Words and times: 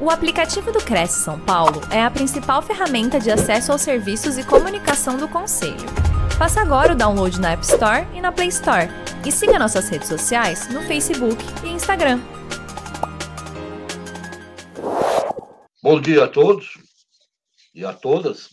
O 0.00 0.10
aplicativo 0.10 0.70
do 0.70 0.78
Cresce 0.78 1.24
São 1.24 1.40
Paulo 1.40 1.80
é 1.92 2.00
a 2.00 2.08
principal 2.08 2.62
ferramenta 2.62 3.18
de 3.18 3.32
acesso 3.32 3.72
aos 3.72 3.82
serviços 3.82 4.38
e 4.38 4.46
comunicação 4.46 5.18
do 5.18 5.26
Conselho. 5.26 5.88
Faça 6.38 6.60
agora 6.60 6.92
o 6.92 6.96
download 6.96 7.40
na 7.40 7.50
App 7.50 7.64
Store 7.64 8.06
e 8.14 8.20
na 8.20 8.30
Play 8.30 8.46
Store. 8.46 8.86
E 9.26 9.32
siga 9.32 9.58
nossas 9.58 9.88
redes 9.88 10.06
sociais 10.06 10.72
no 10.72 10.82
Facebook 10.82 11.42
e 11.64 11.70
Instagram. 11.70 12.20
Bom 15.82 16.00
dia 16.00 16.26
a 16.26 16.28
todos 16.28 16.78
e 17.74 17.84
a 17.84 17.92
todas. 17.92 18.50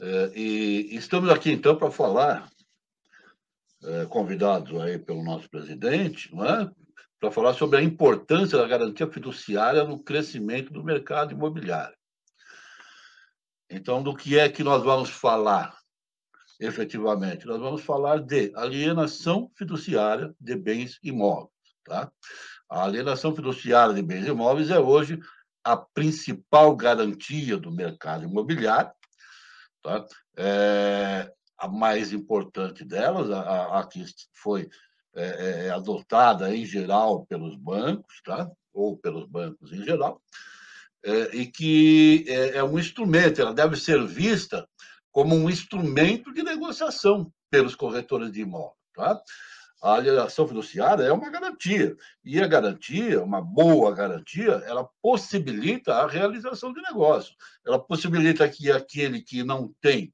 É, 0.00 0.32
e 0.34 0.96
estamos 0.96 1.30
aqui 1.30 1.52
então 1.52 1.76
para 1.76 1.92
falar, 1.92 2.50
é, 3.84 4.06
convidados 4.06 4.80
aí 4.80 4.98
pelo 4.98 5.22
nosso 5.22 5.48
presidente, 5.48 6.34
não 6.34 6.44
é? 6.44 6.68
Para 7.20 7.30
falar 7.30 7.52
sobre 7.52 7.78
a 7.78 7.82
importância 7.82 8.56
da 8.56 8.66
garantia 8.66 9.06
fiduciária 9.06 9.84
no 9.84 10.02
crescimento 10.02 10.72
do 10.72 10.82
mercado 10.82 11.32
imobiliário. 11.32 11.94
Então, 13.68 14.02
do 14.02 14.16
que 14.16 14.38
é 14.38 14.48
que 14.48 14.64
nós 14.64 14.82
vamos 14.82 15.10
falar 15.10 15.78
efetivamente? 16.58 17.46
Nós 17.46 17.60
vamos 17.60 17.82
falar 17.82 18.20
de 18.20 18.50
alienação 18.56 19.50
fiduciária 19.54 20.34
de 20.40 20.56
bens 20.56 20.98
imóveis. 21.02 21.50
Tá? 21.84 22.10
A 22.68 22.84
alienação 22.84 23.36
fiduciária 23.36 23.94
de 23.94 24.02
bens 24.02 24.26
imóveis 24.26 24.70
é 24.70 24.78
hoje 24.78 25.20
a 25.62 25.76
principal 25.76 26.74
garantia 26.74 27.58
do 27.58 27.70
mercado 27.70 28.24
imobiliário. 28.24 28.92
Tá? 29.82 30.06
É, 30.36 31.30
a 31.58 31.68
mais 31.68 32.12
importante 32.12 32.82
delas, 32.82 33.30
a, 33.30 33.78
a 33.78 33.86
que 33.86 34.04
foi 34.32 34.68
é, 35.14 35.24
é, 35.24 35.66
é, 35.66 35.70
adotada 35.70 36.54
em 36.54 36.64
geral 36.64 37.26
pelos 37.26 37.56
bancos, 37.56 38.20
tá? 38.24 38.48
ou 38.72 38.96
pelos 38.96 39.26
bancos 39.26 39.72
em 39.72 39.82
geral, 39.82 40.22
é, 41.04 41.36
e 41.36 41.46
que 41.46 42.24
é, 42.28 42.58
é, 42.58 42.64
um 42.64 42.78
instrumento, 42.78 43.40
ela 43.40 43.52
deve 43.52 43.76
ser 43.76 44.06
vista 44.06 44.68
como 45.10 45.34
um 45.34 45.50
instrumento 45.50 46.32
de 46.32 46.42
negociação 46.42 47.32
pelos 47.50 47.74
corretores 47.74 48.30
de 48.30 48.42
imóveis. 48.42 48.76
Tá? 48.94 49.20
A 49.82 49.94
alienação 49.94 50.46
fiduciária 50.46 51.02
é 51.02 51.12
uma 51.12 51.30
garantia, 51.30 51.96
e 52.24 52.40
a 52.40 52.46
garantia, 52.46 53.22
uma 53.22 53.40
boa 53.40 53.92
garantia, 53.92 54.62
ela 54.66 54.88
possibilita 55.02 55.94
a 55.94 56.06
realização 56.06 56.72
de 56.72 56.80
negócio, 56.82 57.34
ela 57.66 57.80
possibilita 57.80 58.48
que 58.48 58.70
aquele 58.70 59.22
que 59.22 59.42
não 59.42 59.74
tem 59.80 60.12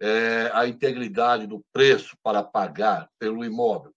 é, 0.00 0.50
a 0.54 0.66
integridade 0.66 1.46
do 1.46 1.64
preço 1.72 2.16
para 2.22 2.42
pagar 2.42 3.08
pelo 3.18 3.44
imóvel 3.44 3.92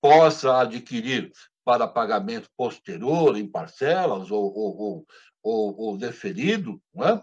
possa 0.00 0.60
adquirir 0.60 1.32
para 1.64 1.86
pagamento 1.86 2.48
posterior, 2.56 3.36
em 3.36 3.46
parcelas 3.46 4.30
ou, 4.30 4.52
ou, 4.54 5.06
ou, 5.42 5.80
ou 5.80 5.98
deferido, 5.98 6.80
é? 6.96 7.22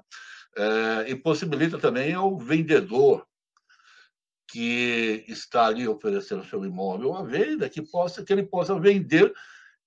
É, 0.58 1.10
e 1.10 1.16
possibilita 1.16 1.78
também 1.78 2.14
ao 2.14 2.38
vendedor 2.38 3.26
que 4.48 5.26
está 5.28 5.66
ali 5.66 5.88
oferecendo 5.88 6.46
seu 6.46 6.64
imóvel 6.64 7.14
à 7.14 7.24
venda, 7.24 7.70
que, 7.70 7.82
possa, 7.82 8.24
que 8.24 8.32
ele 8.32 8.44
possa 8.44 8.80
vender 8.80 9.34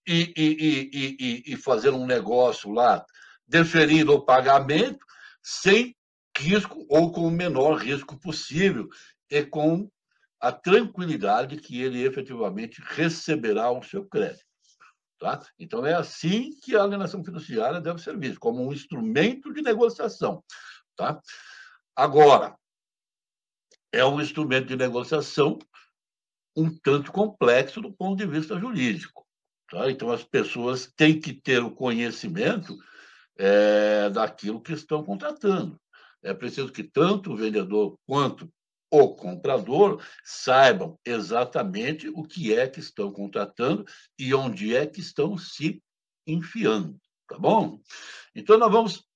e, 0.07 0.33
e, 0.37 0.91
e, 0.93 1.53
e, 1.53 1.57
fazer 1.57 1.91
um 1.91 2.05
negócio 2.05 2.71
lá, 2.71 3.05
deferindo 3.47 4.13
o 4.13 4.25
pagamento, 4.25 5.05
sem 5.43 5.97
risco 6.37 6.85
ou 6.91 7.13
com 7.13 7.27
o 7.27 7.31
menor 7.31 7.79
risco 7.79 8.19
possível, 8.19 8.89
e 9.31 9.43
com 9.45 9.89
a 10.41 10.53
tranquilidade 10.53 11.57
que 11.57 11.83
ele 11.83 12.05
efetivamente 12.05 12.81
receberá 12.85 13.71
o 13.71 13.83
seu 13.83 14.05
crédito. 14.07 14.47
Tá? 15.19 15.45
Então, 15.59 15.85
é 15.85 15.95
assim 15.95 16.51
que 16.63 16.77
a 16.77 16.83
alienação 16.83 17.25
fiduciária 17.25 17.81
deve 17.81 18.01
ser 18.01 18.17
vista, 18.17 18.39
como 18.39 18.65
um 18.65 18.73
instrumento 18.73 19.53
de 19.53 19.63
negociação. 19.63 20.45
Tá? 20.97 21.21
Agora, 21.97 22.57
é 23.93 24.05
um 24.05 24.21
instrumento 24.21 24.69
de 24.69 24.77
negociação 24.77 25.59
um 26.57 26.77
tanto 26.77 27.13
complexo 27.13 27.81
do 27.81 27.93
ponto 27.93 28.17
de 28.19 28.27
vista 28.27 28.59
jurídico. 28.59 29.27
Tá? 29.71 29.91
Então, 29.91 30.11
as 30.11 30.25
pessoas 30.25 30.93
têm 30.97 31.21
que 31.21 31.33
ter 31.33 31.63
o 31.63 31.71
conhecimento 31.71 32.77
é, 33.37 34.11
daquilo 34.11 34.61
que 34.61 34.73
estão 34.73 35.05
contratando. 35.05 35.81
É 36.23 36.35
preciso 36.35 36.73
que 36.73 36.83
tanto 36.83 37.33
o 37.33 37.37
vendedor 37.37 37.99
quanto 38.07 38.53
o 38.91 39.15
comprador 39.15 40.03
saibam 40.25 40.99
exatamente 41.05 42.09
o 42.09 42.23
que 42.23 42.55
é 42.55 42.69
que 42.69 42.81
estão 42.81 43.13
contratando 43.13 43.85
e 44.19 44.35
onde 44.35 44.75
é 44.75 44.87
que 44.87 45.01
estão 45.01 45.37
se 45.37 45.83
enfiando, 46.27 46.99
tá 47.27 47.39
bom? 47.39 47.81
Então, 48.35 48.59
nós 48.59 48.73
vamos 48.73 49.09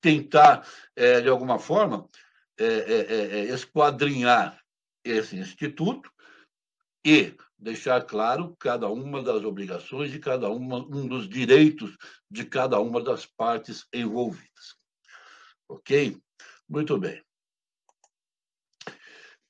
tentar, 0.00 0.68
é, 0.94 1.20
de 1.20 1.28
alguma 1.28 1.58
forma, 1.58 2.08
é, 2.58 2.64
é, 2.66 3.44
esquadrinhar 3.46 4.60
esse 5.02 5.36
instituto 5.36 6.10
e 7.04 7.36
deixar 7.58 8.04
claro 8.04 8.54
cada 8.58 8.88
uma 8.88 9.22
das 9.22 9.42
obrigações 9.44 10.10
de 10.10 10.18
cada 10.18 10.48
uma, 10.50 10.78
um 10.78 11.06
dos 11.06 11.28
direitos 11.28 11.96
de 12.30 12.44
cada 12.44 12.78
uma 12.80 13.02
das 13.02 13.26
partes 13.26 13.86
envolvidas. 13.92 14.76
Ok? 15.68 16.18
Muito 16.68 16.98
bem. 16.98 17.22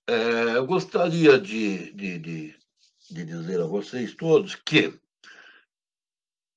É, 0.06 0.56
eu 0.56 0.66
gostaria 0.66 1.38
de, 1.38 1.90
de, 1.92 2.18
de, 2.18 2.56
de, 3.10 3.24
dizer 3.24 3.58
a 3.60 3.64
vocês 3.64 4.14
todos 4.14 4.54
que 4.54 4.98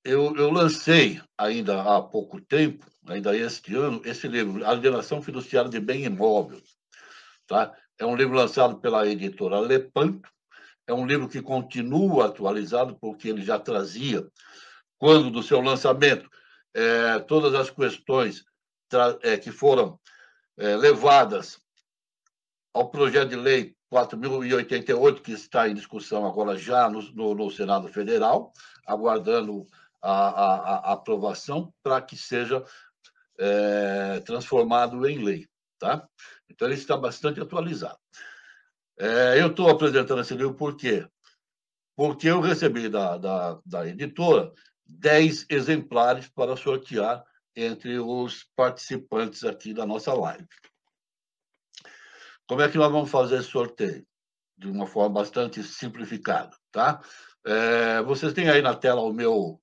eu, 0.03 0.35
eu, 0.35 0.51
lancei 0.51 1.21
ainda 1.37 1.81
há 1.81 2.01
pouco 2.01 2.41
tempo, 2.41 2.85
ainda 3.05 3.35
este 3.37 3.73
ano, 3.73 4.01
esse 4.03 4.27
livro, 4.27 4.65
Alienação 4.65 5.21
Fiduciária 5.21 5.69
de 5.69 5.79
Bem 5.79 6.03
Imóvel. 6.03 6.61
Tá? 7.45 7.73
É 7.97 8.05
um 8.05 8.17
livro 8.17 8.35
lançado 8.35 8.79
pela 8.79 9.07
editora 9.07 9.59
Lepanto, 9.59 10.29
é 10.85 10.93
um 10.93 11.05
livro 11.05 11.29
que 11.29 11.41
continua 11.41 12.25
atualizado, 12.27 12.97
porque 12.99 13.29
ele 13.29 13.41
já 13.41 13.57
trazia, 13.57 14.27
quando 14.97 15.31
do 15.31 15.41
seu 15.41 15.61
lançamento, 15.61 16.29
é, 16.73 17.19
todas 17.19 17.53
as 17.53 17.69
questões 17.69 18.43
é, 19.21 19.37
que 19.37 19.51
foram 19.51 19.97
é, 20.57 20.75
levadas 20.75 21.61
ao 22.73 22.89
projeto 22.89 23.29
de 23.29 23.35
lei 23.35 23.75
4.088, 23.91 25.21
que 25.21 25.31
está 25.31 25.67
em 25.67 25.73
discussão 25.73 26.25
agora 26.25 26.57
já 26.57 26.89
no, 26.89 27.01
no, 27.13 27.33
no 27.33 27.51
Senado 27.51 27.87
Federal, 27.87 28.51
aguardando 28.85 29.65
a, 30.01 30.11
a, 30.11 30.55
a 30.89 30.93
aprovação 30.93 31.73
para 31.81 32.01
que 32.01 32.17
seja 32.17 32.63
é, 33.39 34.19
transformado 34.21 35.07
em 35.07 35.23
lei. 35.23 35.47
Tá? 35.79 36.07
Então, 36.49 36.67
ele 36.67 36.75
está 36.75 36.97
bastante 36.97 37.39
atualizado. 37.39 37.97
É, 38.99 39.41
eu 39.41 39.47
estou 39.47 39.69
apresentando 39.69 40.21
esse 40.21 40.33
livro 40.33 40.55
por 40.55 40.75
quê? 40.75 41.07
Porque 41.95 42.27
eu 42.27 42.41
recebi 42.41 42.89
da, 42.89 43.17
da, 43.17 43.59
da 43.65 43.87
editora 43.87 44.51
10 44.85 45.45
exemplares 45.49 46.27
para 46.29 46.55
sortear 46.55 47.23
entre 47.55 47.99
os 47.99 48.43
participantes 48.55 49.43
aqui 49.43 49.73
da 49.73 49.85
nossa 49.85 50.13
live. 50.13 50.47
Como 52.47 52.61
é 52.61 52.69
que 52.69 52.77
nós 52.77 52.89
vamos 52.91 53.11
fazer 53.11 53.39
esse 53.39 53.49
sorteio? 53.49 54.05
De 54.57 54.67
uma 54.67 54.87
forma 54.87 55.19
bastante 55.19 55.61
simplificada, 55.61 56.55
tá? 56.71 57.01
É, 57.45 58.01
vocês 58.01 58.31
têm 58.33 58.49
aí 58.49 58.61
na 58.61 58.75
tela 58.75 59.01
o 59.01 59.13
meu 59.13 59.61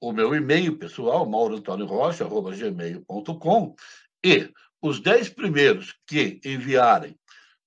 o 0.00 0.12
meu 0.12 0.34
e-mail 0.34 0.76
pessoal, 0.76 1.24
mauroantoniorocha.gmail.com 1.24 3.76
e 4.24 4.52
os 4.82 4.98
dez 4.98 5.28
primeiros 5.28 5.94
que 6.04 6.40
enviarem 6.44 7.16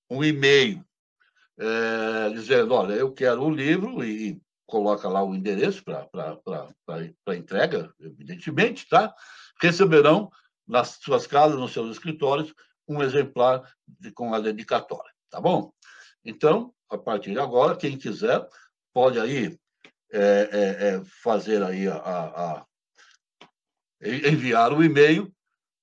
um 0.10 0.22
e-mail 0.22 0.86
é, 1.58 2.30
dizendo, 2.32 2.74
olha, 2.74 2.94
eu 2.94 3.14
quero 3.14 3.42
o 3.42 3.48
um 3.48 3.52
livro 3.52 4.04
e 4.04 4.42
coloca 4.66 5.08
lá 5.08 5.24
o 5.24 5.34
endereço 5.34 5.82
para 5.84 7.38
entrega, 7.38 7.94
evidentemente, 8.02 8.86
tá? 8.90 9.16
Receberão 9.62 10.30
nas 10.68 11.00
suas 11.02 11.26
casas, 11.26 11.58
nos 11.58 11.72
seus 11.72 11.92
escritórios, 11.92 12.54
um 12.88 13.02
exemplar 13.02 13.62
de, 13.88 14.12
com 14.12 14.34
a 14.34 14.40
dedicatória, 14.40 15.14
tá 15.30 15.40
bom? 15.40 15.72
Então, 16.24 16.74
a 16.90 16.98
partir 16.98 17.32
de 17.32 17.40
agora, 17.40 17.76
quem 17.76 17.98
quiser 17.98 18.48
pode 18.94 19.20
aí 19.20 19.58
é, 20.12 20.20
é, 20.20 20.88
é, 20.88 21.06
fazer 21.24 21.62
aí 21.64 21.88
a, 21.88 21.96
a, 21.98 22.58
a, 22.58 22.66
enviar 24.02 24.72
o 24.72 24.84
e-mail 24.84 25.34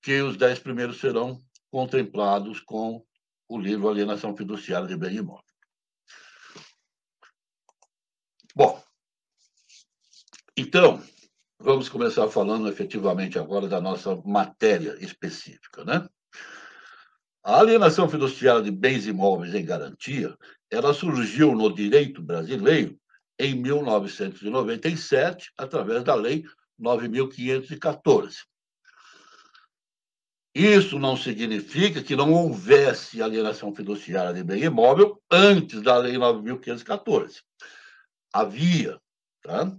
que 0.01 0.21
os 0.21 0.37
dez 0.37 0.59
primeiros 0.59 1.01
serão 1.01 1.39
contemplados 1.71 2.61
com 2.61 3.05
o 3.49 3.59
livro 3.59 3.89
Alienação 3.89 4.37
Fiduciária 4.37 4.87
de 4.87 4.97
Bem 4.97 5.17
Imóvel. 5.17 5.45
Bom, 8.55 8.83
então, 10.57 11.03
vamos 11.59 11.89
começar 11.89 12.29
falando 12.29 12.69
efetivamente 12.69 13.39
agora 13.39 13.69
da 13.69 13.81
nossa 13.81 14.17
matéria 14.17 14.97
específica, 15.03 15.85
né? 15.85 16.07
A 17.44 17.59
alienação 17.59 18.09
fiduciária 18.09 18.62
de 18.62 18.71
bens 18.71 19.05
imóveis 19.06 19.53
em 19.53 19.65
garantia, 19.65 20.37
ela 20.71 20.94
surgiu 20.94 21.53
no 21.56 21.75
direito 21.75 22.23
brasileiro 22.23 22.97
em 23.37 23.55
1997, 23.56 25.50
através 25.59 26.05
da 26.05 26.15
Lei 26.15 26.44
9.514. 26.81 28.44
Isso 30.55 31.00
não 31.00 31.17
significa 31.17 32.00
que 32.00 32.15
não 32.15 32.33
houvesse 32.33 33.21
alienação 33.21 33.75
fiduciária 33.75 34.33
de 34.33 34.44
bem 34.44 34.62
imóvel 34.62 35.21
antes 35.29 35.83
da 35.83 35.97
Lei 35.97 36.15
9.514. 36.15 37.41
Havia, 38.33 39.00
tá? 39.43 39.77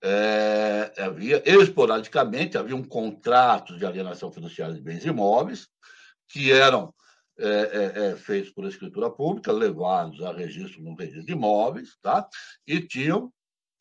É, 0.00 0.92
havia, 0.98 1.42
esporadicamente, 1.44 2.56
havia 2.56 2.76
um 2.76 2.84
contrato 2.84 3.76
de 3.76 3.84
alienação 3.84 4.30
fiduciária 4.30 4.74
de 4.74 4.80
bens 4.80 5.04
imóveis 5.04 5.68
que 6.28 6.52
eram 6.52 6.94
é, 7.36 7.46
é, 7.46 8.06
é, 8.06 8.16
feitos 8.16 8.52
por 8.52 8.64
escritura 8.66 9.10
pública, 9.10 9.50
levados 9.50 10.22
a 10.22 10.32
registro 10.32 10.82
no 10.82 10.94
registro 10.94 11.26
de 11.26 11.32
imóveis, 11.32 11.96
tá? 12.00 12.28
e 12.66 12.80
tinham 12.80 13.32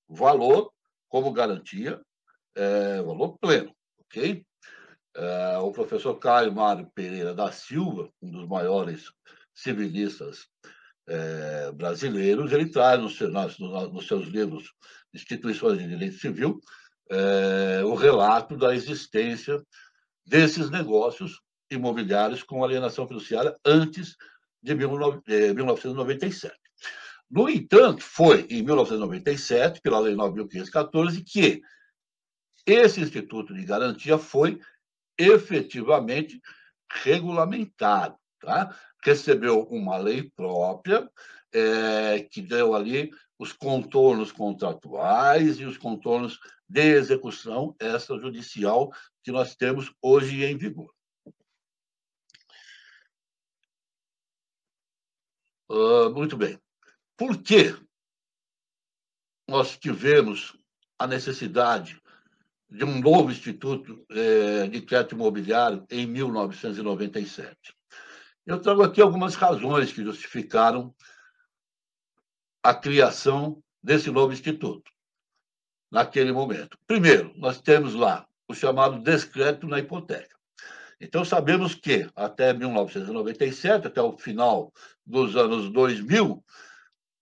valor 0.10 0.72
como 1.07 1.31
garantia, 1.31 2.01
é, 2.56 3.01
valor 3.01 3.38
pleno, 3.38 3.75
ok? 4.00 4.44
É, 5.16 5.57
o 5.60 5.72
professor 5.72 6.16
Caio 6.16 6.51
Mário 6.51 6.90
Pereira 6.95 7.36
da 7.36 7.51
Silva, 7.51 8.10
um 8.22 8.31
dos 8.31 8.48
maiores 8.48 9.12
civilistas 9.54 10.48
é, 11.07 11.72
brasileiros, 11.72 12.51
ele 12.51 12.69
traz 12.69 13.00
nos, 13.00 13.19
nos, 13.19 14.07
seus 14.07 14.25
livros 14.25 14.74
Instituições 15.13 15.78
de 15.78 15.88
Direito 15.88 16.18
Civil 16.18 16.60
é, 17.12 17.84
o 17.84 17.94
relato 17.94 18.57
da 18.57 18.74
existência 18.74 19.62
desses 20.25 20.69
negócios 20.69 21.42
imobiliários 21.69 22.44
com 22.44 22.63
alienação 22.63 23.07
fiduciária 23.07 23.56
antes 23.65 24.15
de 24.62 24.75
1997. 24.75 26.56
No 27.30 27.50
entanto, 27.50 28.04
foi 28.04 28.45
em 28.50 28.62
1997, 28.62 29.81
pela 29.81 30.00
Lei 30.00 30.13
9.514, 30.13 31.24
que 31.25 31.62
esse 32.65 33.01
Instituto 33.01 33.54
de 33.54 33.65
Garantia 33.65 34.18
foi 34.18 34.60
efetivamente 35.18 36.39
regulamentado. 36.92 38.15
Tá? 38.39 38.77
Recebeu 39.04 39.63
uma 39.63 39.98
lei 39.98 40.31
própria, 40.36 41.10
é, 41.54 42.21
que 42.30 42.42
deu 42.42 42.74
ali 42.75 43.12
os 43.38 43.51
contornos 43.51 44.31
contratuais 44.31 45.60
e 45.60 45.65
os 45.65 45.77
contornos 45.77 46.39
de 46.68 46.81
execução 46.81 47.75
extrajudicial 47.80 48.92
que 49.24 49.31
nós 49.31 49.56
temos 49.56 49.92
hoje 50.01 50.44
em 50.44 50.57
vigor. 50.57 50.94
Uh, 55.74 56.14
muito 56.14 56.38
bem. 56.38 56.60
Por 57.18 57.42
que 57.42 57.75
nós 59.48 59.78
tivemos 59.78 60.56
a 61.00 61.08
necessidade 61.08 62.02
de 62.70 62.84
um 62.84 63.00
novo 63.00 63.31
Instituto 63.31 64.04
é, 64.10 64.68
de 64.68 64.81
Crédito 64.81 65.14
Imobiliário 65.14 65.86
em 65.92 66.08
1997. 66.08 67.56
Eu 68.46 68.60
trago 68.60 68.81
aqui 68.81 69.02
algumas 69.02 69.36
razões 69.36 69.92
que 69.92 70.04
justificaram 70.04 70.94
a 72.64 72.74
criação 72.74 73.62
desse 73.81 74.10
novo 74.10 74.34
instituto 74.34 74.92
naquele 75.92 76.31
momento. 76.31 76.78
Primeiro, 76.88 77.31
nós 77.36 77.62
temos 77.62 77.94
lá 77.94 78.25
o 78.48 78.56
chamado 78.56 79.00
descrédito 79.00 79.68
na 79.68 79.80
hipoteca. 79.80 80.36
Então, 81.03 81.25
sabemos 81.25 81.75
que 81.75 82.09
até 82.15 82.53
1997, 82.53 83.88
até 83.88 84.01
o 84.01 84.17
final 84.17 84.71
dos 85.05 85.35
anos 85.35 85.69
2000, 85.69 86.41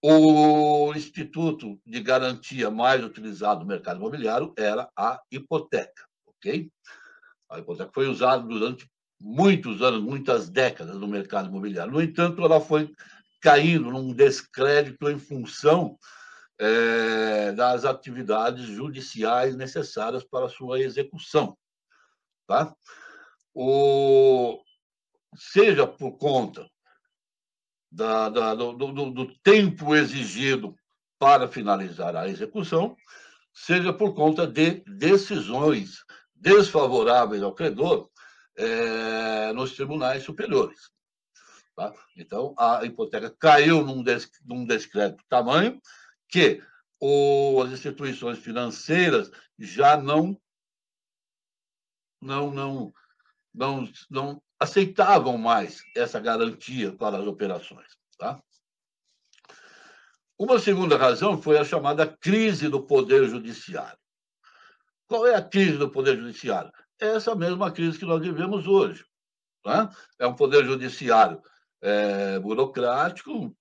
o 0.03 0.93
instituto 0.95 1.79
de 1.83 1.99
garantia 1.99 2.69
mais 2.69 3.03
utilizado 3.03 3.61
no 3.61 3.65
mercado 3.65 3.97
imobiliário 3.97 4.53
era 4.55 4.87
a 4.95 5.19
hipoteca, 5.31 6.05
ok? 6.27 6.69
A 7.49 7.59
hipoteca 7.59 7.89
foi 7.91 8.07
usada 8.07 8.43
durante 8.43 8.87
muitos 9.19 9.81
anos, 9.81 10.01
muitas 10.01 10.47
décadas 10.47 10.97
no 10.97 11.07
mercado 11.07 11.49
imobiliário. 11.49 11.91
No 11.91 12.01
entanto, 12.01 12.43
ela 12.43 12.61
foi 12.61 12.91
caindo 13.41 13.89
num 13.89 14.13
descrédito 14.13 15.09
em 15.09 15.17
função 15.17 15.97
é, 16.59 17.51
das 17.53 17.83
atividades 17.83 18.65
judiciais 18.65 19.55
necessárias 19.55 20.23
para 20.23 20.47
sua 20.49 20.79
execução, 20.79 21.57
tá? 22.47 22.75
O, 23.53 24.61
seja 25.35 25.85
por 25.85 26.17
conta 26.17 26.69
da, 27.91 28.29
da, 28.29 28.55
do, 28.55 28.73
do, 28.73 29.11
do 29.11 29.39
tempo 29.39 29.95
exigido 29.95 30.75
para 31.19 31.47
finalizar 31.47 32.15
a 32.15 32.27
execução, 32.27 32.95
seja 33.53 33.93
por 33.93 34.15
conta 34.15 34.47
de 34.47 34.83
decisões 34.87 36.03
desfavoráveis 36.33 37.43
ao 37.43 37.53
credor 37.53 38.09
é, 38.57 39.53
nos 39.53 39.75
tribunais 39.75 40.23
superiores. 40.23 40.89
Tá? 41.75 41.93
Então, 42.17 42.53
a 42.57 42.83
hipoteca 42.85 43.29
caiu 43.39 43.85
num, 43.85 44.03
des, 44.03 44.29
num 44.45 44.65
descrédito 44.65 45.23
tamanho 45.29 45.79
que 46.27 46.61
o, 46.99 47.61
as 47.61 47.71
instituições 47.71 48.39
financeiras 48.39 49.29
já 49.59 49.97
não, 49.97 50.39
não, 52.21 52.51
não, 52.51 52.93
não, 53.53 53.87
não 54.09 54.41
aceitavam 54.59 55.37
mais 55.37 55.81
essa 55.95 56.19
garantia 56.19 56.91
para 56.91 57.17
as 57.17 57.25
operações. 57.25 57.97
Tá? 58.17 58.41
Uma 60.37 60.59
segunda 60.59 60.97
razão 60.97 61.41
foi 61.41 61.57
a 61.57 61.65
chamada 61.65 62.07
crise 62.07 62.67
do 62.67 62.81
Poder 62.81 63.27
Judiciário. 63.29 63.97
Qual 65.07 65.27
é 65.27 65.35
a 65.35 65.41
crise 65.41 65.77
do 65.77 65.89
Poder 65.89 66.17
Judiciário? 66.17 66.71
É 66.99 67.07
essa 67.15 67.35
mesma 67.35 67.71
crise 67.71 67.99
que 67.99 68.05
nós 68.05 68.21
vivemos 68.21 68.65
hoje. 68.65 69.03
Tá? 69.63 69.89
É 70.17 70.25
um 70.25 70.35
Poder 70.35 70.65
Judiciário 70.65 71.41
é, 71.81 72.39
burocrático, 72.39 73.55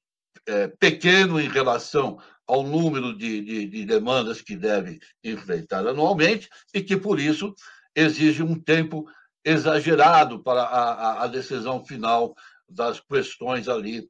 é, 0.47 0.69
pequeno 0.69 1.41
em 1.41 1.49
relação 1.49 2.19
ao 2.47 2.63
número 2.63 3.17
de, 3.17 3.41
de, 3.43 3.67
de 3.67 3.85
demandas 3.85 4.41
que 4.41 4.57
deve 4.57 4.99
enfrentar 5.23 5.87
anualmente 5.87 6.49
e 6.75 6.83
que, 6.83 6.97
por 6.97 7.21
isso, 7.21 7.55
exige 7.95 8.43
um 8.43 8.59
tempo 8.61 9.09
exagerado 9.45 10.43
para 10.43 10.63
a, 10.63 11.25
a, 11.25 11.27
decisão 11.27 11.85
final 11.85 12.35
das 12.69 13.01
questões 13.01 13.69
ali 13.69 14.09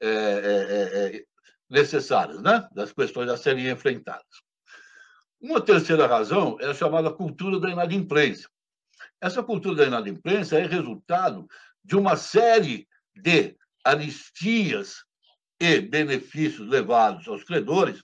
é, 0.00 0.08
é, 0.08 0.10
é, 0.10 1.16
é, 1.16 1.24
necessárias, 1.68 2.42
né? 2.42 2.68
das 2.72 2.92
questões 2.92 3.30
a 3.30 3.36
serem 3.36 3.70
enfrentadas. 3.70 4.24
Uma 5.40 5.60
terceira 5.60 6.06
razão 6.06 6.56
é 6.60 6.66
a 6.66 6.74
chamada 6.74 7.10
cultura 7.10 7.58
da 7.58 7.70
inadimplência. 7.70 8.48
Essa 9.20 9.42
cultura 9.42 9.76
da 9.76 9.86
inadimplência 9.86 10.58
é 10.58 10.66
resultado 10.66 11.46
de 11.84 11.96
uma 11.96 12.16
série 12.16 12.86
de 13.14 13.56
anistias 13.84 15.04
e 15.58 15.80
benefícios 15.80 16.68
levados 16.68 17.26
aos 17.28 17.44
credores 17.44 18.02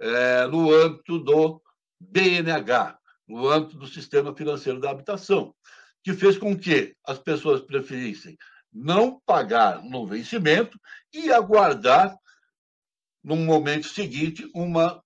é, 0.00 0.46
no 0.46 0.72
âmbito 0.72 1.18
do 1.18 1.62
BNH, 2.00 2.98
no 3.28 3.48
âmbito 3.48 3.78
do 3.78 3.86
Sistema 3.86 4.34
Financeiro 4.34 4.80
da 4.80 4.90
Habitação 4.90 5.54
que 6.04 6.12
fez 6.12 6.36
com 6.36 6.56
que 6.56 6.94
as 7.04 7.18
pessoas 7.18 7.62
preferissem 7.62 8.36
não 8.70 9.20
pagar 9.24 9.82
no 9.82 10.06
vencimento 10.06 10.78
e 11.12 11.32
aguardar, 11.32 12.14
no 13.22 13.36
momento 13.36 13.88
seguinte, 13.88 14.48
uma 14.54 15.02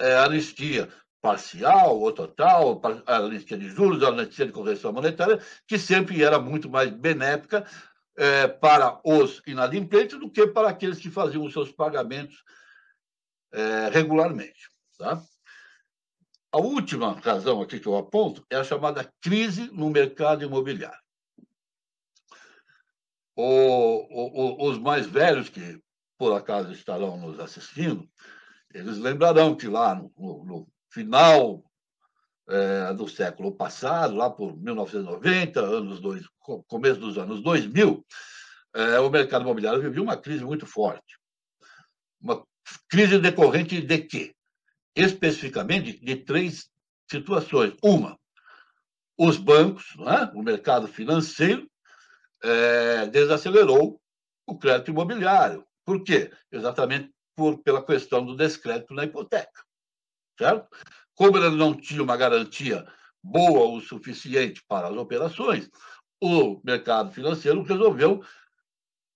é, 0.00 0.16
anistia 0.16 0.92
parcial 1.20 2.00
ou 2.00 2.12
total, 2.12 2.80
anistia 3.06 3.56
de 3.56 3.68
juros, 3.68 4.02
anistia 4.02 4.46
de 4.46 4.52
correção 4.52 4.92
monetária, 4.92 5.40
que 5.66 5.78
sempre 5.78 6.22
era 6.22 6.40
muito 6.40 6.68
mais 6.68 6.90
benéfica 6.90 7.64
é, 8.16 8.48
para 8.48 9.00
os 9.04 9.40
inadimplentes 9.46 10.18
do 10.18 10.30
que 10.30 10.48
para 10.48 10.68
aqueles 10.68 10.98
que 10.98 11.10
faziam 11.10 11.44
os 11.44 11.52
seus 11.52 11.70
pagamentos 11.70 12.42
é, 13.52 13.88
regularmente. 13.90 14.68
Tá? 14.98 15.22
A 16.50 16.58
última 16.58 17.12
razão 17.12 17.60
aqui 17.60 17.78
que 17.78 17.86
eu 17.86 17.96
aponto 17.96 18.44
é 18.50 18.56
a 18.56 18.64
chamada 18.64 19.10
crise 19.20 19.70
no 19.70 19.90
mercado 19.90 20.42
imobiliário. 20.42 20.98
O, 23.36 24.64
o, 24.64 24.68
os 24.68 24.78
mais 24.78 25.06
velhos 25.06 25.48
que, 25.48 25.80
por 26.16 26.32
acaso, 26.32 26.72
estarão 26.72 27.16
nos 27.16 27.38
assistindo, 27.38 28.08
eles 28.72 28.98
lembrarão 28.98 29.54
que 29.54 29.68
lá 29.68 29.94
no, 29.94 30.10
no 30.16 30.68
final 30.90 31.62
é, 32.48 32.94
do 32.94 33.06
século 33.06 33.52
passado, 33.52 34.16
lá 34.16 34.30
por 34.30 34.56
1990, 34.56 35.60
anos 35.60 36.00
dois, 36.00 36.26
começo 36.66 36.98
dos 36.98 37.18
anos 37.18 37.42
2000, 37.42 38.04
é, 38.74 38.98
o 39.00 39.10
mercado 39.10 39.42
imobiliário 39.42 39.82
vivia 39.82 40.02
uma 40.02 40.16
crise 40.16 40.44
muito 40.44 40.66
forte. 40.66 41.18
Uma 42.20 42.42
crise 42.88 43.18
decorrente 43.18 43.80
de 43.80 43.98
quê? 43.98 44.34
Especificamente 45.00 45.98
de 45.98 46.16
três 46.16 46.70
situações. 47.10 47.74
Uma, 47.82 48.18
os 49.16 49.36
bancos, 49.36 49.96
é? 50.00 50.36
o 50.36 50.42
mercado 50.42 50.86
financeiro, 50.88 51.68
é, 52.42 53.06
desacelerou 53.06 54.00
o 54.46 54.58
crédito 54.58 54.90
imobiliário. 54.90 55.66
Por 55.84 56.02
quê? 56.02 56.30
Exatamente 56.52 57.12
por, 57.34 57.58
pela 57.62 57.84
questão 57.84 58.24
do 58.24 58.36
descrédito 58.36 58.94
na 58.94 59.04
hipoteca. 59.04 59.64
Certo? 60.38 60.68
como 61.18 61.36
ele 61.36 61.50
não 61.56 61.74
tinha 61.74 62.00
uma 62.00 62.16
garantia 62.16 62.86
boa 63.20 63.76
o 63.76 63.80
suficiente 63.80 64.62
para 64.68 64.86
as 64.86 64.96
operações, 64.96 65.68
o 66.22 66.60
mercado 66.64 67.10
financeiro 67.10 67.62
resolveu 67.62 68.24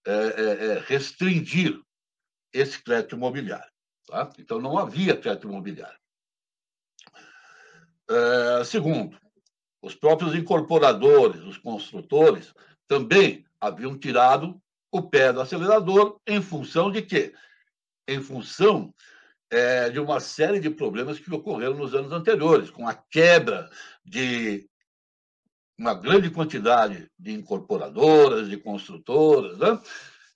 é, 0.05 0.13
é, 0.13 0.67
é 0.67 0.79
restringir 0.81 1.81
esse 2.53 2.83
crédito 2.83 3.15
imobiliário. 3.15 3.72
Tá? 4.13 4.29
Então, 4.39 4.61
não 4.61 4.77
havia 4.77 5.17
crédito 5.17 5.49
imobiliário. 5.49 5.99
É, 8.11 8.63
segundo, 8.63 9.19
os 9.81 9.95
próprios 9.95 10.35
incorporadores, 10.35 11.41
os 11.45 11.57
construtores, 11.57 12.53
também 12.87 13.47
haviam 13.59 13.99
tirado 13.99 14.61
o 14.91 15.01
pé 15.01 15.33
do 15.33 15.41
acelerador 15.41 16.21
em 16.27 16.43
função 16.43 16.93
de 16.93 17.01
quê? 17.01 17.33
Em 18.07 18.21
função 18.21 18.95
é, 19.49 19.89
de 19.89 19.99
uma 19.99 20.21
série 20.21 20.61
de 20.61 20.69
problemas 20.69 21.19
que 21.19 21.35
ocorreram 21.35 21.75
nos 21.75 21.95
anos 21.95 22.13
anteriores, 22.13 22.71
com 22.71 22.87
a 22.87 22.93
quebra 22.93 23.71
de 24.05 24.69
uma 25.79 25.95
grande 25.95 26.29
quantidade 26.29 27.11
de 27.19 27.33
incorporadoras, 27.33 28.51
de 28.51 28.59
construtoras, 28.59 29.57
né? 29.57 29.81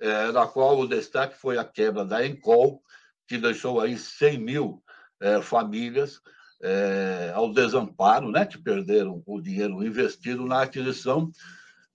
é, 0.00 0.32
na 0.32 0.46
qual 0.46 0.78
o 0.78 0.88
destaque 0.88 1.36
foi 1.36 1.58
a 1.58 1.64
quebra 1.64 2.06
da 2.06 2.26
Encol, 2.26 2.82
que 3.26 3.38
deixou 3.38 3.80
aí 3.80 3.96
100 3.96 4.38
mil 4.38 4.82
é, 5.20 5.40
famílias 5.40 6.20
é, 6.62 7.32
ao 7.34 7.52
desamparo, 7.52 8.30
né, 8.30 8.46
que 8.46 8.58
perderam 8.58 9.22
o 9.26 9.40
dinheiro 9.40 9.84
investido 9.84 10.46
na 10.46 10.62
aquisição 10.62 11.30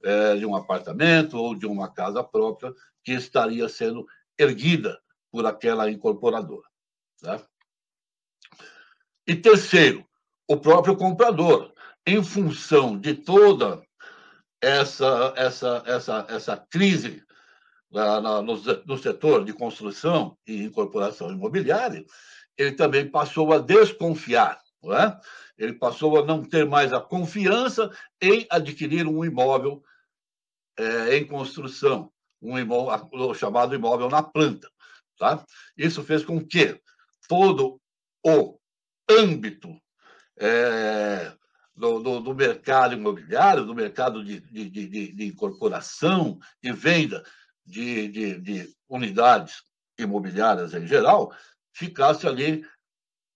é, 0.04 0.36
de 0.36 0.46
um 0.46 0.56
apartamento 0.56 1.38
ou 1.38 1.56
de 1.56 1.66
uma 1.66 1.92
casa 1.92 2.24
própria 2.24 2.74
que 3.04 3.14
estaria 3.14 3.68
sendo 3.70 4.06
erguida 4.38 5.00
por 5.32 5.46
aquela 5.46 5.90
incorporadora. 5.90 6.68
Tá? 7.22 7.42
E 9.28 9.36
terceiro, 9.36 10.06
o 10.48 10.58
próprio 10.58 10.96
comprador, 10.96 11.74
em 12.06 12.24
função 12.24 12.98
de 12.98 13.14
toda 13.14 13.82
essa, 14.60 15.34
essa, 15.36 15.84
essa, 15.86 16.26
essa 16.30 16.58
crise 16.58 17.24
no, 17.92 18.42
no 18.86 18.98
setor 18.98 19.44
de 19.44 19.54
construção 19.54 20.38
e 20.48 20.64
incorporação 20.64 21.32
imobiliária, 21.32 22.06
ele 22.58 22.72
também 22.74 23.10
passou 23.10 23.52
a 23.52 23.58
desconfiar, 23.58 24.62
não 24.82 24.96
é? 24.96 25.20
ele 25.58 25.74
passou 25.74 26.18
a 26.18 26.26
não 26.26 26.44
ter 26.44 26.66
mais 26.66 26.94
a 26.94 27.00
confiança 27.00 27.92
em 28.22 28.48
adquirir 28.50 29.06
um 29.08 29.24
imóvel 29.24 29.84
é, 30.78 31.18
em 31.18 31.28
construção, 31.28 32.12
um 32.42 32.58
imóvel, 32.58 33.10
o 33.12 33.34
chamado 33.34 33.76
imóvel 33.76 34.10
na 34.10 34.24
planta. 34.24 34.70
Tá? 35.18 35.46
Isso 35.78 36.04
fez 36.04 36.26
com 36.26 36.44
que 36.44 36.80
todo 37.28 37.80
o 38.26 38.58
âmbito 39.10 39.70
é, 40.40 41.32
do, 41.76 42.00
do, 42.00 42.20
do, 42.20 42.34
mercado 42.34 42.96
imobiliário, 42.96 43.66
do 43.66 43.76
mercado 43.76 44.24
de, 44.24 44.40
de, 44.40 44.70
de, 44.70 45.14
de 45.14 45.26
incorporação 45.26 46.40
e 46.64 46.72
venda 46.72 47.24
de, 48.08 48.40
de 48.40 48.76
unidades 48.90 49.64
imobiliárias 49.98 50.74
em 50.74 50.86
geral, 50.86 51.34
ficasse 51.74 52.28
ali 52.28 52.66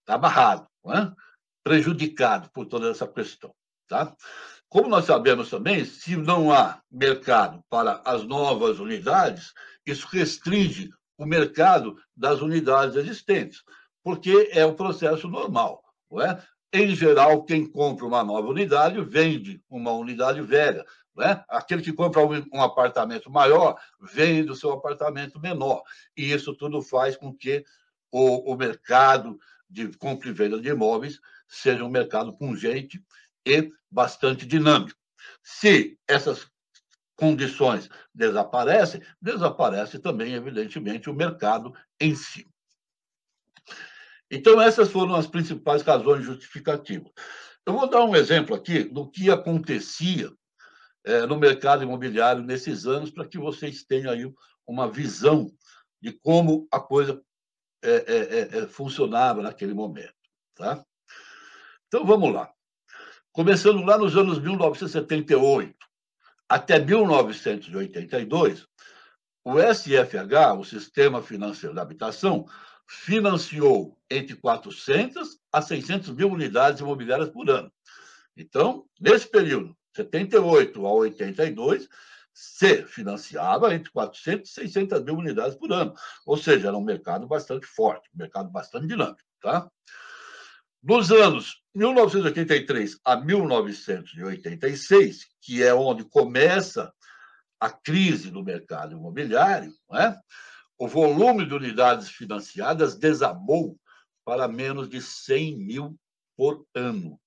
amarrado, 0.07 0.67
é? 0.87 1.11
prejudicado 1.63 2.49
por 2.51 2.65
toda 2.65 2.89
essa 2.89 3.07
questão. 3.07 3.53
Tá? 3.87 4.15
Como 4.69 4.89
nós 4.89 5.05
sabemos 5.05 5.49
também, 5.49 5.85
se 5.85 6.15
não 6.15 6.51
há 6.51 6.81
mercado 6.91 7.63
para 7.69 8.01
as 8.05 8.23
novas 8.23 8.79
unidades, 8.79 9.53
isso 9.85 10.07
restringe 10.07 10.89
o 11.17 11.25
mercado 11.25 11.97
das 12.15 12.41
unidades 12.41 12.95
existentes, 12.95 13.63
porque 14.03 14.49
é 14.51 14.65
o 14.65 14.75
processo 14.75 15.27
normal. 15.27 15.81
Não 16.11 16.21
é? 16.21 16.43
Em 16.73 16.93
geral, 16.93 17.43
quem 17.45 17.65
compra 17.65 18.05
uma 18.05 18.23
nova 18.23 18.49
unidade 18.49 18.99
vende 19.01 19.61
uma 19.69 19.91
unidade 19.93 20.41
velha. 20.41 20.85
É? 21.23 21.43
Aquele 21.47 21.81
que 21.81 21.93
compra 21.93 22.21
um 22.25 22.61
apartamento 22.61 23.29
maior 23.29 23.79
vende 24.01 24.51
o 24.51 24.55
seu 24.55 24.71
apartamento 24.71 25.39
menor. 25.39 25.81
E 26.15 26.31
isso 26.31 26.53
tudo 26.53 26.81
faz 26.81 27.15
com 27.15 27.33
que 27.33 27.63
o, 28.11 28.51
o 28.53 28.55
mercado 28.57 29.39
de 29.69 29.87
compra 29.97 30.29
e 30.29 30.33
venda 30.33 30.59
de 30.59 30.69
imóveis 30.69 31.19
seja 31.47 31.83
um 31.83 31.89
mercado 31.89 32.35
pungente 32.37 33.03
e 33.45 33.71
bastante 33.89 34.45
dinâmico. 34.45 34.99
Se 35.41 35.97
essas 36.07 36.47
condições 37.15 37.89
desaparecem, 38.13 39.01
desaparece 39.21 39.99
também, 39.99 40.33
evidentemente, 40.33 41.09
o 41.09 41.13
mercado 41.13 41.73
em 41.99 42.13
si. 42.13 42.47
Então, 44.29 44.59
essas 44.59 44.89
foram 44.89 45.15
as 45.15 45.27
principais 45.27 45.81
razões 45.81 46.25
justificativas. 46.25 47.11
Eu 47.65 47.73
vou 47.73 47.89
dar 47.89 48.03
um 48.03 48.15
exemplo 48.15 48.55
aqui 48.55 48.83
do 48.83 49.09
que 49.09 49.31
acontecia 49.31 50.31
é, 51.05 51.25
no 51.25 51.37
mercado 51.37 51.83
imobiliário 51.83 52.43
nesses 52.43 52.85
anos, 52.85 53.11
para 53.11 53.27
que 53.27 53.37
vocês 53.37 53.83
tenham 53.83 54.11
aí 54.11 54.31
uma 54.67 54.89
visão 54.89 55.49
de 56.01 56.11
como 56.11 56.67
a 56.71 56.79
coisa 56.79 57.21
é 57.83 57.89
é, 57.89 57.97
é, 57.97 58.57
é, 58.59 58.67
funcionava 58.67 59.43
naquele 59.43 59.73
momento. 59.73 60.13
Tá? 60.55 60.83
Então, 61.87 62.05
vamos 62.05 62.33
lá. 62.33 62.51
Começando 63.31 63.83
lá 63.83 63.97
nos 63.97 64.17
anos 64.17 64.39
1978 64.39 65.75
até 66.49 66.79
1982, 66.79 68.65
o 69.43 69.59
SFH, 69.59 70.57
o 70.57 70.63
Sistema 70.63 71.21
Financeiro 71.21 71.75
da 71.75 71.81
Habitação, 71.81 72.45
financiou 72.87 73.97
entre 74.09 74.35
400 74.35 75.39
a 75.51 75.61
600 75.61 76.11
mil 76.11 76.29
unidades 76.29 76.81
imobiliárias 76.81 77.29
por 77.29 77.49
ano. 77.49 77.71
Então, 78.37 78.85
nesse 78.99 79.29
período, 79.29 79.75
78 79.95 80.85
a 80.85 80.91
82, 80.91 81.87
se 82.33 82.83
financiava 82.83 83.73
entre 83.73 83.89
400 83.91 84.51
e 84.51 84.53
600 84.53 85.03
mil 85.03 85.15
unidades 85.15 85.55
por 85.55 85.71
ano. 85.71 85.93
Ou 86.25 86.37
seja, 86.37 86.67
era 86.67 86.77
um 86.77 86.83
mercado 86.83 87.25
bastante 87.25 87.65
forte, 87.65 88.09
um 88.13 88.17
mercado 88.17 88.49
bastante 88.49 88.87
dinâmico. 88.87 89.21
Tá? 89.41 89.69
Nos 90.83 91.11
anos 91.11 91.63
1983 91.73 92.99
a 93.05 93.15
1986, 93.15 95.27
que 95.41 95.63
é 95.63 95.73
onde 95.73 96.03
começa 96.03 96.93
a 97.59 97.69
crise 97.69 98.29
do 98.29 98.43
mercado 98.43 98.97
imobiliário, 98.97 99.73
é? 99.93 100.13
o 100.77 100.87
volume 100.87 101.45
de 101.45 101.53
unidades 101.53 102.09
financiadas 102.09 102.95
desabou 102.95 103.79
para 104.25 104.47
menos 104.47 104.89
de 104.89 105.01
100 105.01 105.57
mil 105.57 105.97
por 106.35 106.65
ano. 106.75 107.19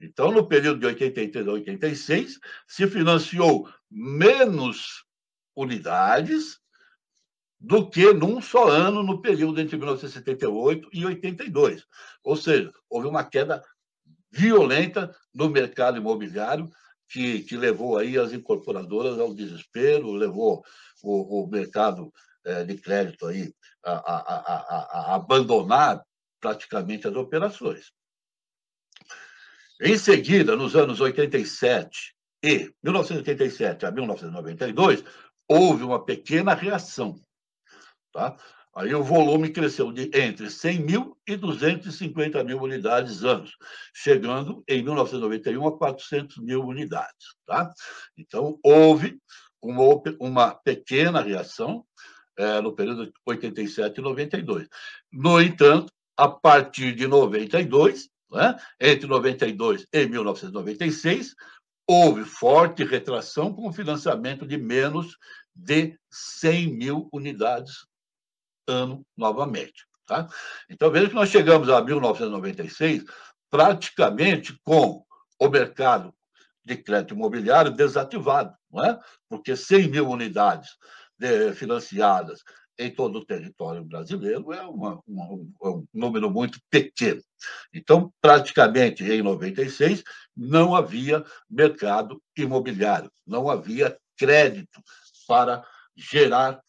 Então, 0.00 0.32
no 0.32 0.46
período 0.46 0.80
de 0.80 0.86
83 0.86 1.46
a 1.46 1.52
86, 1.52 2.38
se 2.66 2.86
financiou 2.88 3.68
menos 3.90 5.04
unidades 5.54 6.58
do 7.60 7.88
que 7.90 8.12
num 8.14 8.40
só 8.40 8.68
ano 8.68 9.02
no 9.02 9.20
período 9.20 9.60
entre 9.60 9.76
1978 9.76 10.88
e 10.92 11.04
82. 11.04 11.86
Ou 12.24 12.34
seja, 12.34 12.72
houve 12.88 13.06
uma 13.06 13.22
queda 13.22 13.62
violenta 14.32 15.14
no 15.34 15.50
mercado 15.50 15.98
imobiliário 15.98 16.70
que, 17.06 17.42
que 17.42 17.56
levou 17.56 17.98
aí 17.98 18.16
as 18.16 18.32
incorporadoras 18.32 19.18
ao 19.18 19.34
desespero, 19.34 20.12
levou 20.12 20.64
o, 21.02 21.44
o 21.44 21.46
mercado 21.48 22.10
é, 22.44 22.64
de 22.64 22.78
crédito 22.78 23.26
aí 23.26 23.52
a, 23.84 23.92
a, 23.92 24.16
a, 24.16 25.12
a 25.12 25.14
abandonar 25.16 26.02
praticamente 26.40 27.06
as 27.06 27.14
operações. 27.14 27.92
Em 29.82 29.96
seguida, 29.96 30.54
nos 30.54 30.76
anos 30.76 31.00
87 31.00 32.14
e 32.44 32.70
1987 32.82 33.86
a 33.86 33.90
1992, 33.90 35.02
houve 35.48 35.84
uma 35.84 36.04
pequena 36.04 36.52
reação. 36.52 37.18
Tá? 38.12 38.36
Aí 38.76 38.94
o 38.94 39.02
volume 39.02 39.48
cresceu 39.48 39.90
de 39.90 40.10
entre 40.14 40.50
100 40.50 40.80
mil 40.80 41.16
e 41.26 41.34
250 41.34 42.44
mil 42.44 42.60
unidades 42.60 43.24
anos, 43.24 43.56
chegando 43.94 44.62
em 44.68 44.82
1991 44.82 45.66
a 45.66 45.78
400 45.78 46.36
mil 46.38 46.62
unidades. 46.62 47.34
Tá? 47.46 47.72
Então, 48.18 48.58
houve 48.62 49.18
uma, 49.62 49.82
uma 50.20 50.54
pequena 50.54 51.22
reação 51.22 51.86
é, 52.36 52.60
no 52.60 52.74
período 52.74 53.06
de 53.06 53.12
87 53.26 53.98
e 53.98 54.02
92. 54.02 54.68
No 55.10 55.40
entanto, 55.40 55.90
a 56.18 56.28
partir 56.28 56.94
de 56.94 57.06
92, 57.06 58.10
né? 58.30 58.56
Entre 58.80 59.06
92 59.06 59.86
e 59.92 60.06
1996, 60.06 61.34
houve 61.86 62.24
forte 62.24 62.84
retração 62.84 63.52
com 63.52 63.72
financiamento 63.72 64.46
de 64.46 64.56
menos 64.56 65.16
de 65.54 65.98
100 66.10 66.72
mil 66.72 67.08
unidades 67.12 67.86
ano 68.68 69.04
novamente. 69.16 69.86
Tá? 70.06 70.28
Então, 70.68 70.90
veja 70.90 71.08
que 71.08 71.14
nós 71.14 71.28
chegamos 71.28 71.68
a 71.68 71.82
1996 71.82 73.04
praticamente 73.50 74.56
com 74.64 75.04
o 75.38 75.48
mercado 75.48 76.14
de 76.64 76.76
crédito 76.76 77.14
imobiliário 77.14 77.72
desativado, 77.72 78.54
não 78.70 78.84
é? 78.84 78.98
porque 79.28 79.56
100 79.56 79.88
mil 79.88 80.08
unidades 80.08 80.70
de, 81.18 81.52
financiadas 81.52 82.42
em 82.80 82.90
todo 82.90 83.18
o 83.18 83.24
território 83.24 83.84
brasileiro 83.84 84.52
é, 84.52 84.62
uma, 84.62 85.02
uma, 85.06 85.24
é 85.62 85.68
um 85.68 85.86
número 85.92 86.30
muito 86.30 86.58
pequeno. 86.70 87.22
Então, 87.72 88.12
praticamente 88.20 89.04
em 89.04 89.22
96, 89.22 90.02
não 90.34 90.74
havia 90.74 91.22
mercado 91.48 92.22
imobiliário, 92.36 93.12
não 93.26 93.50
havia 93.50 93.98
crédito 94.16 94.82
para 95.28 95.62
gerar 95.94 96.60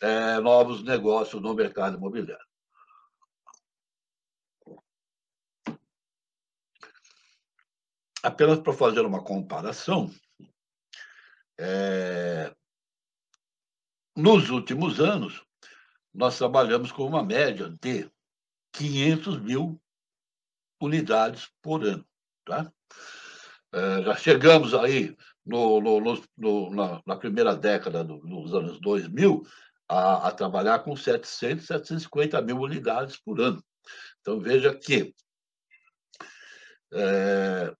é, 0.00 0.38
novos 0.38 0.84
negócios 0.84 1.42
no 1.42 1.52
mercado 1.52 1.96
imobiliário. 1.96 2.46
Apenas 8.22 8.60
para 8.60 8.72
fazer 8.72 9.00
uma 9.00 9.22
comparação, 9.22 10.10
é, 11.58 12.54
nos 14.16 14.50
últimos 14.50 14.98
anos, 14.98 15.45
nós 16.16 16.38
trabalhamos 16.38 16.90
com 16.90 17.06
uma 17.06 17.22
média 17.22 17.68
de 17.80 18.10
500 18.72 19.38
mil 19.40 19.80
unidades 20.80 21.50
por 21.60 21.84
ano. 21.84 22.06
Tá? 22.44 22.72
É, 23.72 24.02
já 24.02 24.16
chegamos 24.16 24.72
aí 24.74 25.14
no, 25.44 25.80
no, 25.80 26.22
no, 26.36 26.70
na, 26.70 27.02
na, 27.06 27.16
primeira 27.16 27.54
década 27.54 28.02
do, 28.02 28.18
dos 28.18 28.54
anos 28.54 28.80
2000 28.80 29.42
a, 29.88 30.28
a, 30.28 30.32
trabalhar 30.32 30.78
com 30.80 30.96
700, 30.96 31.66
750 31.66 32.40
mil 32.40 32.58
unidades 32.60 33.18
por 33.18 33.38
ano. 33.40 33.62
Então, 34.20 34.40
veja 34.40 34.74
que 34.74 35.14
é, 36.92 37.74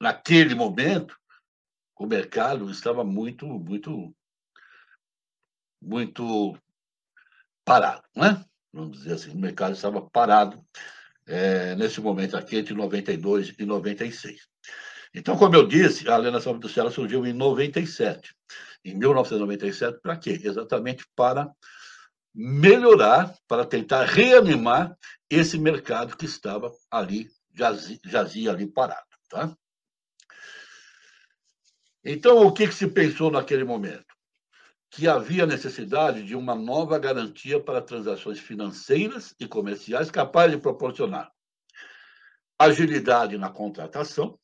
naquele 0.00 0.54
momento 0.54 1.18
o 1.96 2.06
mercado 2.06 2.70
estava 2.70 3.02
muito, 3.02 3.44
muito, 3.46 4.14
muito 5.82 6.56
parado, 7.68 8.02
né? 8.16 8.42
Vamos 8.72 8.98
dizer 8.98 9.14
assim, 9.14 9.30
o 9.30 9.36
mercado 9.36 9.74
estava 9.74 10.00
parado 10.00 10.64
é, 11.26 11.74
nesse 11.76 12.00
momento 12.00 12.36
aqui 12.36 12.56
entre 12.56 12.72
92 12.72 13.54
e 13.58 13.66
96. 13.66 14.40
Então, 15.14 15.36
como 15.36 15.54
eu 15.54 15.66
disse, 15.66 16.08
a 16.08 16.14
alienação 16.14 16.54
fiduciária 16.54 16.90
surgiu 16.90 17.26
em 17.26 17.32
97. 17.32 18.34
Em 18.84 18.94
1997, 18.94 20.00
para 20.02 20.16
quê? 20.16 20.40
Exatamente 20.42 21.04
para 21.14 21.50
melhorar, 22.34 23.34
para 23.46 23.66
tentar 23.66 24.04
reanimar 24.04 24.96
esse 25.28 25.58
mercado 25.58 26.16
que 26.16 26.24
estava 26.24 26.72
ali, 26.90 27.28
jazia, 27.54 27.98
jazia 28.04 28.50
ali 28.50 28.66
parado. 28.66 29.06
Tá? 29.28 29.54
Então, 32.02 32.46
o 32.46 32.52
que, 32.52 32.66
que 32.66 32.74
se 32.74 32.86
pensou 32.86 33.30
naquele 33.30 33.64
momento? 33.64 34.07
Que 34.90 35.06
havia 35.06 35.46
necessidade 35.46 36.24
de 36.24 36.34
uma 36.34 36.54
nova 36.54 36.98
garantia 36.98 37.62
para 37.62 37.82
transações 37.82 38.38
financeiras 38.38 39.34
e 39.38 39.46
comerciais 39.46 40.10
capaz 40.10 40.50
de 40.50 40.58
proporcionar 40.58 41.30
agilidade 42.58 43.38
na 43.38 43.50
contratação, 43.50 44.38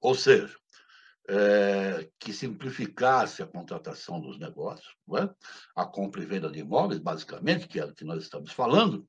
ou 0.00 0.14
seja, 0.14 0.54
é, 1.28 2.08
que 2.20 2.32
simplificasse 2.32 3.42
a 3.42 3.46
contratação 3.46 4.20
dos 4.20 4.38
negócios, 4.38 4.94
é? 5.16 5.28
a 5.74 5.84
compra 5.86 6.22
e 6.22 6.26
venda 6.26 6.50
de 6.50 6.60
imóveis, 6.60 7.00
basicamente, 7.00 7.66
que 7.66 7.80
é 7.80 7.84
o 7.84 7.94
que 7.94 8.04
nós 8.04 8.22
estamos 8.22 8.52
falando, 8.52 9.08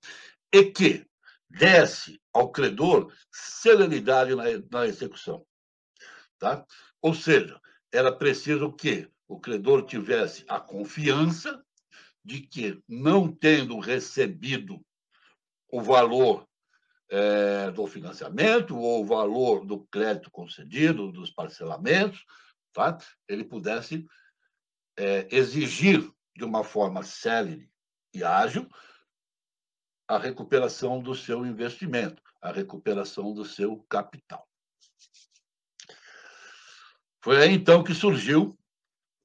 e 0.51 0.71
que 0.71 1.05
desse 1.49 2.19
ao 2.33 2.51
credor 2.51 3.13
celeridade 3.31 4.33
na, 4.33 4.43
na 4.71 4.87
execução. 4.87 5.45
Tá? 6.39 6.65
Ou 7.01 7.13
seja, 7.13 7.59
era 7.91 8.11
preciso 8.11 8.71
que 8.73 9.09
o 9.27 9.39
credor 9.39 9.85
tivesse 9.85 10.45
a 10.47 10.59
confiança 10.59 11.63
de 12.23 12.41
que, 12.41 12.81
não 12.87 13.31
tendo 13.31 13.79
recebido 13.79 14.83
o 15.69 15.81
valor 15.81 16.47
é, 17.09 17.71
do 17.71 17.87
financiamento 17.87 18.77
ou 18.77 19.01
o 19.01 19.05
valor 19.05 19.65
do 19.65 19.85
crédito 19.87 20.29
concedido, 20.31 21.11
dos 21.11 21.31
parcelamentos, 21.31 22.25
tá? 22.73 22.97
ele 23.27 23.43
pudesse 23.43 24.05
é, 24.97 25.27
exigir 25.31 26.09
de 26.35 26.43
uma 26.43 26.63
forma 26.63 27.03
célere 27.03 27.69
e 28.13 28.23
ágil 28.23 28.67
a 30.07 30.17
recuperação 30.17 31.01
do 31.01 31.13
seu 31.13 31.45
investimento, 31.45 32.21
a 32.41 32.51
recuperação 32.51 33.33
do 33.33 33.43
seu 33.43 33.85
capital. 33.89 34.47
Foi 37.21 37.41
aí, 37.41 37.53
então, 37.53 37.83
que 37.83 37.93
surgiu 37.93 38.57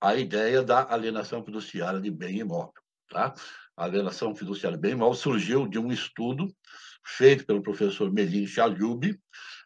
a 0.02 0.16
ideia 0.16 0.64
da 0.64 0.92
alienação 0.92 1.44
fiduciária 1.44 2.00
de 2.00 2.10
bem 2.10 2.40
imóvel. 2.40 2.72
Tá? 3.08 3.32
A 3.76 3.84
alienação 3.84 4.34
fiduciária 4.34 4.76
de 4.76 4.82
bem 4.82 4.92
imóvel 4.92 5.14
surgiu 5.14 5.68
de 5.68 5.78
um 5.78 5.92
estudo 5.92 6.52
feito 7.06 7.46
pelo 7.46 7.62
professor 7.62 8.12
Melim 8.12 8.46
Chalhub, 8.46 9.16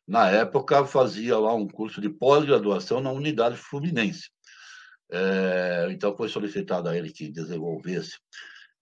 na 0.07 0.29
época 0.29 0.85
fazia 0.85 1.39
lá 1.39 1.55
um 1.55 1.67
curso 1.67 2.01
de 2.01 2.11
pós-graduação 2.11 3.01
na 3.01 3.11
unidade 3.11 3.57
fluminense. 3.57 4.31
É, 5.11 5.89
então 5.91 6.17
foi 6.17 6.29
solicitado 6.29 6.89
a 6.89 6.97
ele 6.97 7.13
que 7.13 7.31
desenvolvesse 7.31 8.19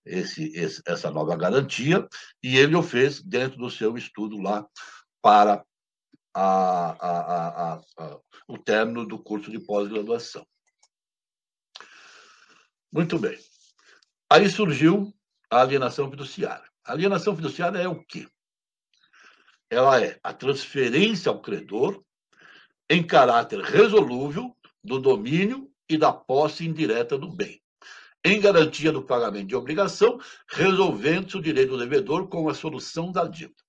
esse, 0.04 0.52
esse, 0.54 0.82
essa 0.86 1.10
nova 1.10 1.36
garantia 1.36 2.06
e 2.42 2.56
ele 2.56 2.74
o 2.74 2.82
fez 2.82 3.22
dentro 3.22 3.58
do 3.58 3.70
seu 3.70 3.96
estudo 3.96 4.38
lá 4.38 4.66
para 5.22 5.64
a, 6.34 6.90
a, 6.90 7.74
a, 7.74 8.20
o 8.48 8.58
término 8.58 9.06
do 9.06 9.18
curso 9.18 9.50
de 9.50 9.60
pós-graduação. 9.60 10.44
Muito 12.94 13.18
bem. 13.18 13.36
Aí 14.30 14.48
surgiu 14.48 15.12
a 15.50 15.62
alienação 15.62 16.08
fiduciária. 16.08 16.64
A 16.84 16.92
alienação 16.92 17.34
fiduciária 17.34 17.78
é 17.78 17.88
o 17.88 18.04
quê? 18.04 18.28
Ela 19.68 20.00
é 20.00 20.20
a 20.22 20.32
transferência 20.32 21.28
ao 21.28 21.42
credor 21.42 22.04
em 22.88 23.04
caráter 23.04 23.58
resolúvel 23.62 24.56
do 24.84 25.00
domínio 25.00 25.68
e 25.88 25.98
da 25.98 26.12
posse 26.12 26.64
indireta 26.64 27.18
do 27.18 27.34
bem, 27.34 27.60
em 28.24 28.40
garantia 28.40 28.92
do 28.92 29.02
pagamento 29.02 29.48
de 29.48 29.56
obrigação, 29.56 30.20
resolvendo-se 30.48 31.36
o 31.36 31.42
direito 31.42 31.70
do 31.70 31.78
devedor 31.78 32.28
com 32.28 32.48
a 32.48 32.54
solução 32.54 33.10
da 33.10 33.24
dívida. 33.24 33.60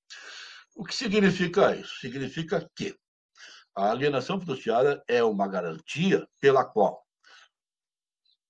O 0.75 0.85
que 0.85 0.93
significa 0.93 1.75
isso? 1.75 1.99
Significa 1.99 2.69
que 2.75 2.95
a 3.75 3.89
alienação 3.89 4.39
fiduciária 4.39 5.01
é 5.07 5.23
uma 5.23 5.47
garantia 5.47 6.27
pela 6.39 6.63
qual 6.63 7.04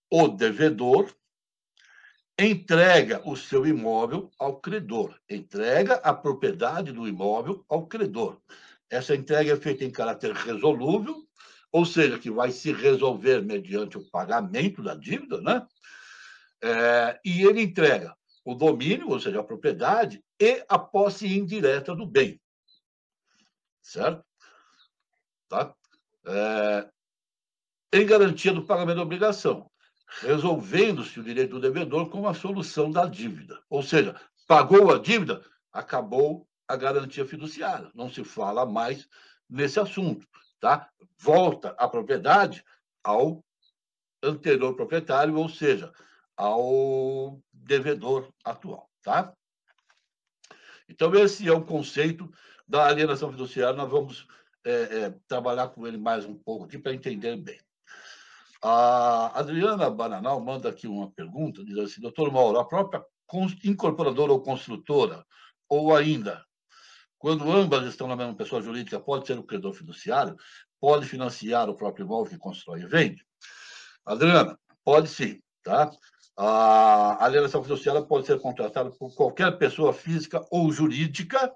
o 0.09 0.27
devedor 0.27 1.13
entrega 2.37 3.21
o 3.27 3.35
seu 3.35 3.65
imóvel 3.65 4.29
ao 4.37 4.59
credor, 4.59 5.17
entrega 5.29 5.95
a 5.95 6.13
propriedade 6.13 6.91
do 6.91 7.07
imóvel 7.07 7.63
ao 7.69 7.87
credor. 7.87 8.41
Essa 8.89 9.15
entrega 9.15 9.53
é 9.53 9.57
feita 9.57 9.83
em 9.83 9.91
caráter 9.91 10.33
resolúvel, 10.33 11.25
ou 11.71 11.85
seja, 11.85 12.19
que 12.19 12.29
vai 12.29 12.51
se 12.51 12.71
resolver 12.71 13.41
mediante 13.41 13.97
o 13.97 14.09
pagamento 14.09 14.81
da 14.81 14.95
dívida, 14.95 15.41
né? 15.41 15.65
É, 16.61 17.19
e 17.23 17.43
ele 17.43 17.61
entrega 17.61 18.15
o 18.43 18.53
domínio, 18.53 19.09
ou 19.09 19.19
seja, 19.19 19.39
a 19.39 19.43
propriedade, 19.43 20.23
e 20.39 20.63
a 20.69 20.77
posse 20.77 21.27
indireta 21.27 21.95
do 21.95 22.05
bem. 22.05 22.39
Certo? 23.81 24.23
Tá? 25.47 25.73
É, 26.25 26.89
em 27.93 28.05
garantia 28.05 28.53
do 28.53 28.65
pagamento 28.65 28.97
da 28.97 29.03
obrigação, 29.03 29.69
resolvendo-se 30.21 31.19
o 31.19 31.23
direito 31.23 31.51
do 31.51 31.59
devedor 31.59 32.09
com 32.09 32.27
a 32.27 32.33
solução 32.33 32.91
da 32.91 33.05
dívida. 33.05 33.61
Ou 33.69 33.83
seja, 33.83 34.15
pagou 34.47 34.93
a 34.93 34.99
dívida, 34.99 35.43
acabou 35.71 36.47
a 36.67 36.75
garantia 36.75 37.25
fiduciária. 37.25 37.91
Não 37.93 38.09
se 38.09 38.23
fala 38.23 38.65
mais 38.65 39.07
nesse 39.49 39.79
assunto. 39.79 40.27
Tá? 40.59 40.89
Volta 41.17 41.75
a 41.77 41.87
propriedade 41.87 42.63
ao 43.03 43.43
anterior 44.23 44.75
proprietário, 44.75 45.35
ou 45.35 45.47
seja, 45.47 45.93
ao 46.35 47.39
devedor 47.53 48.31
atual, 48.43 48.89
tá? 49.01 49.33
Então, 50.89 51.13
esse 51.15 51.47
é 51.47 51.51
o 51.51 51.63
conceito 51.63 52.31
da 52.67 52.87
alienação 52.87 53.31
fiduciária. 53.31 53.75
Nós 53.75 53.89
vamos 53.89 54.27
é, 54.63 54.71
é, 54.71 55.15
trabalhar 55.27 55.69
com 55.69 55.85
ele 55.87 55.97
mais 55.97 56.25
um 56.25 56.35
pouco 56.35 56.65
aqui 56.65 56.77
para 56.77 56.93
entender 56.93 57.35
bem. 57.37 57.59
A 58.67 59.31
Adriana 59.37 59.91
Bananal 59.91 60.41
manda 60.41 60.69
aqui 60.69 60.87
uma 60.87 61.11
pergunta, 61.11 61.63
diz 61.63 61.77
assim, 61.77 62.01
doutor 62.01 62.31
Mauro, 62.31 62.57
a 62.57 62.65
própria 62.65 63.05
incorporadora 63.63 64.31
ou 64.31 64.41
construtora, 64.41 65.23
ou 65.69 65.95
ainda, 65.95 66.43
quando 67.19 67.51
ambas 67.51 67.85
estão 67.85 68.07
na 68.07 68.15
mesma 68.15 68.33
pessoa 68.33 68.63
jurídica, 68.63 68.99
pode 68.99 69.27
ser 69.27 69.37
o 69.37 69.43
credor 69.43 69.71
fiduciário, 69.71 70.35
pode 70.81 71.05
financiar 71.05 71.69
o 71.69 71.75
próprio 71.75 72.05
imóvel 72.05 72.31
que 72.31 72.39
constrói 72.39 72.81
e 72.81 72.87
vende? 72.87 73.23
Adriana, 74.03 74.57
pode 74.83 75.09
sim, 75.09 75.39
tá? 75.61 75.91
A 76.35 77.23
alienação 77.23 77.61
fiduciária 77.61 78.01
pode 78.01 78.25
ser 78.25 78.39
contratada 78.39 78.89
por 78.89 79.13
qualquer 79.13 79.59
pessoa 79.59 79.93
física 79.93 80.43
ou 80.49 80.71
jurídica 80.71 81.53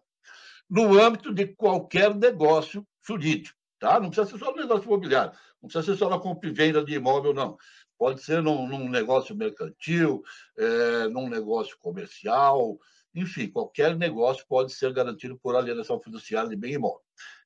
no 0.70 1.02
âmbito 1.02 1.34
de 1.34 1.48
qualquer 1.48 2.14
negócio 2.14 2.88
jurídico. 3.04 3.59
Tá? 3.80 4.00
Não 4.00 4.10
precisa 4.10 4.30
ser 4.30 4.44
só 4.44 4.52
no 4.52 4.58
negócio 4.58 4.86
imobiliário, 4.86 5.32
não 5.62 5.70
precisa 5.70 5.94
ser 5.94 5.98
só 5.98 6.10
na 6.10 6.20
compra 6.20 6.50
e 6.50 6.54
venda 6.54 6.84
de 6.84 6.94
imóvel, 6.94 7.34
não. 7.34 7.58
Pode 7.98 8.22
ser 8.22 8.42
num, 8.42 8.68
num 8.68 8.90
negócio 8.90 9.36
mercantil, 9.36 10.22
é, 10.58 11.08
num 11.08 11.30
negócio 11.30 11.78
comercial, 11.80 12.78
enfim, 13.16 13.50
qualquer 13.50 13.96
negócio 13.96 14.46
pode 14.48 14.74
ser 14.74 14.94
garantido 14.94 15.38
por 15.40 15.56
alienação 15.56 16.00
fiduciária 16.02 16.50
de 16.50 16.56
bem 16.56 16.74
imóvel. 16.74 17.02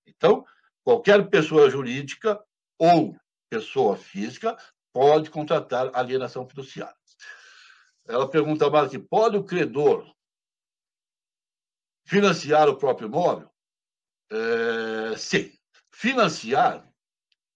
Então, 0.06 0.44
qualquer 0.84 1.30
pessoa 1.30 1.70
jurídica 1.70 2.44
ou 2.78 3.16
pessoa 3.50 3.96
física 3.96 4.58
pode 4.92 5.30
contratar 5.30 5.92
alienação 5.94 6.48
fiduciária. 6.48 6.96
Ela 8.08 8.30
pergunta 8.30 8.70
mais 8.70 8.88
aqui: 8.88 9.00
pode 9.00 9.38
o 9.38 9.44
credor 9.44 10.14
financiar 12.06 12.68
o 12.68 12.78
próprio 12.78 13.08
imóvel? 13.08 13.50
É, 14.32 15.16
sim. 15.18 15.52
Financiar 15.94 16.84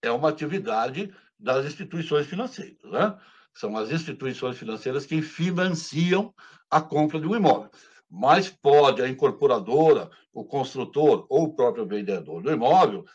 é 0.02 0.12
uma 0.12 0.30
atividade 0.30 1.12
das 1.40 1.66
instituições 1.66 2.28
financeiras. 2.28 2.78
Né? 2.84 3.18
São 3.54 3.76
as 3.76 3.90
instituições 3.90 4.58
financeiras 4.58 5.08
que 5.08 5.24
financiam 5.24 6.34
a 6.70 6.80
compra 6.80 7.20
de 7.20 7.28
um 7.28 7.36
imóvel. 7.36 7.72
Mas 8.10 8.48
pode 8.48 9.02
a 9.02 9.10
incorporadora, 9.10 10.10
o 10.32 10.46
construtor 10.46 11.26
ou 11.30 11.46
o 11.46 11.56
próprio 11.56 11.88
vendedor 11.88 12.44
do 12.44 12.52
imóvel 12.52 13.06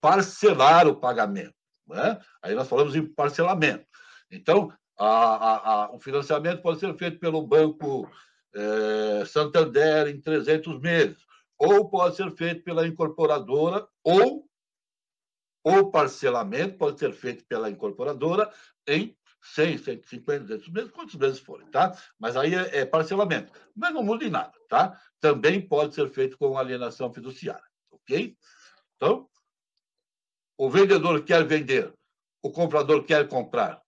parcelar 0.00 0.88
o 0.88 0.96
pagamento. 0.96 1.54
Né? 1.86 2.20
Aí 2.42 2.54
nós 2.54 2.68
falamos 2.68 2.96
em 2.96 3.06
parcelamento. 3.06 3.86
Então, 4.28 4.72
a, 4.98 5.06
a, 5.06 5.84
a, 5.84 5.94
o 5.94 6.00
financiamento 6.00 6.62
pode 6.62 6.80
ser 6.80 6.94
feito 6.96 7.20
pelo 7.20 7.46
Banco 7.46 8.10
é, 8.52 9.24
Santander 9.24 10.08
em 10.08 10.20
300 10.20 10.80
meses, 10.80 11.16
ou 11.56 11.88
pode 11.88 12.16
ser 12.16 12.30
feito 12.32 12.64
pela 12.64 12.86
incorporadora, 12.86 13.86
ou 14.02 14.44
o 15.64 15.90
parcelamento 15.90 16.76
pode 16.76 17.00
ser 17.00 17.12
feito 17.14 17.44
pela 17.46 17.70
incorporadora 17.70 18.52
em 18.86 19.16
100, 19.40 19.78
150, 19.78 20.40
200 20.40 20.68
meses, 20.68 20.90
quantos 20.90 21.14
meses 21.16 21.38
forem, 21.38 21.66
tá? 21.70 21.96
Mas 22.18 22.36
aí 22.36 22.54
é, 22.54 22.80
é, 22.80 22.86
parcelamento. 22.86 23.52
Mas 23.74 23.92
não 23.92 24.02
muda 24.02 24.24
em 24.24 24.30
nada, 24.30 24.52
tá? 24.68 25.00
Também 25.20 25.60
pode 25.60 25.94
ser 25.94 26.08
feito 26.10 26.36
com 26.36 26.56
alienação 26.58 27.12
fiduciária, 27.12 27.64
ok? 27.90 28.36
Então, 28.96 29.28
o 30.56 30.70
vendedor 30.70 31.24
quer 31.24 31.44
vender, 31.44 31.92
o 32.42 32.50
comprador 32.50 33.04
quer 33.04 33.26
comprar 33.26 33.82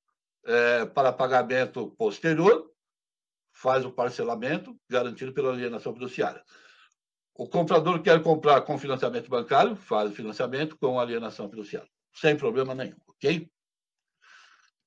é, 0.45 0.87
para 0.87 1.13
pagamento 1.13 1.91
posterior, 1.93 2.71
faz 3.53 3.85
o 3.85 3.93
parcelamento 3.93 4.77
garantido 4.89 5.33
pela 5.33 5.53
alienação 5.53 5.93
fiduciária. 5.93 6.43
O 7.39 7.47
comprador 7.47 8.01
quer 8.01 8.23
comprar 8.23 8.63
com 8.63 8.79
financiamento 8.79 9.29
bancário, 9.29 9.77
faz 9.77 10.11
o 10.11 10.15
financiamento 10.15 10.77
com 10.79 10.99
alienação 10.99 11.51
fiduciária, 11.51 11.89
sem 12.15 12.35
problema 12.35 12.75
nenhum, 12.75 12.97
ok? 13.07 13.51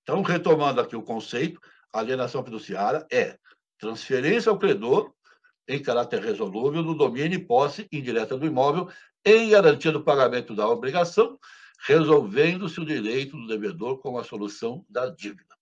Então, 0.02 0.24
retomando 0.24 0.82
aqui 0.82 0.96
o 0.96 1.04
conceito, 1.04 1.60
alienação 1.94 2.44
fiduciária 2.44 3.06
é 3.12 3.38
transferência 3.78 4.50
ao 4.50 4.58
credor 4.58 5.14
em 5.68 5.80
caráter 5.80 6.24
resolúvel 6.24 6.82
do 6.82 6.96
domínio 6.96 7.38
e 7.38 7.46
posse 7.46 7.88
indireta 7.92 8.36
do 8.36 8.48
imóvel 8.48 8.90
em 9.24 9.50
garantia 9.50 9.92
do 9.92 10.04
pagamento 10.04 10.56
da 10.56 10.68
obrigação, 10.68 11.38
resolvendo-se 11.86 12.80
o 12.80 12.86
direito 12.86 13.38
do 13.38 13.48
devedor 13.48 14.00
com 14.00 14.18
a 14.18 14.24
solução 14.24 14.84
da 14.90 15.08
dívida. 15.08 15.56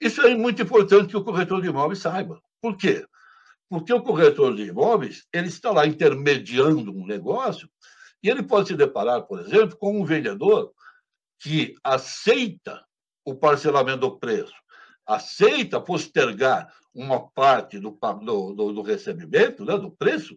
Isso 0.00 0.20
é 0.22 0.34
muito 0.34 0.60
importante 0.60 1.10
que 1.10 1.16
o 1.16 1.22
corretor 1.22 1.62
de 1.62 1.68
imóveis 1.68 2.00
saiba. 2.00 2.42
Por 2.60 2.76
quê? 2.76 3.06
Porque 3.72 3.90
o 3.90 4.02
corretor 4.02 4.54
de 4.54 4.64
imóveis, 4.64 5.26
ele 5.32 5.48
está 5.48 5.70
lá 5.70 5.86
intermediando 5.86 6.92
um 6.92 7.06
negócio 7.06 7.66
e 8.22 8.28
ele 8.28 8.42
pode 8.42 8.68
se 8.68 8.76
deparar, 8.76 9.22
por 9.22 9.40
exemplo, 9.40 9.78
com 9.78 9.98
um 9.98 10.04
vendedor 10.04 10.74
que 11.40 11.74
aceita 11.82 12.84
o 13.24 13.34
parcelamento 13.34 14.00
do 14.00 14.18
preço, 14.18 14.52
aceita 15.06 15.80
postergar 15.80 16.70
uma 16.94 17.26
parte 17.30 17.78
do, 17.80 17.98
do, 18.52 18.72
do 18.74 18.82
recebimento, 18.82 19.64
né, 19.64 19.78
do 19.78 19.90
preço, 19.90 20.36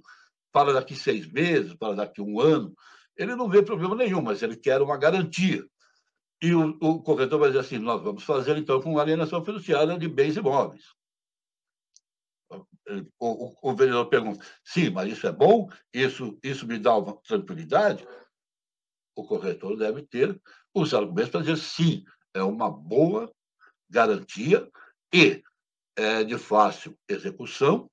para 0.49 0.71
daqui 0.71 0.95
seis 0.95 1.29
meses, 1.29 1.75
para 1.75 1.93
daqui 1.93 2.21
um 2.21 2.39
ano. 2.39 2.73
Ele 3.17 3.35
não 3.35 3.49
vê 3.49 3.61
problema 3.61 3.95
nenhum, 3.95 4.21
mas 4.21 4.41
ele 4.43 4.55
quer 4.55 4.81
uma 4.81 4.95
garantia. 4.95 5.61
E 6.41 6.55
o, 6.55 6.69
o 6.79 7.01
corretor 7.01 7.37
vai 7.37 7.49
dizer 7.49 7.59
assim: 7.59 7.79
nós 7.79 8.01
vamos 8.01 8.23
fazer 8.23 8.55
então 8.55 8.81
com 8.81 8.97
alienação 8.97 9.43
fiduciária 9.43 9.99
de 9.99 10.07
bens 10.07 10.37
imóveis. 10.37 10.85
O, 13.19 13.69
o, 13.69 13.75
vendedor 13.75 14.07
pergunta: 14.09 14.45
sim, 14.63 14.89
mas 14.89 15.11
isso 15.11 15.25
é 15.25 15.31
bom? 15.31 15.69
Isso, 15.93 16.37
isso 16.43 16.67
me 16.67 16.77
dá 16.77 16.95
uma 16.95 17.17
tranquilidade? 17.21 18.07
O 19.15 19.25
corretor 19.25 19.77
deve 19.77 20.03
ter 20.03 20.39
os 20.73 20.93
argumentos 20.93 21.31
para 21.31 21.41
dizer 21.41 21.57
sim, 21.57 22.05
é 22.33 22.43
uma 22.43 22.69
boa 22.69 23.33
garantia 23.89 24.69
e 25.13 25.41
é 25.95 26.23
de 26.23 26.37
fácil 26.37 26.97
execução 27.07 27.89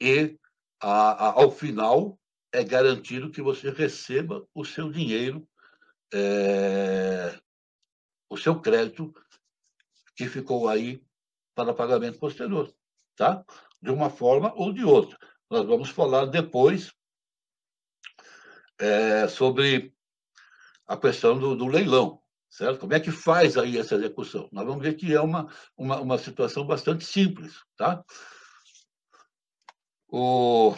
e, 0.00 0.36
a, 0.80 1.28
a, 1.28 1.32
ao 1.40 1.52
final, 1.52 2.18
é 2.52 2.64
garantido 2.64 3.30
que 3.30 3.40
você 3.40 3.70
receba 3.70 4.44
o 4.52 4.64
seu 4.64 4.90
dinheiro, 4.90 5.48
é, 6.12 7.38
o 8.28 8.36
seu 8.36 8.60
crédito 8.60 9.14
que 10.16 10.26
ficou 10.26 10.68
aí 10.68 11.00
para 11.54 11.72
pagamento 11.72 12.18
posterior, 12.18 12.74
tá? 13.14 13.44
De 13.82 13.90
uma 13.90 14.08
forma 14.08 14.52
ou 14.54 14.72
de 14.72 14.84
outra. 14.84 15.18
Nós 15.50 15.66
vamos 15.66 15.90
falar 15.90 16.26
depois 16.26 16.92
é, 18.78 19.26
sobre 19.28 19.92
a 20.86 20.96
questão 20.96 21.38
do, 21.38 21.56
do, 21.56 21.66
leilão, 21.66 22.20
certo? 22.48 22.80
Como 22.80 22.94
é 22.94 23.00
que 23.00 23.10
faz 23.10 23.56
aí 23.56 23.78
essa 23.78 23.96
execução? 23.96 24.48
Nós 24.52 24.64
vamos 24.64 24.82
ver 24.82 24.94
que 24.94 25.12
é 25.12 25.20
uma, 25.20 25.52
uma, 25.76 26.00
uma 26.00 26.18
situação 26.18 26.64
bastante 26.66 27.04
simples, 27.04 27.60
tá? 27.76 28.02
O, 30.08 30.74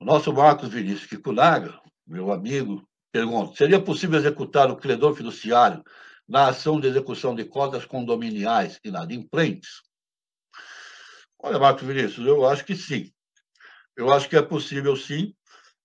o 0.00 0.04
nosso 0.04 0.32
Marcos 0.32 0.68
Vinícius 0.68 1.06
Kikunaga, 1.06 1.80
meu 2.06 2.32
amigo, 2.32 2.86
pergunta: 3.12 3.56
seria 3.56 3.82
possível 3.82 4.18
executar 4.18 4.70
o 4.70 4.76
credor 4.76 5.14
fiduciário 5.14 5.82
na 6.28 6.48
ação 6.48 6.80
de 6.80 6.88
execução 6.88 7.34
de 7.34 7.44
cotas 7.44 7.84
condominiais 7.84 8.80
e 8.84 8.88
inadimplentes? 8.88 9.82
Olha, 11.46 11.58
Marcos 11.58 11.86
Vinícius, 11.86 12.26
eu 12.26 12.48
acho 12.48 12.64
que 12.64 12.74
sim. 12.74 13.12
Eu 13.94 14.10
acho 14.10 14.30
que 14.30 14.34
é 14.34 14.40
possível, 14.40 14.96
sim, 14.96 15.34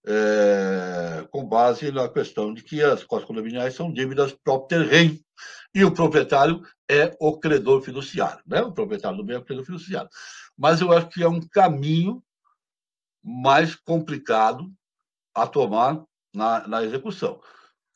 é, 0.07 1.27
com 1.31 1.45
base 1.45 1.91
na 1.91 2.07
questão 2.07 2.53
de 2.53 2.63
que 2.63 2.81
as 2.81 3.03
cotas 3.03 3.27
condominiais 3.27 3.75
são 3.75 3.91
dívidas 3.91 4.31
próprio 4.41 4.85
terreno 4.85 5.19
e 5.75 5.83
o 5.83 5.93
proprietário 5.93 6.65
é 6.89 7.13
o 7.19 7.37
credor 7.37 7.81
fiduciário, 7.81 8.41
né? 8.47 8.61
O 8.61 8.71
proprietário 8.71 9.17
do 9.17 9.23
bem 9.25 9.35
é 9.35 9.39
o 9.39 9.43
credor 9.43 9.65
fiduciário. 9.65 10.09
Mas 10.57 10.79
eu 10.79 10.93
acho 10.93 11.09
que 11.09 11.21
é 11.21 11.27
um 11.27 11.41
caminho 11.41 12.23
mais 13.21 13.75
complicado 13.75 14.71
a 15.35 15.45
tomar 15.45 16.01
na, 16.33 16.65
na 16.69 16.83
execução. 16.85 17.41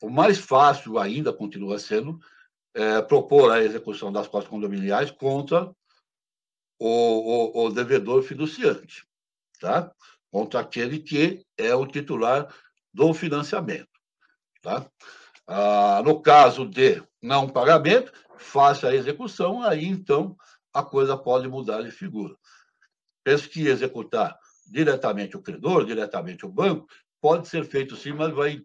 O 0.01 0.09
mais 0.09 0.37
fácil 0.37 0.99
ainda 0.99 1.31
continua 1.31 1.79
sendo 1.79 2.19
é, 2.73 3.01
propor 3.01 3.53
a 3.53 3.63
execução 3.63 4.11
das 4.11 4.27
cotas 4.27 4.49
condominiais 4.49 5.09
contra 5.11 5.73
o, 6.85 7.61
o, 7.61 7.65
o 7.65 7.69
devedor 7.69 8.21
fiduciante, 8.23 9.07
tá? 9.57 9.89
contra 10.29 10.59
aquele 10.59 10.99
que 10.99 11.45
é 11.57 11.73
o 11.73 11.87
titular 11.87 12.53
do 12.93 13.13
financiamento. 13.13 13.87
Tá? 14.61 14.85
Ah, 15.47 16.01
no 16.03 16.21
caso 16.21 16.67
de 16.67 17.01
não 17.21 17.47
pagamento, 17.47 18.11
faça 18.37 18.89
a 18.89 18.95
execução, 18.95 19.63
aí 19.63 19.85
então 19.85 20.35
a 20.73 20.83
coisa 20.83 21.15
pode 21.15 21.47
mudar 21.47 21.83
de 21.83 21.91
figura. 21.91 22.35
Penso 23.23 23.49
que 23.49 23.65
executar 23.65 24.37
diretamente 24.67 25.37
o 25.37 25.41
credor, 25.41 25.85
diretamente 25.85 26.45
o 26.45 26.49
banco, 26.49 26.85
pode 27.21 27.47
ser 27.47 27.63
feito 27.63 27.95
sim, 27.95 28.11
mas 28.11 28.33
vai 28.33 28.61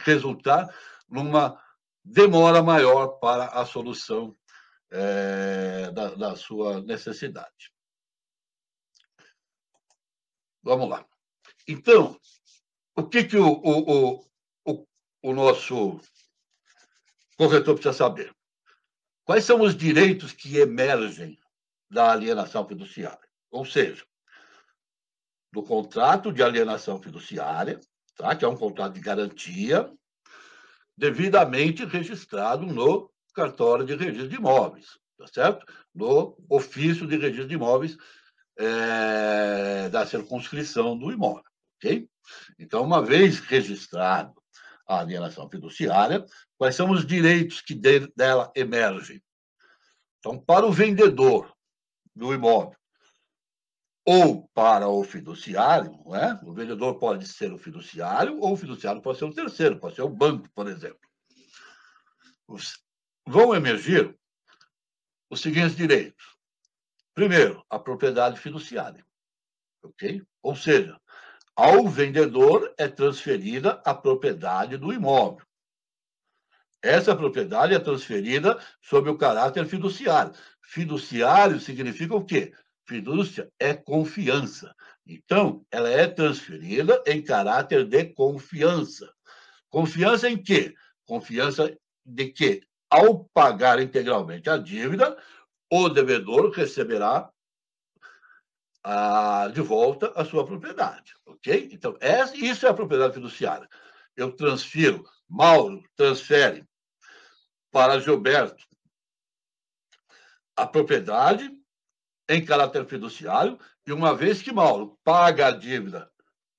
resultar 0.00 0.68
numa 1.08 1.58
demora 2.04 2.62
maior 2.62 3.18
para 3.18 3.46
a 3.46 3.64
solução 3.64 4.36
é, 4.90 5.90
da, 5.90 6.14
da 6.14 6.36
sua 6.36 6.80
necessidade. 6.82 7.72
Vamos 10.62 10.88
lá. 10.88 11.06
Então, 11.68 12.18
o 12.96 13.06
que, 13.06 13.24
que 13.24 13.36
o, 13.36 13.60
o, 13.62 14.24
o, 14.64 14.86
o 15.22 15.32
nosso 15.32 16.00
corretor 17.36 17.74
precisa 17.74 17.92
saber? 17.92 18.34
Quais 19.24 19.44
são 19.44 19.60
os 19.60 19.74
direitos 19.74 20.32
que 20.32 20.58
emergem 20.58 21.38
da 21.90 22.12
alienação 22.12 22.66
fiduciária? 22.66 23.28
Ou 23.50 23.64
seja, 23.64 24.04
do 25.52 25.62
contrato 25.62 26.32
de 26.32 26.42
alienação 26.42 27.00
fiduciária, 27.00 27.80
tá? 28.16 28.34
que 28.34 28.44
é 28.44 28.48
um 28.48 28.56
contrato 28.56 28.94
de 28.94 29.00
garantia, 29.00 29.92
devidamente 30.96 31.84
registrado 31.84 32.66
no 32.66 33.10
cartório 33.34 33.84
de 33.84 33.94
registro 33.94 34.28
de 34.28 34.36
imóveis, 34.36 34.98
tá 35.18 35.26
certo? 35.26 35.66
No 35.94 36.36
ofício 36.48 37.06
de 37.06 37.16
registro 37.16 37.48
de 37.48 37.54
imóveis 37.54 37.96
é, 38.56 39.88
da 39.88 40.06
circunscrição 40.06 40.96
do 40.96 41.12
imóvel, 41.12 41.44
ok? 41.76 42.08
Então, 42.58 42.82
uma 42.82 43.04
vez 43.04 43.40
registrado 43.40 44.32
a 44.86 45.00
alienação 45.00 45.48
fiduciária, 45.48 46.24
quais 46.56 46.76
são 46.76 46.90
os 46.90 47.06
direitos 47.06 47.60
que 47.60 47.74
dela 47.74 48.52
emergem. 48.54 49.22
Então, 50.18 50.38
para 50.38 50.66
o 50.66 50.72
vendedor 50.72 51.52
do 52.14 52.32
imóvel 52.32 52.76
ou 54.06 54.48
para 54.54 54.86
o 54.88 55.02
fiduciário, 55.02 55.92
não 56.04 56.14
é? 56.14 56.38
o 56.44 56.52
vendedor 56.52 56.98
pode 56.98 57.26
ser 57.26 57.52
o 57.52 57.58
fiduciário 57.58 58.38
ou 58.38 58.52
o 58.52 58.56
fiduciário 58.56 59.00
pode 59.00 59.18
ser 59.18 59.24
o 59.24 59.34
terceiro, 59.34 59.78
pode 59.78 59.94
ser 59.94 60.02
o 60.02 60.10
banco, 60.10 60.48
por 60.54 60.68
exemplo. 60.68 61.00
Vão 63.26 63.54
emergir 63.54 64.16
os 65.30 65.40
seguintes 65.40 65.76
direitos. 65.76 66.36
Primeiro, 67.14 67.64
a 67.70 67.78
propriedade 67.78 68.38
fiduciária. 68.38 69.04
Ok? 69.82 70.22
Ou 70.42 70.56
seja, 70.56 71.00
ao 71.56 71.88
vendedor 71.88 72.74
é 72.76 72.88
transferida 72.88 73.80
a 73.84 73.94
propriedade 73.94 74.76
do 74.76 74.92
imóvel. 74.92 75.46
Essa 76.82 77.16
propriedade 77.16 77.74
é 77.74 77.78
transferida 77.78 78.62
sob 78.82 79.08
o 79.08 79.16
caráter 79.16 79.64
fiduciário. 79.66 80.34
Fiduciário 80.60 81.58
significa 81.58 82.14
o 82.14 82.24
quê? 82.24 82.52
Fidúcia 82.86 83.50
é 83.58 83.72
confiança. 83.72 84.74
Então, 85.06 85.64
ela 85.70 85.88
é 85.88 86.06
transferida 86.06 87.02
em 87.06 87.22
caráter 87.22 87.86
de 87.86 88.04
confiança. 88.12 89.10
Confiança 89.70 90.28
em 90.28 90.36
quê? 90.36 90.74
Confiança 91.06 91.74
de 92.04 92.28
que, 92.30 92.60
ao 92.90 93.24
pagar 93.32 93.80
integralmente 93.80 94.48
a 94.48 94.56
dívida, 94.56 95.16
o 95.70 95.88
devedor 95.88 96.50
receberá 96.50 97.30
a, 98.82 99.48
de 99.48 99.60
volta 99.60 100.12
a 100.14 100.24
sua 100.24 100.44
propriedade, 100.44 101.14
ok? 101.24 101.70
Então, 101.72 101.96
isso 102.34 102.66
é 102.66 102.68
a 102.68 102.74
propriedade 102.74 103.14
fiduciária. 103.14 103.68
Eu 104.16 104.30
transfiro, 104.30 105.04
Mauro 105.28 105.82
transfere 105.96 106.66
para 107.72 107.98
Gilberto 107.98 108.64
a 110.56 110.66
propriedade 110.66 111.50
em 112.28 112.44
caráter 112.44 112.86
fiduciário, 112.86 113.58
e 113.86 113.92
uma 113.92 114.14
vez 114.14 114.40
que 114.40 114.52
Mauro 114.52 114.98
paga 115.04 115.48
a 115.48 115.50
dívida 115.50 116.10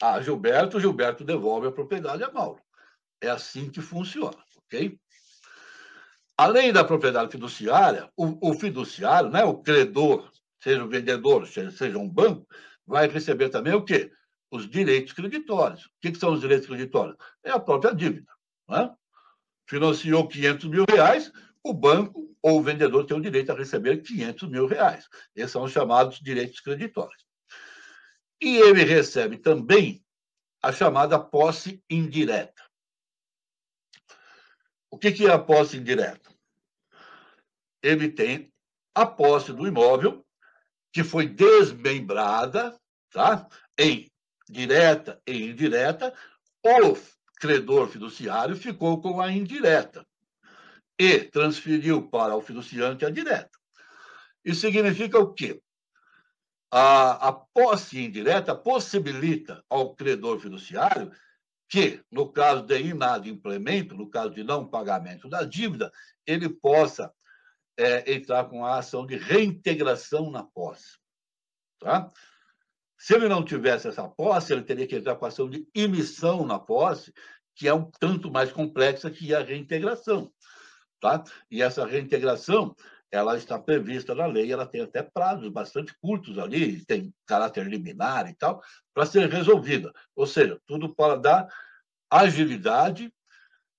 a 0.01 0.21
Gilberto, 0.21 0.79
Gilberto 0.79 1.23
devolve 1.23 1.67
a 1.67 1.71
propriedade 1.71 2.23
a 2.23 2.31
Mauro. 2.31 2.61
É 3.21 3.29
assim 3.29 3.69
que 3.69 3.81
funciona, 3.81 4.37
ok? 4.57 4.99
Além 6.37 6.73
da 6.73 6.83
propriedade 6.83 7.31
fiduciária, 7.31 8.11
o, 8.15 8.49
o 8.49 8.53
fiduciário, 8.53 9.29
né, 9.29 9.43
o 9.43 9.57
credor, 9.57 10.29
seja 10.61 10.83
o 10.83 10.89
vendedor, 10.89 11.47
seja 11.47 11.97
um 11.97 12.09
banco, 12.09 12.45
vai 12.85 13.07
receber 13.07 13.49
também 13.49 13.73
o 13.73 13.83
quê? 13.83 14.11
Os 14.51 14.69
direitos 14.69 15.13
creditórios. 15.13 15.85
O 15.85 15.89
que, 16.01 16.11
que 16.11 16.17
são 16.17 16.33
os 16.33 16.41
direitos 16.41 16.67
creditórios? 16.67 17.15
É 17.43 17.51
a 17.51 17.59
própria 17.59 17.95
dívida. 17.95 18.31
Né? 18.67 18.93
Financiou 19.67 20.27
500 20.27 20.65
mil 20.69 20.85
reais, 20.89 21.31
o 21.63 21.73
banco 21.73 22.35
ou 22.41 22.59
o 22.59 22.63
vendedor 22.63 23.05
tem 23.05 23.17
o 23.17 23.21
direito 23.21 23.51
a 23.51 23.55
receber 23.55 24.03
500 24.03 24.49
mil 24.49 24.67
reais. 24.67 25.07
Esses 25.35 25.51
são 25.51 25.63
os 25.63 25.71
chamados 25.71 26.19
direitos 26.19 26.59
creditórios. 26.59 27.25
E 28.41 28.57
ele 28.57 28.83
recebe 28.83 29.37
também 29.37 30.03
a 30.61 30.71
chamada 30.71 31.17
posse 31.17 31.81
indireta. 31.89 32.64
O 34.95 34.97
que 34.97 35.25
é 35.25 35.29
a 35.29 35.37
posse 35.37 35.75
indireta? 35.75 36.33
Ele 37.83 38.07
tem 38.07 38.49
a 38.95 39.05
posse 39.05 39.51
do 39.51 39.67
imóvel 39.67 40.25
que 40.93 41.03
foi 41.03 41.27
desmembrada, 41.27 42.79
tá? 43.11 43.45
Em 43.77 44.09
direta 44.47 45.21
e 45.27 45.49
indireta, 45.49 46.13
o 46.63 46.97
credor 47.41 47.89
fiduciário 47.89 48.55
ficou 48.55 49.01
com 49.01 49.19
a 49.19 49.29
indireta 49.29 50.07
e 50.97 51.19
transferiu 51.25 52.07
para 52.07 52.33
o 52.33 52.41
fiduciante 52.41 53.05
a 53.05 53.09
direta. 53.09 53.51
Isso 54.45 54.61
significa 54.61 55.19
o 55.19 55.33
quê? 55.33 55.61
A, 56.71 57.27
a 57.27 57.33
posse 57.33 57.99
indireta 57.99 58.55
possibilita 58.55 59.61
ao 59.69 59.93
credor 59.93 60.39
fiduciário 60.39 61.11
que, 61.75 62.01
no 62.09 62.31
caso 62.31 62.61
de 62.61 62.81
inadimplemento, 62.81 63.97
no 63.97 64.09
caso 64.09 64.33
de 64.33 64.45
não 64.45 64.65
pagamento 64.65 65.27
da 65.27 65.43
dívida, 65.43 65.91
ele 66.25 66.47
possa 66.47 67.11
é, 67.77 68.13
entrar 68.13 68.45
com 68.45 68.63
a 68.63 68.77
ação 68.77 69.05
de 69.05 69.17
reintegração 69.17 70.31
na 70.31 70.41
posse. 70.41 70.97
Tá? 71.77 72.09
Se 72.97 73.13
ele 73.13 73.27
não 73.27 73.43
tivesse 73.43 73.89
essa 73.89 74.07
posse, 74.07 74.53
ele 74.53 74.61
teria 74.61 74.87
que 74.87 74.95
entrar 74.95 75.17
com 75.17 75.25
a 75.25 75.27
ação 75.27 75.49
de 75.49 75.67
emissão 75.75 76.45
na 76.45 76.57
posse, 76.57 77.13
que 77.53 77.67
é 77.67 77.73
um 77.73 77.91
tanto 77.99 78.31
mais 78.31 78.53
complexa 78.53 79.11
que 79.11 79.35
a 79.35 79.43
reintegração. 79.43 80.31
Tá? 81.01 81.25
E 81.51 81.61
essa 81.61 81.85
reintegração, 81.85 82.73
ela 83.11 83.35
está 83.35 83.59
prevista 83.59 84.15
na 84.15 84.27
lei, 84.27 84.49
ela 84.49 84.65
tem 84.65 84.79
até 84.79 85.03
prazos 85.03 85.49
bastante 85.49 85.93
curtos 85.99 86.39
ali, 86.39 86.85
tem 86.85 87.13
caráter 87.25 87.67
liminar 87.67 88.29
e 88.29 88.33
tal, 88.33 88.63
para 88.93 89.05
ser 89.05 89.29
resolvida. 89.29 89.91
Ou 90.15 90.25
seja, 90.25 90.57
tudo 90.65 90.95
para 90.95 91.17
dar 91.17 91.64
agilidade 92.21 93.13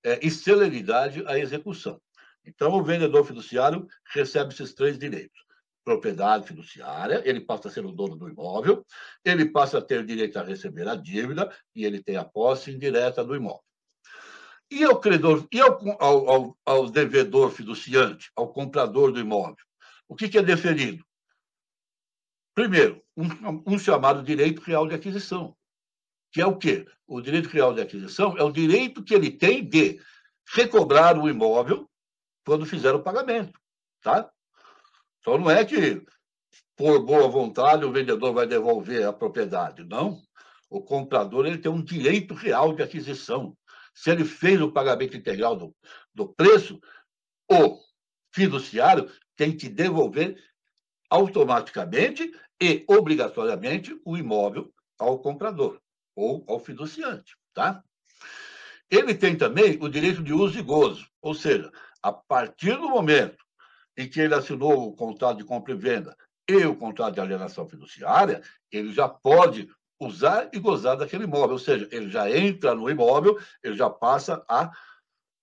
é, 0.05 0.25
e 0.25 0.31
celeridade 0.31 1.25
à 1.27 1.38
execução. 1.38 2.01
Então, 2.44 2.72
o 2.72 2.83
vendedor 2.83 3.25
fiduciário 3.25 3.87
recebe 4.12 4.53
esses 4.53 4.72
três 4.72 4.99
direitos. 4.99 5.44
Propriedade 5.85 6.46
fiduciária, 6.46 7.22
ele 7.25 7.40
passa 7.40 7.68
a 7.68 7.70
ser 7.70 7.85
o 7.85 7.92
dono 7.92 8.16
do 8.16 8.29
imóvel, 8.29 8.85
ele 9.25 9.46
passa 9.46 9.79
a 9.79 9.83
ter 9.83 10.05
direito 10.05 10.38
a 10.38 10.42
receber 10.42 10.88
a 10.88 10.94
dívida 10.94 11.53
e 11.75 11.85
ele 11.85 12.03
tem 12.03 12.16
a 12.16 12.25
posse 12.25 12.72
indireta 12.72 13.25
do 13.25 13.35
imóvel. 13.35 13.62
E 14.70 14.83
ao 14.83 14.99
credor, 14.99 15.46
e 15.53 15.61
ao, 15.61 16.03
ao, 16.03 16.59
ao 16.64 16.90
devedor 16.90 17.51
fiduciante, 17.51 18.31
ao 18.35 18.53
comprador 18.53 19.12
do 19.12 19.20
imóvel, 19.20 19.64
o 20.09 20.14
que, 20.14 20.29
que 20.29 20.38
é 20.38 20.42
deferido? 20.42 21.05
Primeiro, 22.55 23.03
um, 23.16 23.75
um, 23.75 23.79
chamado 23.79 24.22
direito 24.22 24.62
real 24.62 24.88
de 24.88 24.94
aquisição, 24.94 25.55
que 26.37 26.42
é 26.42 26.46
o 26.46 26.59
quê? 26.59 26.87
O 27.07 27.22
direito 27.22 27.49
real 27.49 27.72
de 27.72 27.81
aquisição 27.81 28.37
é 28.37 28.42
o 28.42 28.53
direito 28.53 29.03
que 29.03 29.14
ele 29.14 29.31
tem 29.31 29.66
de 29.66 29.99
recobrar 30.55 31.18
o 31.18 31.31
imóvel 31.31 31.88
quando 32.44 32.66
fizer 32.66 32.94
o 32.94 33.03
pagamento, 33.03 33.59
tá? 34.03 34.31
Então 35.18 35.38
não 35.38 35.51
é 35.51 35.64
que 35.64 36.05
por 36.77 37.03
boa 37.07 37.27
vontade 37.27 37.87
o 37.87 37.90
vendedor 37.90 38.35
vai 38.35 38.46
devolver 38.46 39.09
a 39.09 39.14
propriedade, 39.14 39.83
não. 39.83 40.20
O 40.68 40.83
comprador 40.83 41.46
ele 41.46 41.57
tem 41.57 41.72
um 41.72 41.83
direito 41.83 42.35
real 42.35 42.75
de 42.75 42.83
aquisição 42.83 43.57
se 43.94 44.11
ele 44.11 44.27
fez 44.27 44.61
o 44.61 44.70
pagamento 44.70 45.16
integral 45.16 45.57
do, 45.57 45.75
do 46.14 46.29
preço, 46.29 46.79
o 47.51 47.81
fiduciário 48.31 49.11
tem 49.35 49.57
que 49.57 49.70
devolver 49.70 50.37
automaticamente 51.09 52.31
e 52.61 52.85
obrigatoriamente 52.87 53.99
o 54.05 54.18
imóvel 54.18 54.70
ao 54.99 55.18
comprador 55.18 55.81
ou 56.16 56.44
ao 56.48 56.59
fiduciante, 56.59 57.37
tá? 57.55 57.85
Ele 58.90 59.14
tem 59.14 59.37
também 59.37 59.79
o 59.81 59.88
direito 59.88 60.22
de 60.22 60.33
uso 60.33 60.59
e 60.59 60.62
gozo, 60.62 61.07
ou 61.20 61.35
seja, 61.35 61.70
a 62.02 62.12
partir 62.12 62.76
do 62.76 62.88
momento 62.88 63.44
em 63.96 64.09
que 64.09 64.20
ele 64.20 64.35
assinou 64.35 64.88
o 64.88 64.96
contrato 64.96 65.38
de 65.38 65.44
compra 65.44 65.72
e 65.72 65.76
venda 65.76 66.16
e 66.48 66.64
o 66.64 66.76
contrato 66.76 67.14
de 67.14 67.20
alienação 67.20 67.68
fiduciária, 67.68 68.42
ele 68.70 68.92
já 68.92 69.09
pode 69.09 69.68
usar 69.98 70.48
e 70.52 70.59
gozar 70.59 70.96
daquele 70.96 71.24
imóvel, 71.24 71.52
ou 71.52 71.59
seja, 71.59 71.88
ele 71.90 72.09
já 72.09 72.31
entra 72.31 72.74
no 72.74 72.88
imóvel, 72.88 73.38
ele 73.62 73.74
já 73.74 73.90
passa 73.90 74.44
a, 74.48 74.70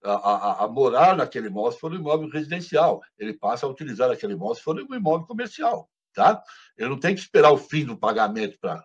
a, 0.04 0.64
a, 0.64 0.68
morar 0.68 1.16
naquele 1.18 1.48
imóvel 1.48 1.72
se 1.72 1.80
for 1.80 1.92
um 1.92 1.96
imóvel 1.96 2.30
residencial, 2.30 3.02
ele 3.18 3.34
passa 3.34 3.66
a 3.66 3.70
utilizar 3.70 4.12
aquele 4.12 4.34
imóvel 4.34 4.56
se 4.56 4.62
for 4.62 4.80
um 4.80 4.96
imóvel 4.96 5.26
comercial, 5.26 5.90
tá? 6.14 6.42
Ele 6.78 6.90
não 6.90 7.00
tem 7.00 7.16
que 7.16 7.22
esperar 7.22 7.52
o 7.52 7.58
fim 7.58 7.84
do 7.84 7.98
pagamento 7.98 8.58
para 8.60 8.84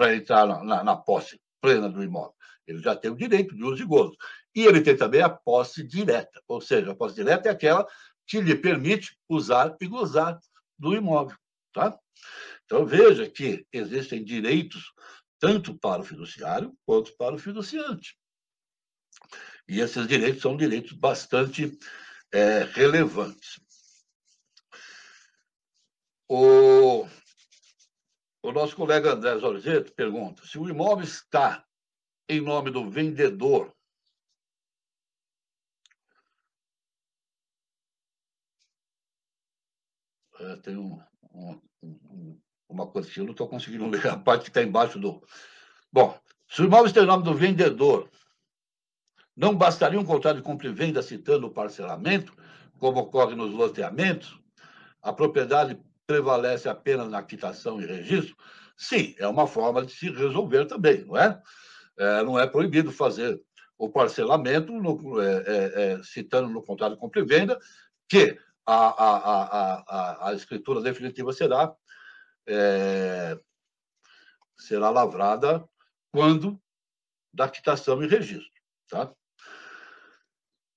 entrar 0.00 0.46
na, 0.46 0.64
na, 0.64 0.84
na 0.84 0.96
posse 0.96 1.40
plena 1.60 1.88
do 1.88 2.02
imóvel. 2.02 2.34
Ele 2.66 2.82
já 2.82 2.96
tem 2.96 3.10
o 3.10 3.16
direito 3.16 3.54
de 3.54 3.62
uso 3.62 3.82
e 3.82 3.86
gozo. 3.86 4.16
E 4.54 4.62
ele 4.62 4.80
tem 4.80 4.96
também 4.96 5.22
a 5.22 5.28
posse 5.28 5.82
direta, 5.82 6.42
ou 6.46 6.60
seja, 6.60 6.92
a 6.92 6.94
posse 6.94 7.16
direta 7.16 7.48
é 7.48 7.52
aquela 7.52 7.86
que 8.26 8.40
lhe 8.40 8.54
permite 8.54 9.18
usar 9.28 9.76
e 9.80 9.86
gozar 9.86 10.38
do 10.78 10.94
imóvel, 10.94 11.36
tá? 11.72 11.98
Então, 12.64 12.86
veja 12.86 13.28
que 13.28 13.66
existem 13.72 14.24
direitos 14.24 14.92
tanto 15.38 15.76
para 15.78 16.00
o 16.00 16.04
fiduciário 16.04 16.74
quanto 16.86 17.14
para 17.16 17.34
o 17.34 17.38
fiduciante. 17.38 18.16
E 19.68 19.80
esses 19.80 20.06
direitos 20.06 20.42
são 20.42 20.56
direitos 20.56 20.92
bastante 20.92 21.78
é, 22.32 22.64
relevantes. 22.64 23.60
O, 26.28 27.06
o 28.44 28.52
nosso 28.52 28.76
colega 28.76 29.12
André 29.12 29.38
Zorzeto 29.38 29.92
pergunta 29.94 30.46
se 30.46 30.58
o 30.58 30.68
imóvel 30.68 31.04
está 31.04 31.64
em 32.28 32.40
nome 32.40 32.70
do 32.70 32.90
vendedor 32.90 33.74
é, 40.40 40.56
tem 40.56 40.76
um, 40.76 41.00
um, 41.32 41.60
um, 41.82 42.40
uma 42.68 42.86
coisa 42.86 43.10
eu 43.16 43.24
não 43.24 43.32
estou 43.32 43.48
conseguindo 43.48 43.86
ler 43.88 44.06
a 44.08 44.18
parte 44.18 44.44
que 44.44 44.50
está 44.50 44.62
embaixo 44.62 44.98
do. 44.98 45.22
Bom, 45.90 46.18
se 46.48 46.60
o 46.62 46.66
imóvel 46.66 46.86
está 46.86 47.00
em 47.00 47.06
nome 47.06 47.24
do 47.24 47.34
vendedor, 47.34 48.10
Não 49.36 49.56
bastaria 49.56 49.98
um 49.98 50.04
contrato 50.04 50.36
de 50.36 50.42
compra 50.42 50.68
e 50.68 50.72
venda 50.72 51.02
citando 51.02 51.46
o 51.46 51.50
parcelamento, 51.50 52.36
como 52.78 53.00
ocorre 53.00 53.34
nos 53.34 53.52
loteamentos? 53.52 54.38
A 55.02 55.12
propriedade 55.12 55.80
prevalece 56.06 56.68
apenas 56.68 57.08
na 57.08 57.22
quitação 57.22 57.80
e 57.80 57.86
registro? 57.86 58.36
Sim, 58.76 59.14
é 59.18 59.26
uma 59.26 59.46
forma 59.46 59.84
de 59.84 59.92
se 59.92 60.10
resolver 60.10 60.66
também, 60.66 61.04
não 61.04 61.16
é? 61.16 61.40
é 61.96 62.22
não 62.22 62.38
é 62.38 62.46
proibido 62.46 62.90
fazer 62.90 63.40
o 63.78 63.88
parcelamento, 63.88 64.72
no, 64.72 65.20
é, 65.20 65.44
é, 65.46 65.92
é 65.92 66.02
citando 66.02 66.48
no 66.48 66.62
contrato 66.62 66.94
de 66.94 67.00
compra 67.00 67.20
e 67.20 67.24
venda, 67.24 67.58
que 68.08 68.38
a, 68.66 68.74
a, 68.74 69.16
a, 69.48 70.28
a, 70.28 70.34
escritura 70.34 70.80
definitiva 70.80 71.32
será, 71.32 71.74
é, 72.46 73.38
será 74.58 74.90
lavrada 74.90 75.64
quando 76.12 76.60
da 77.32 77.48
quitação 77.48 78.02
e 78.02 78.06
registro. 78.06 78.48
Tá? 78.88 79.12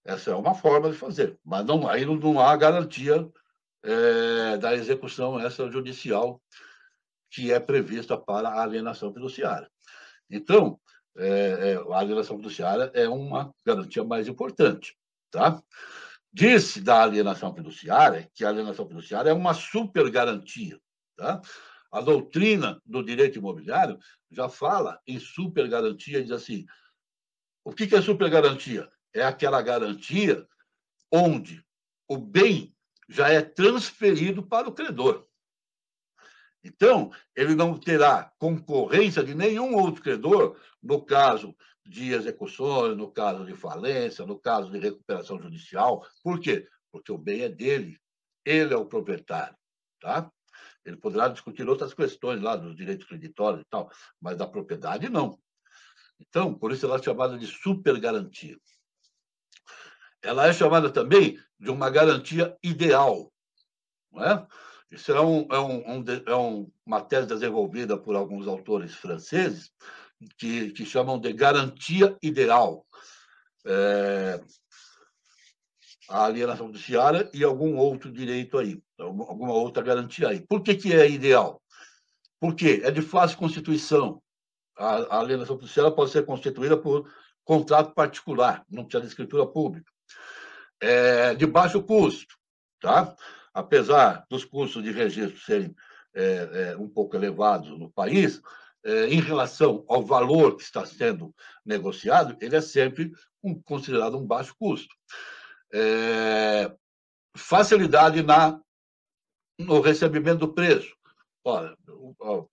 Essa 0.03 0.31
é 0.31 0.35
uma 0.35 0.55
forma 0.55 0.89
de 0.89 0.97
fazer, 0.97 1.39
mas 1.43 1.65
não, 1.65 1.87
aí 1.87 2.05
não 2.05 2.39
há 2.39 2.55
garantia 2.55 3.29
é, 3.87 4.57
da 4.57 4.75
execução 4.75 5.39
extrajudicial 5.39 6.41
que 7.31 7.53
é 7.53 7.59
prevista 7.59 8.17
para 8.17 8.49
a 8.49 8.63
alienação 8.63 9.13
fiduciária. 9.13 9.69
Então, 10.29 10.79
é, 11.17 11.71
é, 11.71 11.93
a 11.93 11.97
alienação 11.97 12.35
fiduciária 12.35 12.91
é 12.93 13.07
uma 13.07 13.53
garantia 13.65 14.03
mais 14.03 14.27
importante. 14.27 14.97
Tá? 15.31 15.61
Disse 16.31 16.81
da 16.81 17.01
alienação 17.01 17.53
fiduciária 17.55 18.29
que 18.33 18.43
a 18.43 18.49
alienação 18.49 18.87
fiduciária 18.87 19.29
é 19.29 19.33
uma 19.33 19.53
super 19.53 20.09
garantia. 20.09 20.77
Tá? 21.15 21.41
A 21.91 22.01
doutrina 22.01 22.81
do 22.85 23.01
direito 23.01 23.39
imobiliário 23.39 23.97
já 24.29 24.49
fala 24.49 24.99
em 25.07 25.17
super 25.19 25.67
garantia, 25.69 26.21
diz 26.21 26.31
assim: 26.31 26.65
o 27.63 27.71
que 27.71 27.95
é 27.95 28.01
super 28.01 28.29
garantia? 28.29 28.89
É 29.13 29.23
aquela 29.23 29.61
garantia 29.61 30.45
onde 31.11 31.65
o 32.07 32.17
bem 32.17 32.75
já 33.07 33.29
é 33.29 33.41
transferido 33.41 34.43
para 34.43 34.67
o 34.67 34.73
credor. 34.73 35.27
Então, 36.63 37.11
ele 37.35 37.55
não 37.55 37.77
terá 37.77 38.31
concorrência 38.37 39.23
de 39.23 39.33
nenhum 39.33 39.75
outro 39.75 40.01
credor 40.01 40.59
no 40.83 41.03
caso 41.05 41.55
de 41.85 42.11
execuções, 42.11 42.97
no 42.97 43.09
caso 43.09 43.45
de 43.45 43.55
falência, 43.55 44.25
no 44.25 44.37
caso 44.37 44.69
de 44.69 44.77
recuperação 44.77 45.41
judicial. 45.41 46.05
Por 46.21 46.39
quê? 46.39 46.67
Porque 46.91 47.11
o 47.11 47.17
bem 47.17 47.43
é 47.43 47.49
dele, 47.49 47.97
ele 48.43 48.73
é 48.73 48.77
o 48.77 48.85
proprietário, 48.85 49.55
tá? 50.01 50.29
Ele 50.83 50.97
poderá 50.97 51.27
discutir 51.29 51.67
outras 51.67 51.93
questões 51.93 52.41
lá 52.41 52.55
dos 52.55 52.75
direitos 52.75 53.07
creditórios 53.07 53.61
e 53.61 53.65
tal, 53.69 53.89
mas 54.19 54.37
da 54.37 54.47
propriedade 54.47 55.09
não. 55.09 55.39
Então, 56.19 56.53
por 56.53 56.71
isso 56.71 56.85
ela 56.85 56.97
é 56.97 57.03
chamada 57.03 57.37
de 57.37 57.45
supergarantia. 57.45 58.57
Ela 60.21 60.47
é 60.47 60.53
chamada 60.53 60.89
também 60.89 61.39
de 61.59 61.69
uma 61.69 61.89
garantia 61.89 62.57
ideal, 62.63 63.31
não 64.11 64.23
é? 64.23 64.47
Isso 64.89 65.11
é, 65.11 65.21
um, 65.21 65.47
é, 65.51 65.59
um, 65.59 66.03
é 66.25 66.35
um, 66.35 66.71
uma 66.85 67.01
tese 67.01 67.27
desenvolvida 67.27 67.97
por 67.97 68.15
alguns 68.15 68.47
autores 68.47 68.95
franceses 68.95 69.69
que, 70.37 70.71
que 70.71 70.85
chamam 70.85 71.19
de 71.19 71.33
garantia 71.33 72.17
ideal. 72.21 72.85
É, 73.65 74.41
a 76.09 76.23
alienação 76.25 76.67
judiciária 76.67 77.29
e 77.33 77.43
algum 77.43 77.75
outro 77.75 78.11
direito 78.11 78.57
aí, 78.57 78.81
alguma 78.97 79.53
outra 79.53 79.83
garantia 79.83 80.29
aí. 80.29 80.39
Por 80.39 80.63
que, 80.63 80.75
que 80.75 80.93
é 80.93 81.09
ideal? 81.09 81.61
Porque 82.39 82.81
é 82.83 82.89
de 82.89 83.01
fácil 83.01 83.37
constituição. 83.37 84.21
A, 84.77 85.17
a 85.17 85.19
alienação 85.19 85.57
judiciária 85.59 85.91
pode 85.91 86.11
ser 86.11 86.25
constituída 86.25 86.77
por 86.77 87.11
contrato 87.43 87.93
particular, 87.93 88.65
não 88.69 88.83
precisa 88.83 89.01
de 89.01 89.07
escritura 89.07 89.45
pública. 89.45 89.91
É 90.79 91.33
de 91.35 91.45
baixo 91.45 91.81
custo, 91.81 92.35
tá? 92.79 93.15
apesar 93.57 94.23
dos 94.29 94.45
custos 94.45 94.83
de 94.83 94.91
registro 94.91 95.39
serem 95.41 95.75
é, 96.13 96.71
é, 96.73 96.77
um 96.77 96.87
pouco 96.87 97.15
elevados 97.15 97.69
no 97.79 97.89
país, 97.89 98.39
é, 98.85 99.07
em 99.07 99.19
relação 99.19 99.83
ao 99.87 100.05
valor 100.05 100.55
que 100.55 100.61
está 100.61 100.85
sendo 100.85 101.33
negociado, 101.65 102.37
ele 102.39 102.55
é 102.55 102.61
sempre 102.61 103.11
um, 103.43 103.59
considerado 103.59 104.15
um 104.15 104.25
baixo 104.25 104.55
custo. 104.59 104.93
É, 105.73 106.71
facilidade 107.35 108.21
na, 108.21 108.61
no 109.59 109.81
recebimento 109.81 110.39
do 110.39 110.53
preço. 110.53 110.95
Olha, 111.43 111.75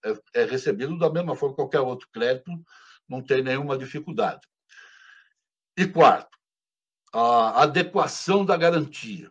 é, 0.04 0.42
é 0.42 0.44
recebido 0.46 0.98
da 0.98 1.10
mesma 1.10 1.36
forma 1.36 1.54
que 1.54 1.60
qualquer 1.60 1.80
outro 1.80 2.08
crédito, 2.10 2.50
não 3.06 3.22
tem 3.22 3.42
nenhuma 3.42 3.76
dificuldade. 3.76 4.40
E 5.76 5.86
quarto, 5.86 6.34
a 7.14 7.62
adequação 7.62 8.44
da 8.44 8.56
garantia. 8.56 9.30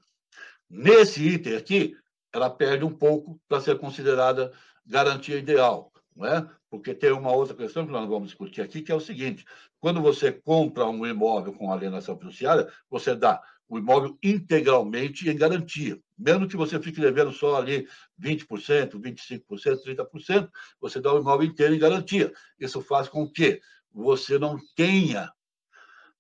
Nesse 0.70 1.22
item 1.22 1.58
aqui, 1.58 1.98
ela 2.32 2.50
perde 2.50 2.86
um 2.86 2.94
pouco 2.94 3.40
para 3.48 3.60
ser 3.60 3.78
considerada 3.78 4.54
garantia 4.86 5.38
ideal, 5.38 5.92
não 6.16 6.26
é? 6.26 6.50
Porque 6.70 6.94
tem 6.94 7.12
uma 7.12 7.32
outra 7.32 7.56
questão 7.56 7.86
que 7.86 7.92
nós 7.92 8.08
vamos 8.08 8.30
discutir 8.30 8.62
aqui, 8.62 8.82
que 8.82 8.92
é 8.92 8.96
o 8.96 9.02
seguinte: 9.02 9.46
quando 9.82 10.02
você 10.02 10.32
compra 10.32 10.86
um 10.86 11.06
imóvel 11.06 11.54
com 11.54 11.72
alienação 11.72 12.18
fiduciária, 12.18 12.72
você 12.90 13.14
dá 13.14 13.42
o 13.68 13.78
imóvel 13.78 14.18
integralmente 14.24 15.30
em 15.30 15.36
garantia. 15.36 16.00
Mesmo 16.18 16.48
que 16.48 16.56
você 16.56 16.80
fique 16.80 17.02
devendo 17.02 17.34
só 17.34 17.58
ali 17.58 17.88
20%, 18.20 18.92
25%, 18.92 19.44
30%, 19.84 20.50
você 20.80 21.02
dá 21.02 21.14
o 21.14 21.20
imóvel 21.20 21.46
inteiro 21.46 21.76
em 21.76 21.80
garantia. 21.80 22.32
Isso 22.58 22.82
faz 22.82 23.10
com 23.10 23.30
que 23.30 23.62
você 23.92 24.40
não 24.40 24.58
tenha 24.76 25.32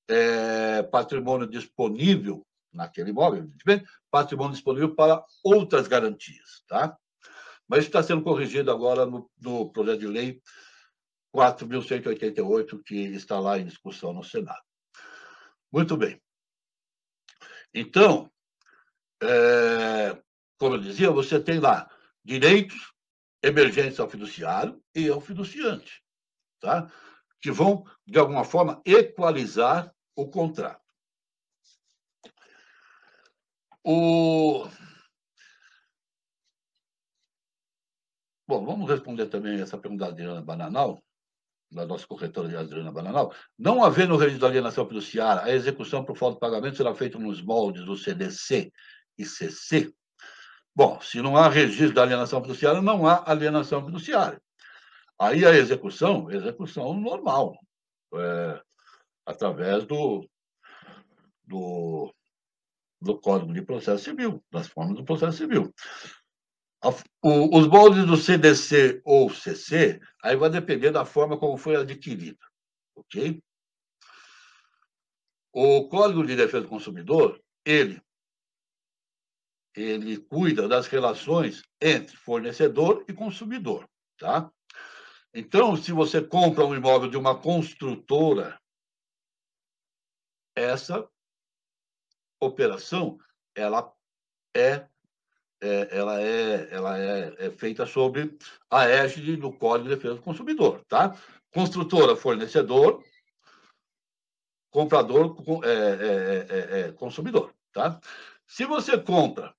é, 0.09 0.83
patrimônio 0.83 1.47
disponível 1.47 2.45
naquele 2.71 3.11
imóvel, 3.11 3.39
evidentemente, 3.39 3.85
patrimônio 4.09 4.53
disponível 4.53 4.95
para 4.95 5.23
outras 5.43 5.87
garantias, 5.87 6.63
tá? 6.67 6.97
Mas 7.67 7.79
isso 7.79 7.89
está 7.89 8.03
sendo 8.03 8.23
corrigido 8.23 8.71
agora 8.71 9.05
no, 9.05 9.29
no 9.39 9.71
projeto 9.71 9.99
de 9.99 10.07
lei 10.07 10.41
4.188, 11.33 12.83
que 12.83 12.95
está 12.95 13.39
lá 13.39 13.57
em 13.57 13.65
discussão 13.65 14.13
no 14.13 14.23
Senado. 14.23 14.61
Muito 15.71 15.97
bem. 15.97 16.21
Então, 17.73 18.31
é, 19.21 20.21
como 20.57 20.75
eu 20.75 20.81
dizia, 20.81 21.09
você 21.09 21.39
tem 21.39 21.59
lá 21.59 21.89
direitos 22.23 22.93
emergentes 23.41 23.99
ao 23.99 24.09
fiduciário 24.09 24.81
e 24.93 25.09
ao 25.09 25.19
fiduciante, 25.19 26.03
tá? 26.59 26.91
Que 27.43 27.51
vão, 27.51 27.83
de 28.07 28.17
alguma 28.17 28.45
forma, 28.45 28.81
equalizar 28.85 29.93
o 30.15 30.29
contrato. 30.29 30.81
O... 33.83 34.65
Bom, 38.47 38.65
vamos 38.65 38.89
responder 38.89 39.25
também 39.25 39.59
essa 39.59 39.77
pergunta 39.77 40.05
da 40.05 40.11
Adriana 40.11 40.41
Bananal, 40.41 41.03
da 41.69 41.85
nossa 41.85 42.07
corretora 42.07 42.47
de 42.47 42.55
Adriana 42.55 42.93
Bananal. 42.93 43.35
Não 43.59 43.83
havendo 43.83 44.15
registro 44.15 44.39
de 44.39 44.45
alienação 44.45 44.87
fiduciária, 44.87 45.43
a 45.43 45.51
execução 45.51 46.05
por 46.05 46.15
falta 46.15 46.35
de 46.35 46.39
pagamento 46.39 46.77
será 46.77 46.95
feita 46.95 47.19
nos 47.19 47.41
moldes 47.41 47.83
do 47.83 47.97
CDC 47.97 48.71
e 49.17 49.25
CC? 49.25 49.93
Bom, 50.73 51.01
se 51.01 51.21
não 51.21 51.35
há 51.35 51.49
registro 51.49 51.93
de 51.93 51.99
alienação 51.99 52.41
fiduciária, 52.41 52.81
não 52.81 53.05
há 53.05 53.21
alienação 53.29 53.85
fiduciária. 53.85 54.41
Aí 55.19 55.45
a 55.45 55.51
execução, 55.51 56.29
execução 56.31 56.93
normal, 56.93 57.57
é, 58.13 58.61
através 59.25 59.85
do, 59.85 60.27
do 61.45 62.13
do 63.03 63.19
Código 63.19 63.53
de 63.53 63.61
Processo 63.61 64.05
Civil, 64.05 64.43
das 64.49 64.67
formas 64.67 64.95
do 64.95 65.03
processo 65.03 65.37
civil. 65.37 65.73
O, 67.21 67.57
os 67.57 67.67
moldes 67.67 68.05
do 68.05 68.17
CDC 68.17 69.01
ou 69.03 69.29
CC, 69.29 69.99
aí 70.23 70.35
vai 70.35 70.49
depender 70.49 70.91
da 70.91 71.05
forma 71.05 71.37
como 71.37 71.57
foi 71.57 71.75
adquirida, 71.75 72.39
ok? 72.95 73.41
O 75.53 75.87
Código 75.87 76.25
de 76.25 76.35
Defesa 76.35 76.61
do 76.61 76.69
Consumidor, 76.69 77.41
ele, 77.65 78.01
ele 79.75 80.17
cuida 80.17 80.67
das 80.67 80.87
relações 80.87 81.63
entre 81.81 82.15
fornecedor 82.17 83.05
e 83.07 83.13
consumidor, 83.13 83.87
tá? 84.17 84.51
Então, 85.33 85.75
se 85.75 85.91
você 85.91 86.21
compra 86.21 86.63
um 86.63 86.75
imóvel 86.75 87.09
de 87.09 87.17
uma 87.17 87.39
construtora, 87.39 88.61
essa 90.55 91.09
operação 92.39 93.17
ela 93.55 93.91
é, 94.55 94.87
é 95.61 95.97
ela 95.97 96.21
é 96.21 96.67
ela 96.71 96.99
é, 96.99 97.47
é, 97.47 97.51
feita 97.51 97.85
sob 97.87 98.37
a 98.69 98.85
égide 98.85 99.35
do 99.35 99.51
Código 99.51 99.89
de 99.89 99.95
Defesa 99.95 100.15
do 100.15 100.21
Consumidor, 100.21 100.83
tá? 100.87 101.17
Construtora, 101.51 102.15
fornecedor, 102.15 103.03
comprador, 104.69 105.35
é 105.63 105.69
é, 105.69 106.47
é, 106.49 106.79
é, 106.79 106.91
consumidor, 106.91 107.53
tá? 107.71 107.99
Se 108.45 108.65
você 108.65 108.99
compra 108.99 109.55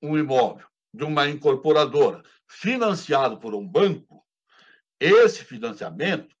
um 0.00 0.16
imóvel 0.16 0.66
de 0.94 1.04
uma 1.04 1.28
incorporadora 1.28 2.22
financiado 2.46 3.38
por 3.38 3.54
um 3.54 3.66
banco, 3.66 4.19
esse 5.00 5.44
financiamento 5.44 6.36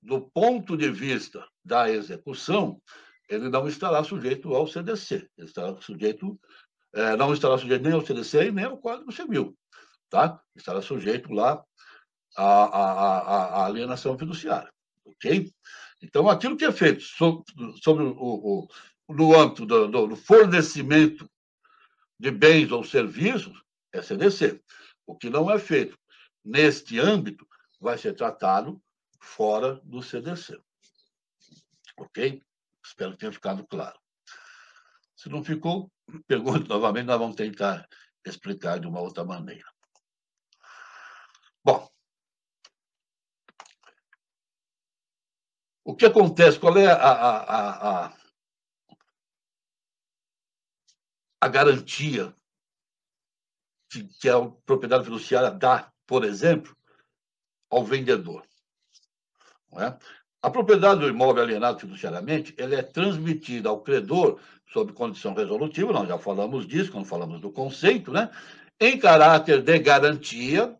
do 0.00 0.20
ponto 0.20 0.76
de 0.76 0.90
vista 0.90 1.46
da 1.64 1.90
execução, 1.90 2.80
ele 3.28 3.48
não 3.48 3.66
estará 3.66 4.04
sujeito 4.04 4.54
ao 4.54 4.66
CDC, 4.66 5.28
ele 5.36 5.48
estará 5.48 5.80
sujeito, 5.80 6.38
é, 6.92 7.16
não 7.16 7.32
estará 7.32 7.58
sujeito 7.58 7.82
nem 7.82 7.94
ao 7.94 8.04
CDC 8.04 8.48
e 8.48 8.52
nem 8.52 8.66
ao 8.66 8.78
Código 8.78 9.10
Civil, 9.10 9.56
tá? 10.10 10.40
Estará 10.54 10.82
sujeito 10.82 11.32
lá 11.32 11.64
à, 12.36 12.44
à, 12.44 13.18
à, 13.62 13.66
alienação 13.66 14.18
fiduciária, 14.18 14.70
ok? 15.04 15.50
Então, 16.02 16.28
aquilo 16.28 16.56
que 16.56 16.66
é 16.66 16.72
feito 16.72 17.02
sobre, 17.02 17.44
sobre 17.82 18.04
o, 18.04 18.12
o, 18.18 18.68
no 19.08 19.34
âmbito 19.34 19.64
do, 19.64 19.88
do 19.88 20.16
fornecimento 20.16 21.26
de 22.20 22.30
bens 22.30 22.70
ou 22.70 22.84
serviços 22.84 23.58
é 23.90 24.02
CDC. 24.02 24.62
O 25.06 25.16
que 25.16 25.30
não 25.30 25.50
é 25.50 25.58
feito 25.58 25.98
neste 26.44 26.98
âmbito 26.98 27.48
vai 27.80 27.96
ser 27.96 28.14
tratado 28.14 28.82
fora 29.18 29.76
do 29.84 30.02
CDC. 30.02 30.60
Ok? 31.96 32.42
Espero 32.84 33.12
que 33.12 33.18
tenha 33.18 33.32
ficado 33.32 33.66
claro. 33.66 33.98
Se 35.16 35.28
não 35.28 35.42
ficou, 35.42 35.90
pergunte 36.26 36.68
novamente, 36.68 37.06
nós 37.06 37.18
vamos 37.18 37.36
tentar 37.36 37.88
explicar 38.24 38.78
de 38.78 38.86
uma 38.86 39.00
outra 39.00 39.24
maneira. 39.24 39.72
Bom, 41.62 41.88
o 45.82 45.96
que 45.96 46.04
acontece? 46.06 46.58
Qual 46.58 46.76
é 46.76 46.86
a, 46.86 46.94
a, 46.94 48.06
a, 48.06 48.16
a 51.40 51.48
garantia 51.48 52.34
que, 53.90 54.04
que 54.18 54.28
a 54.28 54.40
propriedade 54.66 55.04
fiduciária 55.04 55.50
dá, 55.50 55.93
por 56.06 56.24
exemplo, 56.24 56.76
ao 57.70 57.84
vendedor? 57.84 58.44
É? 59.76 59.96
A 60.42 60.50
propriedade 60.50 61.00
do 61.00 61.08
imóvel 61.08 61.42
alienado 61.42 61.80
fiduciariamente 61.80 62.54
ele 62.56 62.74
é 62.76 62.82
transmitida 62.82 63.68
ao 63.68 63.80
credor 63.80 64.38
sob 64.72 64.92
condição 64.92 65.34
resolutiva, 65.34 65.92
nós 65.92 66.08
já 66.08 66.18
falamos 66.18 66.66
disso 66.66 66.92
quando 66.92 67.06
falamos 67.06 67.40
do 67.40 67.50
conceito, 67.50 68.12
né? 68.12 68.30
em 68.80 68.98
caráter 68.98 69.62
de 69.62 69.78
garantia 69.78 70.76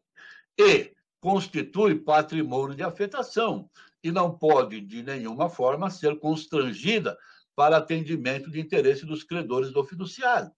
e 0.59 0.93
constitui 1.21 1.95
patrimônio 1.95 2.77
de 2.77 2.83
afetação 2.83 3.71
e 4.03 4.13
não 4.13 4.37
pode, 4.37 4.81
de 4.83 5.03
nenhuma 5.03 5.49
forma, 5.49 5.89
ser 5.89 6.19
constrangida 6.19 7.17
para 7.57 7.79
atendimento 7.79 8.51
de 8.51 8.61
interesse 8.61 9.07
dos 9.07 9.25
credores 9.25 9.73
do 9.73 9.83
fiduciário. 9.83 10.51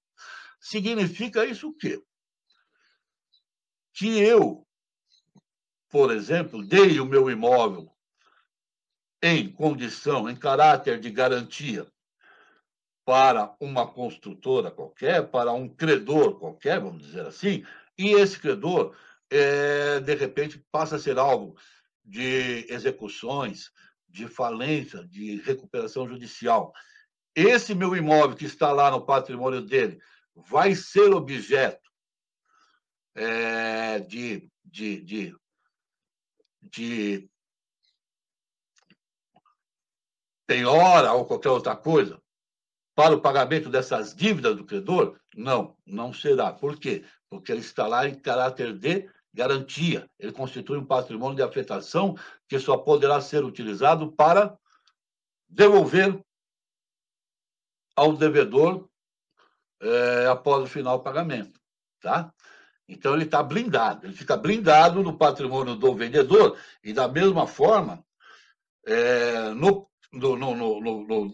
Significa 0.59 1.47
isso 1.47 1.69
o 1.69 1.75
quê? 1.75 2.03
Que 3.97 4.19
eu, 4.19 4.67
por 5.89 6.13
exemplo, 6.13 6.63
dei 6.63 7.01
o 7.01 7.07
meu 7.07 7.31
imóvel 7.31 7.91
em 9.23 9.51
condição, 9.51 10.29
em 10.29 10.37
caráter 10.37 11.01
de 11.01 11.11
garantia 11.11 11.87
para 13.07 13.57
uma 13.59 13.87
construtora 13.87 14.71
qualquer, 14.71 15.31
para 15.31 15.51
um 15.53 15.67
credor 15.67 16.39
qualquer, 16.39 16.79
vamos 16.79 17.07
dizer 17.07 17.25
assim, 17.25 17.65
e 17.97 18.13
esse 18.13 18.39
credor, 18.39 18.95
é, 19.31 19.99
de 20.01 20.15
repente, 20.15 20.63
passa 20.71 20.97
a 20.97 20.99
ser 20.99 21.17
alvo 21.17 21.57
de 22.05 22.67
execuções, 22.69 23.71
de 24.07 24.29
falência, 24.29 25.07
de 25.07 25.37
recuperação 25.37 26.07
judicial. 26.07 26.71
Esse 27.35 27.75
meu 27.75 27.97
imóvel 27.97 28.37
que 28.37 28.45
está 28.45 28.73
lá 28.73 28.91
no 28.91 29.07
patrimônio 29.07 29.63
dele 29.63 29.99
vai 30.35 30.75
ser 30.75 31.15
objeto 31.15 31.86
é, 33.17 33.99
de, 34.01 34.49
de, 34.65 35.01
de, 35.01 35.37
de 36.63 37.31
penhora 40.47 41.13
ou 41.15 41.25
qualquer 41.25 41.49
outra 41.49 41.75
coisa 41.75 42.23
para 42.95 43.15
o 43.15 43.21
pagamento 43.21 43.69
dessas 43.71 44.15
dívidas 44.15 44.57
do 44.57 44.65
credor? 44.65 45.19
Não, 45.35 45.77
não 45.85 46.13
será. 46.13 46.53
Por 46.53 46.79
quê? 46.79 47.05
Porque 47.29 47.51
ele 47.51 47.61
está 47.61 47.87
lá 47.87 48.07
em 48.07 48.15
caráter 48.15 48.73
de 48.75 49.11
garantia. 49.33 50.09
Ele 50.19 50.33
constitui 50.33 50.79
um 50.79 50.87
patrimônio 50.87 51.37
de 51.37 51.43
afetação 51.43 52.17
que 52.49 52.59
só 52.59 52.77
poderá 52.77 53.21
ser 53.21 53.45
utilizado 53.45 54.13
para 54.13 54.59
devolver 55.49 56.23
ao 57.95 58.15
devedor 58.15 58.89
é, 59.81 60.27
após 60.27 60.65
o 60.65 60.67
final 60.67 60.99
do 60.99 61.05
pagamento. 61.05 61.59
Tá? 62.01 62.33
Então, 62.89 63.15
ele 63.15 63.25
está 63.25 63.43
blindado. 63.43 64.07
Ele 64.07 64.15
fica 64.15 64.37
blindado 64.37 65.03
no 65.03 65.17
patrimônio 65.17 65.75
do 65.75 65.95
vendedor 65.95 66.57
e, 66.83 66.93
da 66.93 67.09
mesma 67.09 67.47
forma, 67.47 68.05
é, 68.85 69.51
no 69.51 69.89
no, 70.13 70.37
no, 70.37 70.81
no, 70.81 71.33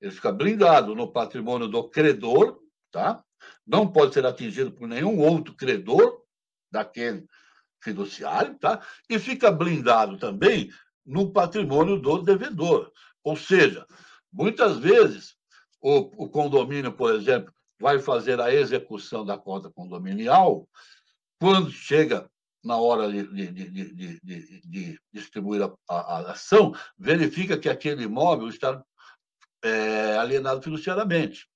ele 0.00 0.10
fica 0.10 0.32
blindado 0.32 0.94
no 0.94 1.12
patrimônio 1.12 1.68
do 1.68 1.88
credor, 1.88 2.60
tá? 2.90 3.22
Não 3.66 3.90
pode 3.90 4.14
ser 4.14 4.26
atingido 4.26 4.72
por 4.72 4.88
nenhum 4.88 5.18
outro 5.20 5.54
credor 5.54 6.22
daquele 6.70 7.26
fiduciário, 7.82 8.58
tá? 8.58 8.80
E 9.08 9.18
fica 9.18 9.50
blindado 9.50 10.18
também 10.18 10.70
no 11.04 11.32
patrimônio 11.32 11.98
do 11.98 12.22
devedor. 12.22 12.92
Ou 13.22 13.36
seja, 13.36 13.86
muitas 14.32 14.78
vezes 14.78 15.36
o, 15.80 16.24
o 16.24 16.28
condomínio, 16.28 16.92
por 16.92 17.14
exemplo, 17.14 17.52
vai 17.80 17.98
fazer 17.98 18.40
a 18.40 18.52
execução 18.52 19.24
da 19.24 19.38
conta 19.38 19.70
condominial, 19.70 20.68
quando 21.40 21.70
chega 21.70 22.30
na 22.62 22.76
hora 22.76 23.10
de, 23.10 23.50
de, 23.50 23.70
de, 24.20 24.60
de 24.60 25.00
distribuir 25.10 25.62
a, 25.62 25.72
a, 25.88 26.32
ação, 26.32 26.74
verifica 26.98 27.58
que 27.58 27.70
aquele 27.70 28.04
imóvel 28.04 28.48
está 28.48 28.84
é, 29.62 30.18
alienado 30.18 30.60
fiduciariamente. 30.60 31.48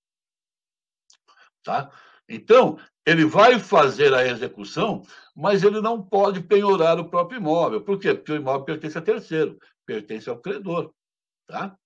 Tá? 1.62 1.90
Então, 2.26 2.78
ele 3.04 3.26
vai 3.26 3.58
fazer 3.58 4.14
a 4.14 4.26
execução, 4.26 5.02
mas 5.36 5.62
ele 5.62 5.82
não 5.82 6.02
pode 6.02 6.42
penhorar 6.42 6.98
o 6.98 7.10
próprio 7.10 7.38
imóvel. 7.38 7.82
Por 7.82 7.98
quê? 7.98 8.14
Porque 8.14 8.32
o 8.32 8.36
imóvel 8.36 8.64
pertence 8.64 8.96
a 8.96 9.02
terceiro, 9.02 9.58
pertence 9.84 10.30
ao 10.30 10.38
credor. 10.38 10.90
Tá? 11.46 11.76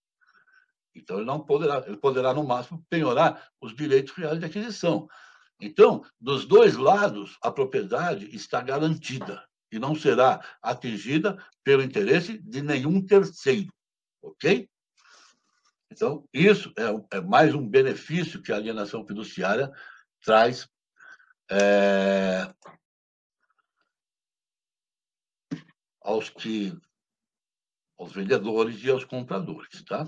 Então, 0.99 1.17
ele 1.17 1.27
não 1.27 1.41
poderá, 1.41 1.85
ele 1.87 1.97
poderá, 1.97 2.35
no 2.35 2.45
máximo, 2.45 2.85
penhorar 2.91 3.51
os 3.61 3.75
direitos 3.75 4.13
reais 4.15 4.39
de 4.39 4.45
aquisição. 4.45 5.09
Então, 5.61 6.05
dos 6.21 6.45
dois 6.45 6.77
lados, 6.77 7.37
a 7.43 7.51
propriedade 7.51 8.35
está 8.35 8.61
garantida 8.61 9.47
e 9.71 9.79
não 9.79 9.95
será 9.95 10.45
atingida 10.63 11.37
pelo 11.63 11.83
interesse 11.83 12.39
de 12.39 12.63
nenhum 12.63 13.05
terceiro, 13.05 13.73
ok? 14.23 14.69
Então, 15.91 16.29
isso 16.33 16.73
é, 16.77 17.17
é 17.17 17.21
mais 17.21 17.55
um 17.55 17.67
benefício 17.67 18.43
que 18.43 18.53
a 18.53 18.57
alienação 18.57 19.07
fiduciária 19.07 19.71
traz 20.23 20.69
é, 21.51 22.53
aos 26.01 26.29
que 26.29 26.77
aos 27.99 28.13
vendedores 28.13 28.83
e 28.85 28.91
aos 28.91 29.05
compradores, 29.05 29.83
tá? 29.85 30.07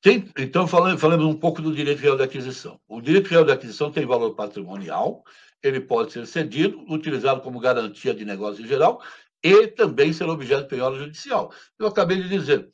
Tem, 0.00 0.30
então, 0.38 0.66
falamos, 0.68 1.02
um 1.24 1.34
pouco 1.34 1.60
do 1.60 1.74
direito 1.74 1.98
real 1.98 2.16
de 2.16 2.22
aquisição. 2.22 2.80
O 2.86 3.00
direito 3.00 3.28
real 3.28 3.44
de 3.44 3.50
aquisição 3.50 3.90
tem 3.90 4.06
valor 4.06 4.34
patrimonial, 4.34 5.24
ele 5.60 5.80
pode 5.80 6.12
ser 6.12 6.24
cedido, 6.26 6.84
utilizado 6.88 7.40
como 7.40 7.58
garantia 7.58 8.14
de 8.14 8.24
negócio 8.24 8.64
em 8.64 8.68
geral 8.68 9.02
e 9.42 9.66
também 9.66 10.12
ser 10.12 10.28
objeto 10.28 10.62
de 10.62 10.68
penhora 10.68 10.96
judicial. 10.96 11.52
Eu 11.76 11.88
acabei 11.88 12.22
de 12.22 12.28
dizer, 12.28 12.70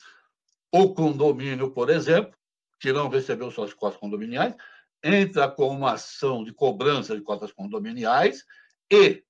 o 0.70 0.94
condomínio, 0.94 1.70
por 1.70 1.88
exemplo, 1.88 2.34
que 2.78 2.92
não 2.92 3.08
recebeu 3.08 3.50
suas 3.50 3.72
cotas 3.72 3.98
condominiais, 3.98 4.54
entra 5.02 5.48
com 5.48 5.68
uma 5.68 5.92
ação 5.92 6.44
de 6.44 6.52
cobrança 6.52 7.16
de 7.16 7.22
cotas 7.22 7.52
condominiais 7.52 8.44
e 8.90 9.22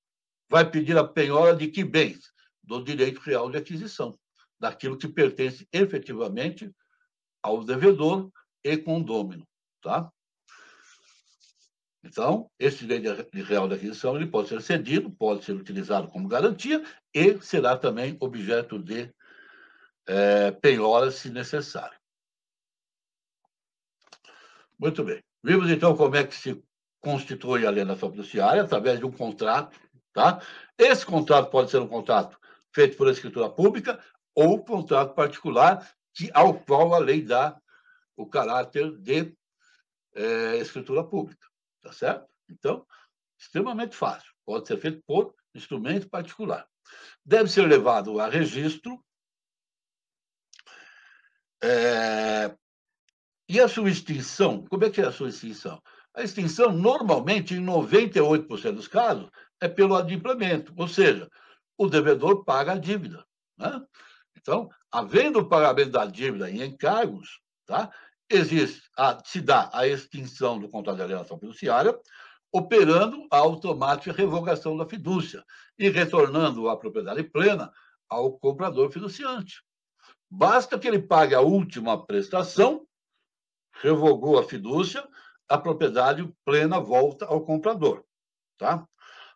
vai 0.48 0.68
pedir 0.68 0.98
a 0.98 1.04
penhora 1.04 1.54
de 1.54 1.68
que 1.68 1.84
bens? 1.84 2.32
Do 2.60 2.82
direito 2.82 3.20
real 3.20 3.50
de 3.50 3.58
aquisição, 3.58 4.18
daquilo 4.58 4.96
que 4.96 5.06
pertence 5.06 5.68
efetivamente 5.72 6.72
ao 7.44 7.62
devedor 7.62 8.30
e 8.64 8.74
condômino, 8.78 9.46
tá? 9.82 10.10
Então, 12.02 12.50
esse 12.58 12.86
direito 12.86 13.30
de 13.30 13.42
real 13.42 13.68
de 13.68 13.74
aquisição 13.74 14.16
ele 14.16 14.26
pode 14.26 14.48
ser 14.48 14.62
cedido, 14.62 15.10
pode 15.10 15.44
ser 15.44 15.52
utilizado 15.52 16.08
como 16.08 16.26
garantia 16.26 16.82
e 17.14 17.38
será 17.42 17.76
também 17.76 18.16
objeto 18.18 18.78
de 18.78 19.12
é, 20.06 20.50
penhora, 20.52 21.10
se 21.10 21.28
necessário. 21.28 21.98
Muito 24.78 25.04
bem. 25.04 25.22
Vimos, 25.42 25.70
então, 25.70 25.94
como 25.94 26.16
é 26.16 26.24
que 26.24 26.34
se 26.34 26.62
constitui 27.00 27.66
a 27.66 27.68
alienação 27.68 28.10
fiduciária 28.10 28.62
através 28.62 28.98
de 28.98 29.04
um 29.04 29.12
contrato, 29.12 29.78
tá? 30.14 30.42
Esse 30.78 31.04
contrato 31.04 31.50
pode 31.50 31.70
ser 31.70 31.78
um 31.78 31.88
contrato 31.88 32.38
feito 32.72 32.96
por 32.96 33.08
escritura 33.08 33.50
pública 33.50 34.02
ou 34.34 34.64
contrato 34.64 35.14
particular 35.14 35.94
que, 36.14 36.30
ao 36.32 36.58
qual 36.60 36.94
a 36.94 36.98
lei 36.98 37.22
dá 37.22 37.60
o 38.16 38.26
caráter 38.26 38.96
de 38.98 39.36
é, 40.14 40.56
escritura 40.58 41.04
pública, 41.04 41.46
tá 41.82 41.92
certo? 41.92 42.28
Então, 42.48 42.86
extremamente 43.38 43.96
fácil, 43.96 44.32
pode 44.44 44.68
ser 44.68 44.78
feito 44.78 45.02
por 45.06 45.34
instrumento 45.54 46.08
particular. 46.08 46.66
deve 47.24 47.48
ser 47.48 47.66
levado 47.66 48.20
a 48.20 48.28
registro. 48.28 49.02
É, 51.62 52.54
e 53.48 53.60
a 53.60 53.68
sua 53.68 53.90
extinção, 53.90 54.64
como 54.66 54.84
é 54.84 54.90
que 54.90 55.00
é 55.00 55.06
a 55.06 55.12
sua 55.12 55.28
extinção? 55.28 55.82
A 56.14 56.22
extinção, 56.22 56.72
normalmente, 56.72 57.54
em 57.54 57.64
98% 57.64 58.72
dos 58.72 58.88
casos, 58.88 59.30
é 59.60 59.68
pelo 59.68 59.96
adimplemento, 59.96 60.72
ou 60.76 60.86
seja, 60.86 61.28
o 61.76 61.88
devedor 61.88 62.44
paga 62.44 62.72
a 62.72 62.78
dívida. 62.78 63.26
Né? 63.56 63.84
Então, 64.36 64.70
havendo 64.94 65.40
o 65.40 65.48
pagamento 65.48 65.90
da 65.90 66.06
dívida 66.06 66.48
em 66.48 66.62
encargos, 66.62 67.40
tá? 67.66 67.90
existe 68.30 68.88
a, 68.96 69.20
se 69.24 69.40
dá 69.40 69.68
a 69.72 69.88
extinção 69.88 70.60
do 70.60 70.68
contrato 70.68 70.98
de 70.98 71.02
alienação 71.02 71.36
fiduciária, 71.36 71.98
operando 72.52 73.26
a 73.28 73.38
automática 73.38 74.12
revogação 74.12 74.76
da 74.76 74.86
fidúcia 74.86 75.44
e 75.76 75.88
retornando 75.88 76.68
a 76.68 76.76
propriedade 76.76 77.24
plena 77.24 77.72
ao 78.08 78.38
comprador 78.38 78.92
fiduciante. 78.92 79.64
Basta 80.30 80.78
que 80.78 80.86
ele 80.86 81.02
pague 81.02 81.34
a 81.34 81.40
última 81.40 82.06
prestação, 82.06 82.86
revogou 83.82 84.38
a 84.38 84.44
fidúcia, 84.44 85.04
a 85.48 85.58
propriedade 85.58 86.32
plena 86.44 86.78
volta 86.78 87.26
ao 87.26 87.44
comprador. 87.44 88.04
Tá? 88.56 88.86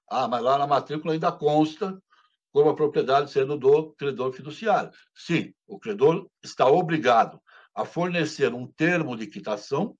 Ah, 0.08 0.28
mas 0.28 0.40
lá 0.40 0.56
na 0.56 0.68
matrícula 0.68 1.14
ainda 1.14 1.32
consta 1.32 2.00
como 2.58 2.70
a 2.70 2.74
propriedade 2.74 3.30
sendo 3.30 3.56
do 3.56 3.92
credor 3.92 4.32
fiduciário. 4.32 4.90
Sim, 5.14 5.54
o 5.64 5.78
credor 5.78 6.28
está 6.42 6.66
obrigado 6.66 7.40
a 7.72 7.84
fornecer 7.84 8.52
um 8.52 8.66
termo 8.66 9.16
de 9.16 9.28
quitação, 9.28 9.96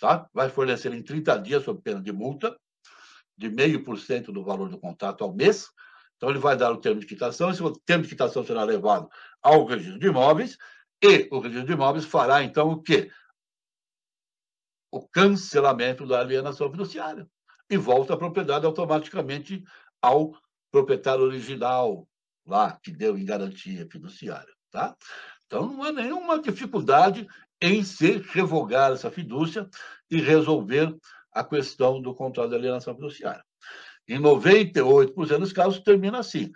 tá? 0.00 0.26
vai 0.32 0.48
fornecer 0.48 0.94
em 0.94 1.02
30 1.02 1.36
dias 1.40 1.62
sob 1.62 1.82
pena 1.82 2.00
de 2.00 2.10
multa, 2.10 2.58
de 3.36 3.50
meio 3.50 3.84
por 3.84 3.98
cento 3.98 4.32
do 4.32 4.42
valor 4.42 4.70
do 4.70 4.78
contrato 4.78 5.22
ao 5.24 5.34
mês. 5.34 5.68
Então, 6.16 6.30
ele 6.30 6.38
vai 6.38 6.56
dar 6.56 6.72
o 6.72 6.78
termo 6.78 7.00
de 7.00 7.06
quitação, 7.06 7.50
esse 7.50 7.60
termo 7.84 8.04
de 8.04 8.08
quitação 8.08 8.42
será 8.42 8.64
levado 8.64 9.06
ao 9.42 9.66
registro 9.66 9.98
de 9.98 10.06
imóveis, 10.06 10.56
e 11.02 11.28
o 11.30 11.38
registro 11.38 11.66
de 11.66 11.72
imóveis 11.74 12.06
fará, 12.06 12.42
então, 12.42 12.70
o 12.70 12.82
quê? 12.82 13.10
O 14.90 15.06
cancelamento 15.06 16.06
da 16.06 16.20
alienação 16.20 16.70
fiduciária. 16.70 17.28
E 17.68 17.76
volta 17.76 18.14
a 18.14 18.16
propriedade 18.16 18.64
automaticamente 18.64 19.62
ao 20.00 20.32
proprietário 20.74 21.22
original, 21.22 22.04
lá, 22.44 22.76
que 22.82 22.90
deu 22.90 23.16
em 23.16 23.24
garantia 23.24 23.86
fiduciária. 23.88 24.52
Tá? 24.72 24.96
Então, 25.46 25.68
não 25.68 25.84
há 25.84 25.92
nenhuma 25.92 26.42
dificuldade 26.42 27.28
em 27.62 27.84
se 27.84 28.18
revogar 28.32 28.90
essa 28.90 29.08
fidúcia 29.08 29.68
e 30.10 30.20
resolver 30.20 30.92
a 31.32 31.44
questão 31.44 32.02
do 32.02 32.12
contrato 32.12 32.48
de 32.50 32.56
alienação 32.56 32.92
fiduciária. 32.92 33.44
Em 34.08 34.18
98% 34.18 35.38
dos 35.38 35.52
casos, 35.52 35.78
termina 35.78 36.18
assim. 36.18 36.50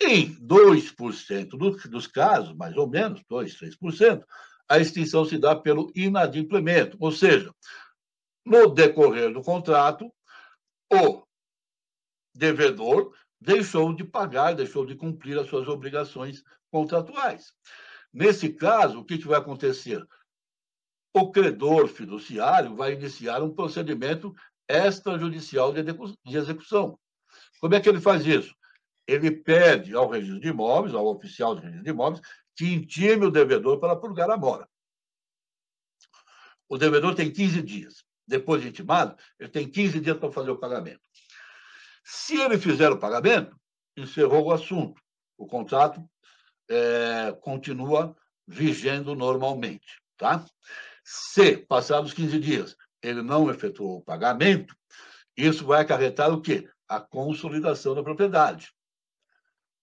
Em 0.00 0.36
2% 0.36 1.48
dos 1.90 2.06
casos, 2.06 2.54
mais 2.54 2.76
ou 2.76 2.88
menos, 2.88 3.24
2%, 3.28 3.76
3%, 3.82 4.24
a 4.68 4.78
extinção 4.78 5.24
se 5.24 5.36
dá 5.36 5.56
pelo 5.56 5.90
inadimplemento, 5.96 6.96
ou 7.00 7.10
seja, 7.10 7.52
no 8.46 8.68
decorrer 8.68 9.32
do 9.32 9.42
contrato, 9.42 10.08
o 10.92 11.24
devedor 12.32 13.12
deixou 13.40 13.94
de 13.94 14.04
pagar, 14.04 14.54
deixou 14.54 14.84
de 14.84 14.94
cumprir 14.94 15.38
as 15.38 15.48
suas 15.48 15.68
obrigações 15.68 16.42
contratuais. 16.70 17.52
Nesse 18.12 18.50
caso, 18.50 19.00
o 19.00 19.04
que, 19.04 19.18
que 19.18 19.26
vai 19.26 19.38
acontecer? 19.38 20.06
o 21.18 21.30
credor 21.30 21.88
fiduciário 21.88 22.74
vai 22.76 22.92
iniciar 22.92 23.42
um 23.42 23.54
procedimento 23.54 24.34
extrajudicial 24.68 25.72
de 25.72 26.36
execução. 26.36 26.98
Como 27.60 27.74
é 27.74 27.80
que 27.80 27.88
ele 27.88 28.00
faz 28.00 28.24
isso? 28.26 28.54
Ele 29.06 29.30
pede 29.30 29.94
ao 29.94 30.08
registro 30.08 30.40
de 30.40 30.48
imóveis, 30.48 30.94
ao 30.94 31.06
oficial 31.06 31.54
de 31.54 31.62
registro 31.62 31.84
de 31.84 31.90
imóveis, 31.90 32.20
que 32.56 32.72
intime 32.72 33.26
o 33.26 33.30
devedor 33.30 33.80
para 33.80 33.96
purgar 33.96 34.30
a 34.30 34.36
mora. 34.36 34.68
O 36.68 36.76
devedor 36.76 37.14
tem 37.14 37.32
15 37.32 37.62
dias. 37.62 38.04
Depois 38.26 38.60
de 38.60 38.68
intimado, 38.68 39.16
ele 39.38 39.48
tem 39.48 39.68
15 39.68 40.00
dias 40.00 40.18
para 40.18 40.30
fazer 40.30 40.50
o 40.50 40.58
pagamento. 40.58 41.00
Se 42.10 42.40
ele 42.40 42.56
fizer 42.56 42.90
o 42.90 42.98
pagamento, 42.98 43.54
encerrou 43.94 44.46
o 44.46 44.50
assunto. 44.50 44.98
O 45.36 45.46
contrato 45.46 46.02
é, 46.66 47.36
continua 47.42 48.16
vigendo 48.46 49.14
normalmente. 49.14 50.00
Tá? 50.16 50.42
Se, 51.04 51.58
passados 51.58 52.14
15 52.14 52.40
dias, 52.40 52.76
ele 53.02 53.20
não 53.20 53.50
efetuou 53.50 53.98
o 53.98 54.02
pagamento, 54.02 54.74
isso 55.36 55.66
vai 55.66 55.82
acarretar 55.82 56.32
o 56.32 56.40
quê? 56.40 56.66
A 56.88 56.98
consolidação 56.98 57.94
da 57.94 58.02
propriedade. 58.02 58.72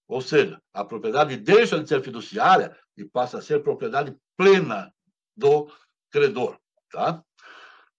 Ou 0.08 0.20
seja, 0.20 0.60
a 0.74 0.84
propriedade 0.84 1.38
deixa 1.38 1.80
de 1.80 1.88
ser 1.88 2.02
fiduciária 2.02 2.76
e 2.98 3.06
passa 3.06 3.38
a 3.38 3.42
ser 3.42 3.62
propriedade 3.62 4.18
plena 4.36 4.92
do 5.38 5.72
credor. 6.10 6.60
Tá? 6.90 7.24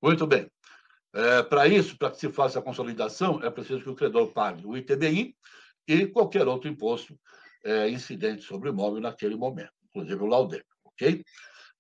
Muito 0.02 0.26
bem. 0.26 0.50
É, 1.16 1.42
para 1.42 1.66
isso, 1.66 1.96
para 1.96 2.10
que 2.10 2.18
se 2.18 2.30
faça 2.30 2.58
a 2.58 2.62
consolidação, 2.62 3.42
é 3.42 3.48
preciso 3.48 3.82
que 3.82 3.88
o 3.88 3.94
credor 3.94 4.34
pague 4.34 4.66
o 4.66 4.76
ITBI 4.76 5.34
e 5.88 6.06
qualquer 6.08 6.46
outro 6.46 6.68
imposto 6.68 7.18
é, 7.64 7.88
incidente 7.88 8.42
sobre 8.42 8.68
o 8.68 8.72
imóvel 8.72 9.00
naquele 9.00 9.34
momento, 9.34 9.72
inclusive 9.88 10.22
o 10.22 10.26
laude, 10.26 10.62
ok? 10.84 11.24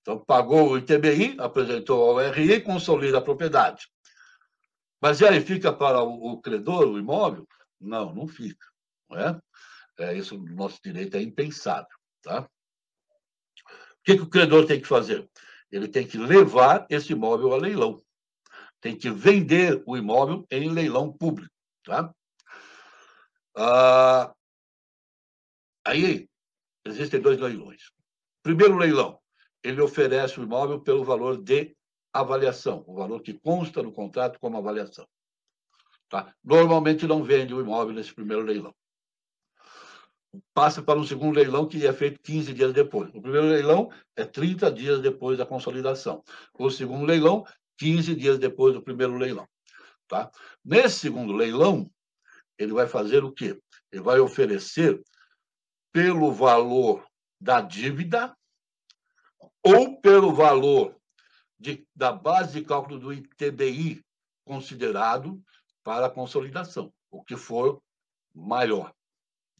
Então, 0.00 0.24
pagou 0.24 0.70
o 0.70 0.78
ITBI, 0.78 1.36
apresentou 1.38 2.18
ao 2.18 2.32
RI 2.32 2.62
consolida 2.62 3.18
a 3.18 3.20
propriedade. 3.20 3.86
Mas 5.02 5.20
e 5.20 5.26
aí, 5.26 5.38
fica 5.42 5.70
para 5.70 6.02
o, 6.02 6.40
credor 6.40 6.88
o 6.88 6.98
imóvel? 6.98 7.46
Não, 7.78 8.14
não 8.14 8.26
fica. 8.26 8.66
Não 9.10 9.18
é? 9.18 9.40
É, 9.98 10.16
isso 10.16 10.38
no 10.38 10.54
nosso 10.54 10.80
direito 10.82 11.14
é 11.14 11.20
impensável. 11.20 11.86
Tá? 12.22 12.40
O 12.40 14.02
que, 14.02 14.16
que 14.16 14.22
o 14.22 14.30
credor 14.30 14.66
tem 14.66 14.80
que 14.80 14.86
fazer? 14.86 15.28
Ele 15.70 15.88
tem 15.88 16.06
que 16.06 16.16
levar 16.16 16.86
esse 16.88 17.12
imóvel 17.12 17.52
a 17.52 17.58
leilão. 17.58 18.00
Tem 18.86 18.96
que 18.96 19.10
vender 19.10 19.82
o 19.84 19.96
imóvel 19.96 20.46
em 20.48 20.70
leilão 20.70 21.12
público. 21.12 21.52
Tá? 21.82 22.14
Ah, 23.56 24.32
aí, 25.84 26.28
existem 26.84 27.20
dois 27.20 27.36
leilões. 27.36 27.90
Primeiro 28.44 28.76
leilão, 28.76 29.18
ele 29.60 29.80
oferece 29.80 30.38
o 30.38 30.44
imóvel 30.44 30.80
pelo 30.80 31.02
valor 31.02 31.42
de 31.42 31.76
avaliação, 32.12 32.84
o 32.86 32.94
valor 32.94 33.22
que 33.22 33.34
consta 33.34 33.82
no 33.82 33.90
contrato 33.90 34.38
como 34.38 34.56
avaliação. 34.56 35.04
Tá? 36.08 36.32
Normalmente 36.44 37.08
não 37.08 37.24
vende 37.24 37.52
o 37.52 37.60
imóvel 37.60 37.92
nesse 37.92 38.14
primeiro 38.14 38.44
leilão. 38.44 38.72
Passa 40.54 40.80
para 40.80 40.96
um 40.96 41.04
segundo 41.04 41.34
leilão 41.34 41.66
que 41.66 41.84
é 41.84 41.92
feito 41.92 42.20
15 42.22 42.54
dias 42.54 42.72
depois. 42.72 43.08
O 43.12 43.20
primeiro 43.20 43.48
leilão 43.48 43.90
é 44.14 44.24
30 44.24 44.70
dias 44.70 45.00
depois 45.00 45.38
da 45.38 45.44
consolidação. 45.44 46.22
O 46.56 46.70
segundo 46.70 47.04
leilão, 47.04 47.44
15 47.78 48.14
dias 48.14 48.38
depois 48.38 48.74
do 48.74 48.82
primeiro 48.82 49.16
leilão. 49.16 49.48
Tá? 50.08 50.30
Nesse 50.64 51.00
segundo 51.00 51.32
leilão, 51.32 51.90
ele 52.58 52.72
vai 52.72 52.86
fazer 52.86 53.24
o 53.24 53.32
quê? 53.32 53.60
Ele 53.92 54.02
vai 54.02 54.18
oferecer 54.18 55.02
pelo 55.92 56.32
valor 56.32 57.06
da 57.40 57.60
dívida 57.60 58.36
ou 59.62 60.00
pelo 60.00 60.32
valor 60.32 60.96
de, 61.58 61.86
da 61.94 62.12
base 62.12 62.60
de 62.60 62.66
cálculo 62.66 62.98
do 62.98 63.12
ITBI 63.12 64.04
considerado 64.44 65.42
para 65.82 66.06
a 66.06 66.10
consolidação, 66.10 66.92
o 67.10 67.22
que 67.22 67.36
for 67.36 67.82
maior. 68.34 68.94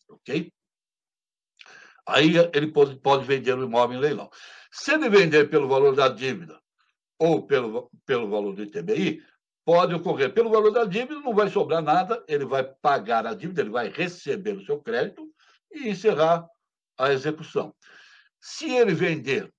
Ok? 0.08 0.52
Aí 2.06 2.34
ele 2.52 2.70
pode, 2.70 2.96
pode 3.00 3.24
vender 3.24 3.58
o 3.58 3.64
imóvel 3.64 3.98
em 3.98 4.00
leilão. 4.00 4.30
Se 4.70 4.92
ele 4.92 5.08
vender 5.08 5.50
pelo 5.50 5.68
valor 5.68 5.94
da 5.94 6.08
dívida 6.08 6.60
ou 7.18 7.46
pelo, 7.46 7.90
pelo 8.04 8.28
valor 8.28 8.54
do 8.54 8.62
ITBI, 8.62 9.22
pode 9.64 9.94
ocorrer. 9.94 10.32
Pelo 10.32 10.50
valor 10.50 10.70
da 10.70 10.84
dívida, 10.84 11.20
não 11.20 11.34
vai 11.34 11.48
sobrar 11.50 11.82
nada, 11.82 12.24
ele 12.28 12.44
vai 12.44 12.64
pagar 12.64 13.26
a 13.26 13.34
dívida, 13.34 13.62
ele 13.62 13.70
vai 13.70 13.88
receber 13.88 14.56
o 14.56 14.64
seu 14.64 14.80
crédito 14.80 15.28
e 15.72 15.88
encerrar 15.88 16.46
a 16.98 17.12
execução. 17.12 17.74
Se 18.40 18.70
ele 18.70 18.94
vender 18.94 19.52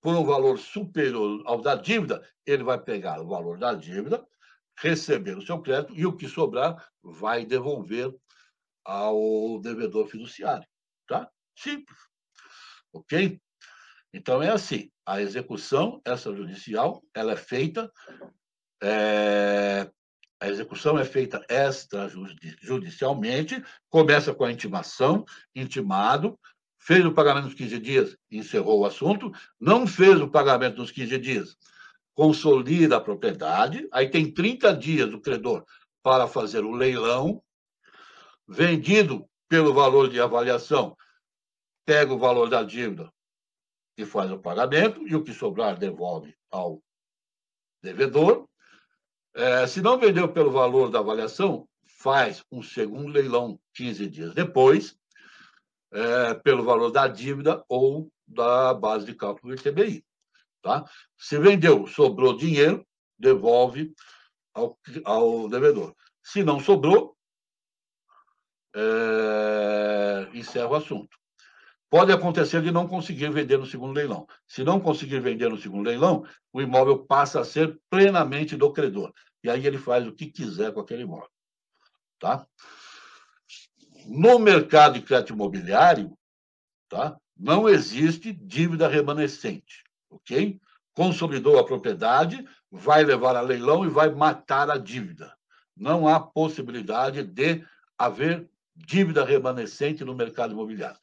por 0.00 0.14
um 0.14 0.24
valor 0.24 0.58
superior 0.58 1.42
ao 1.44 1.60
da 1.60 1.74
dívida, 1.74 2.26
ele 2.46 2.62
vai 2.62 2.80
pegar 2.80 3.20
o 3.20 3.28
valor 3.28 3.58
da 3.58 3.74
dívida, 3.74 4.24
receber 4.78 5.36
o 5.36 5.42
seu 5.42 5.60
crédito 5.60 5.94
e 5.94 6.06
o 6.06 6.16
que 6.16 6.28
sobrar 6.28 6.88
vai 7.02 7.44
devolver 7.44 8.14
ao 8.84 9.60
devedor 9.60 10.06
fiduciário. 10.06 10.66
Tá? 11.06 11.28
Simples. 11.56 11.98
Ok? 12.92 13.40
Então 14.12 14.42
é 14.42 14.50
assim: 14.50 14.90
a 15.08 15.20
execução 15.22 16.02
extrajudicial 16.04 17.02
ela 17.14 17.32
é 17.32 17.36
feita, 17.36 17.90
é, 18.82 19.90
a 20.38 20.48
execução 20.48 20.98
é 20.98 21.04
feita 21.04 21.42
extrajudicialmente, 21.48 23.64
começa 23.88 24.34
com 24.34 24.44
a 24.44 24.52
intimação, 24.52 25.24
intimado, 25.56 26.38
fez 26.78 27.06
o 27.06 27.14
pagamento 27.14 27.46
nos 27.46 27.54
15 27.54 27.78
dias, 27.78 28.14
encerrou 28.30 28.80
o 28.80 28.84
assunto, 28.84 29.32
não 29.58 29.86
fez 29.86 30.20
o 30.20 30.28
pagamento 30.28 30.76
nos 30.76 30.90
15 30.90 31.18
dias, 31.18 31.56
consolida 32.14 32.98
a 32.98 33.00
propriedade, 33.00 33.88
aí 33.90 34.10
tem 34.10 34.30
30 34.30 34.76
dias 34.76 35.14
o 35.14 35.20
credor 35.20 35.64
para 36.02 36.28
fazer 36.28 36.62
o 36.62 36.72
leilão, 36.72 37.42
vendido 38.46 39.26
pelo 39.48 39.72
valor 39.72 40.10
de 40.10 40.20
avaliação, 40.20 40.94
pega 41.86 42.12
o 42.12 42.18
valor 42.18 42.50
da 42.50 42.62
dívida 42.62 43.10
e 43.98 44.06
faz 44.06 44.30
o 44.30 44.38
pagamento, 44.38 45.06
e 45.08 45.16
o 45.16 45.24
que 45.24 45.34
sobrar 45.34 45.76
devolve 45.76 46.32
ao 46.52 46.80
devedor. 47.82 48.48
É, 49.34 49.66
se 49.66 49.82
não 49.82 49.98
vendeu 49.98 50.32
pelo 50.32 50.52
valor 50.52 50.88
da 50.88 51.00
avaliação, 51.00 51.68
faz 51.84 52.44
um 52.50 52.62
segundo 52.62 53.12
leilão 53.12 53.58
15 53.74 54.08
dias 54.08 54.34
depois, 54.34 54.96
é, 55.92 56.34
pelo 56.34 56.62
valor 56.62 56.92
da 56.92 57.08
dívida 57.08 57.64
ou 57.68 58.08
da 58.24 58.72
base 58.72 59.04
de 59.04 59.14
cálculo 59.16 59.54
do 59.54 59.60
ITBI. 59.60 60.04
Tá? 60.62 60.84
Se 61.16 61.36
vendeu, 61.38 61.86
sobrou 61.88 62.36
dinheiro, 62.36 62.86
devolve 63.18 63.92
ao, 64.54 64.78
ao 65.04 65.48
devedor. 65.48 65.92
Se 66.22 66.44
não 66.44 66.60
sobrou, 66.60 67.16
é, 68.76 70.30
encerra 70.34 70.68
o 70.68 70.74
assunto. 70.76 71.18
Pode 71.90 72.12
acontecer 72.12 72.60
de 72.62 72.70
não 72.70 72.86
conseguir 72.86 73.30
vender 73.30 73.56
no 73.56 73.66
segundo 73.66 73.94
leilão. 73.94 74.26
Se 74.46 74.62
não 74.62 74.78
conseguir 74.78 75.20
vender 75.20 75.48
no 75.48 75.56
segundo 75.56 75.86
leilão, 75.86 76.24
o 76.52 76.60
imóvel 76.60 76.98
passa 76.98 77.40
a 77.40 77.44
ser 77.44 77.80
plenamente 77.88 78.56
do 78.56 78.72
credor. 78.72 79.12
E 79.42 79.48
aí 79.48 79.66
ele 79.66 79.78
faz 79.78 80.06
o 80.06 80.12
que 80.12 80.26
quiser 80.26 80.72
com 80.72 80.80
aquele 80.80 81.02
imóvel. 81.02 81.30
Tá? 82.18 82.46
No 84.06 84.38
mercado 84.38 84.94
de 84.94 85.02
crédito 85.02 85.32
imobiliário, 85.32 86.16
tá? 86.88 87.16
não 87.38 87.68
existe 87.68 88.32
dívida 88.32 88.88
remanescente. 88.88 89.84
Ok? 90.10 90.60
Consolidou 90.92 91.58
a 91.58 91.64
propriedade, 91.64 92.44
vai 92.70 93.04
levar 93.04 93.36
a 93.36 93.40
leilão 93.40 93.84
e 93.84 93.88
vai 93.88 94.10
matar 94.10 94.70
a 94.70 94.76
dívida. 94.76 95.32
Não 95.76 96.08
há 96.08 96.18
possibilidade 96.18 97.22
de 97.22 97.64
haver 97.96 98.50
dívida 98.74 99.24
remanescente 99.24 100.04
no 100.04 100.14
mercado 100.14 100.52
imobiliário. 100.52 100.98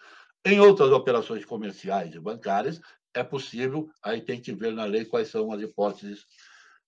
Em 0.46 0.60
outras 0.60 0.92
operações 0.92 1.44
comerciais 1.44 2.14
e 2.14 2.20
bancárias, 2.20 2.80
é 3.14 3.24
possível, 3.24 3.90
aí 4.04 4.22
tem 4.22 4.40
que 4.40 4.54
ver 4.54 4.74
na 4.74 4.86
lei 4.86 5.06
quais 5.06 5.30
são 5.30 5.52
as 5.52 5.62
hipóteses 5.62 6.26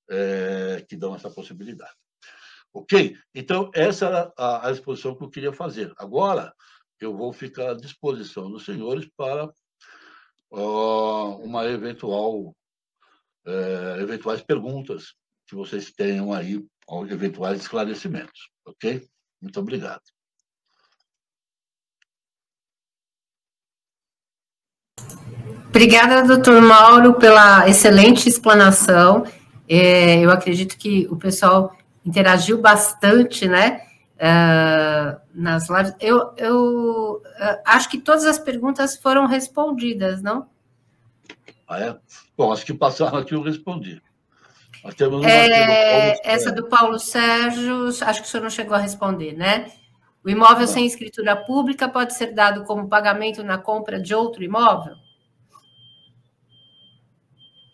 é, 0.09 0.85
que 0.87 0.95
dão 0.95 1.15
essa 1.15 1.29
possibilidade. 1.29 1.95
Ok? 2.73 3.17
Então, 3.33 3.71
essa 3.73 4.05
era 4.05 4.33
a, 4.37 4.67
a 4.67 4.71
exposição 4.71 5.15
que 5.15 5.23
eu 5.23 5.29
queria 5.29 5.53
fazer. 5.53 5.91
Agora, 5.97 6.53
eu 6.99 7.15
vou 7.15 7.33
ficar 7.33 7.71
à 7.71 7.73
disposição 7.73 8.51
dos 8.51 8.65
senhores 8.65 9.09
para 9.15 9.51
uma 10.49 11.65
eventual, 11.65 12.55
uh, 13.45 13.99
eventuais 13.99 14.41
perguntas 14.41 15.15
que 15.47 15.55
vocês 15.55 15.91
tenham 15.91 16.31
aí, 16.31 16.63
ou 16.87 17.05
eventuais 17.07 17.61
esclarecimentos. 17.61 18.49
Ok? 18.65 19.07
Muito 19.41 19.59
obrigado. 19.59 20.03
Obrigada, 25.77 26.23
doutor 26.23 26.59
Mauro, 26.59 27.13
pela 27.19 27.69
excelente 27.69 28.27
explanação. 28.27 29.23
É, 29.69 30.17
eu 30.17 30.31
acredito 30.31 30.75
que 30.75 31.07
o 31.11 31.15
pessoal 31.15 31.77
interagiu 32.03 32.59
bastante, 32.59 33.47
né? 33.47 33.83
Uh, 34.15 35.21
nas 35.35 35.69
lives. 35.69 35.93
Eu, 35.99 36.33
eu 36.35 37.21
uh, 37.23 37.61
acho 37.63 37.89
que 37.89 37.99
todas 37.99 38.25
as 38.25 38.39
perguntas 38.39 38.97
foram 38.97 39.27
respondidas, 39.27 40.19
não? 40.19 40.47
Ah, 41.67 41.79
é? 41.79 41.95
Bom, 42.35 42.51
acho 42.51 42.65
que 42.65 42.73
passaram 42.73 43.19
aqui 43.19 43.35
eu 43.35 43.43
respondi. 43.43 44.01
É, 45.27 46.27
essa 46.27 46.51
do 46.51 46.67
Paulo 46.67 46.97
Sérgio, 46.97 47.89
acho 48.01 48.21
que 48.23 48.27
o 48.27 48.31
senhor 48.31 48.41
não 48.41 48.49
chegou 48.49 48.75
a 48.75 48.79
responder, 48.79 49.33
né? 49.33 49.71
O 50.25 50.29
imóvel 50.29 50.65
não. 50.65 50.73
sem 50.73 50.87
escritura 50.87 51.35
pública 51.35 51.87
pode 51.87 52.15
ser 52.15 52.33
dado 52.33 52.63
como 52.63 52.89
pagamento 52.89 53.43
na 53.43 53.59
compra 53.59 54.01
de 54.01 54.15
outro 54.15 54.43
imóvel? 54.43 54.95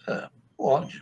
É, 0.08 0.30
pode. 0.58 1.01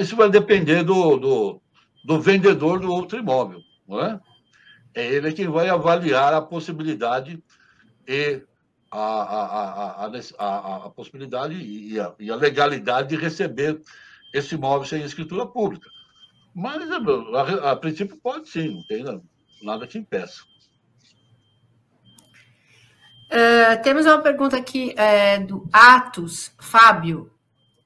Isso 0.00 0.16
vai 0.16 0.30
depender 0.30 0.82
do, 0.82 1.16
do, 1.16 1.62
do, 2.04 2.20
vendedor 2.20 2.80
do 2.80 2.92
outro 2.92 3.18
imóvel. 3.18 3.60
Não 3.86 4.00
é? 4.00 4.20
é 4.94 5.06
ele 5.06 5.32
quem 5.32 5.48
vai 5.48 5.68
avaliar 5.68 6.32
a 6.32 6.42
possibilidade 6.42 7.42
e 8.06 8.42
a, 8.90 8.98
a, 8.98 10.06
a, 10.06 10.10
a, 10.38 10.76
a 10.86 10.90
possibilidade 10.90 11.54
e 11.54 11.98
a, 12.00 12.12
e 12.18 12.30
a 12.30 12.36
legalidade 12.36 13.08
de 13.08 13.16
receber 13.16 13.80
esse 14.32 14.54
imóvel 14.54 14.86
sem 14.86 15.02
escritura 15.02 15.46
pública. 15.46 15.88
Mas, 16.54 16.90
a, 16.90 17.70
a, 17.70 17.76
princípio, 17.76 18.16
pode 18.16 18.48
sim, 18.48 18.74
não 18.74 18.82
tem 18.84 19.22
nada 19.62 19.86
que 19.86 19.98
impeça. 19.98 20.42
Uh, 23.30 23.80
temos 23.84 24.06
uma 24.06 24.20
pergunta 24.20 24.56
aqui 24.56 24.92
é, 24.96 25.38
do 25.38 25.68
Atos 25.72 26.52
Fábio 26.58 27.30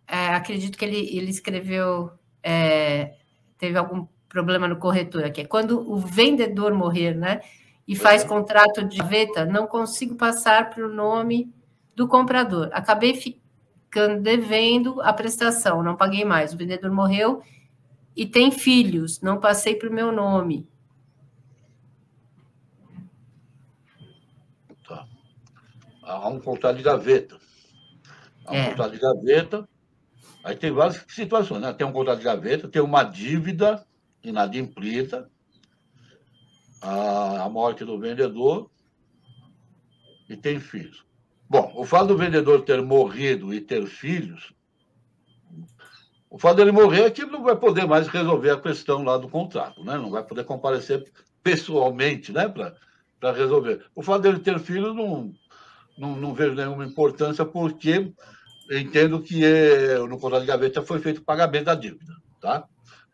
é, 0.07 0.29
acredito 0.29 0.77
que 0.77 0.85
ele, 0.85 1.17
ele 1.17 1.31
escreveu, 1.31 2.11
é, 2.43 3.15
teve 3.59 3.77
algum 3.79 4.07
problema 4.29 4.69
no 4.69 4.77
corretor 4.77 5.25
aqui. 5.25 5.43
É 5.43 5.45
quando 5.47 5.91
o 5.91 5.97
vendedor 5.99 6.75
morrer, 6.75 7.15
né? 7.15 7.41
E 7.87 7.95
faz 7.95 8.23
uhum. 8.23 8.29
contrato 8.29 8.85
de 8.85 9.03
veta, 9.03 9.45
não 9.45 9.67
consigo 9.67 10.15
passar 10.15 10.71
para 10.71 10.85
o 10.85 10.93
nome 10.93 11.53
do 11.95 12.09
comprador. 12.09 12.71
Acabei 12.73 13.15
ficando 13.15 14.21
devendo 14.23 15.01
a 15.03 15.13
prestação, 15.13 15.83
não 15.83 15.97
paguei 15.97 16.25
mais. 16.25 16.53
O 16.53 16.57
vendedor 16.57 16.91
morreu 16.91 17.43
e 18.17 18.27
tem 18.27 18.51
filhos, 18.51 19.21
não 19.21 19.39
passei 19.39 19.77
para 19.77 19.89
o 19.89 19.93
meu 19.93 20.11
nome. 20.11 20.67
Tá. 24.89 25.07
Há 26.03 26.29
um 26.29 26.41
contrato 26.41 26.77
de 26.77 26.83
gaveta. 26.83 27.39
Há 28.47 28.53
um 28.53 28.57
é. 28.57 28.69
contrato 28.71 28.93
de 28.93 28.99
gaveta 28.99 29.69
Aí 30.45 30.55
tem 30.55 30.71
várias 30.71 31.03
situações, 31.09 31.63
né? 31.63 31.73
Tem 31.73 31.87
um 31.87 31.93
contrato 31.93 32.19
de 32.19 32.25
gaveta, 32.25 32.69
tem 32.69 32.83
uma 32.83 33.03
dívida 33.03 33.85
inadimplida, 34.23 35.31
a, 36.83 37.45
a 37.45 37.49
morte 37.49 37.83
do 37.83 37.99
vendedor 37.99 38.71
e 40.29 40.37
tem 40.37 40.61
filhos. 40.61 41.03
Bom, 41.49 41.73
o 41.75 41.85
fato 41.85 42.09
do 42.09 42.17
vendedor 42.17 42.63
ter 42.63 42.83
morrido 42.83 43.55
e 43.55 43.61
ter 43.61 43.87
filhos, 43.87 44.53
o 46.29 46.39
fato 46.39 46.57
dele 46.57 46.73
morrer 46.73 47.05
é 47.05 47.11
que 47.11 47.25
não 47.25 47.43
vai 47.43 47.57
poder 47.57 47.87
mais 47.87 48.09
resolver 48.09 48.51
a 48.51 48.61
questão 48.61 49.03
lá 49.03 49.17
do 49.17 49.29
contrato, 49.29 49.83
né? 49.83 49.97
Não 49.97 50.11
vai 50.11 50.23
poder 50.23 50.45
comparecer 50.45 51.11
pessoalmente, 51.43 52.33
né, 52.33 52.49
para 52.49 53.33
resolver. 53.33 53.85
O 53.95 54.03
fato 54.03 54.23
dele 54.23 54.41
ter 54.41 54.59
filhos 54.59 54.95
não, 54.95 55.33
não, 55.97 56.17
não 56.17 56.35
vejo 56.35 56.55
nenhuma 56.55 56.85
importância, 56.85 57.45
porque 57.45 58.13
entendo 58.71 59.21
que 59.21 59.45
é, 59.45 59.99
no 59.99 60.19
contrato 60.19 60.43
de 60.43 60.49
gaveta 60.49 60.83
foi 60.83 60.99
feito 61.01 61.19
o 61.19 61.25
pagamento 61.25 61.67
da 61.67 61.75
dívida, 61.75 62.15
tá? 62.41 62.67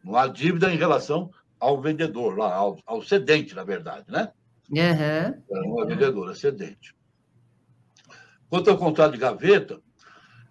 Não 0.03 0.17
há 0.17 0.27
dívida 0.27 0.73
em 0.73 0.77
relação 0.77 1.31
ao 1.59 1.81
vendedor, 1.81 2.39
lá, 2.39 2.55
ao, 2.55 2.79
ao 2.87 3.03
cedente, 3.03 3.55
na 3.55 3.65
verdade, 3.65 4.05
né? 4.09 4.33
Uhum. 4.71 5.43
Não 5.51 5.83
é 5.83 5.87
vendedor, 5.87 6.31
é 6.31 6.35
cedente. 6.35 6.95
Quanto 8.49 8.71
ao 8.71 8.79
contrato 8.79 9.13
de 9.13 9.19
gaveta, 9.19 9.81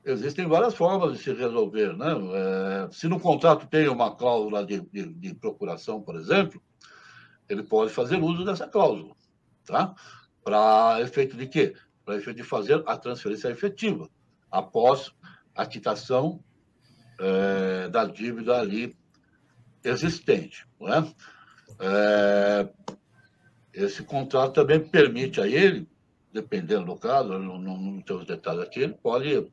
existem 0.05 0.47
várias 0.47 0.75
formas 0.75 1.13
de 1.13 1.23
se 1.23 1.33
resolver, 1.33 1.95
né? 1.97 2.07
É, 2.33 2.91
se 2.91 3.07
no 3.07 3.19
contrato 3.19 3.67
tem 3.67 3.87
uma 3.87 4.15
cláusula 4.15 4.65
de, 4.65 4.81
de, 4.81 5.05
de 5.05 5.33
procuração, 5.33 6.01
por 6.01 6.15
exemplo, 6.15 6.61
ele 7.47 7.63
pode 7.63 7.91
fazer 7.91 8.21
uso 8.21 8.45
dessa 8.45 8.67
cláusula, 8.67 9.15
tá? 9.65 9.95
Para 10.43 11.01
efeito 11.01 11.35
de 11.35 11.47
quê? 11.47 11.73
Para 12.05 12.17
efeito 12.17 12.37
de 12.37 12.43
fazer 12.43 12.83
a 12.85 12.97
transferência 12.97 13.49
efetiva 13.49 14.09
após 14.51 15.11
a 15.55 15.65
quitação 15.65 16.43
é, 17.19 17.89
da 17.89 18.05
dívida 18.05 18.59
ali 18.59 18.95
existente. 19.83 20.65
Não 20.79 20.93
é? 20.93 21.13
É, 21.79 22.69
esse 23.73 24.03
contrato 24.03 24.53
também 24.53 24.79
permite 24.79 25.39
a 25.39 25.47
ele, 25.47 25.87
dependendo 26.33 26.85
do 26.85 26.95
caso, 26.95 27.29
não, 27.39 27.57
não, 27.57 27.77
não 27.77 28.01
tenho 28.01 28.19
os 28.19 28.25
detalhes 28.25 28.63
aqui, 28.63 28.81
ele 28.81 28.93
pode 28.93 29.51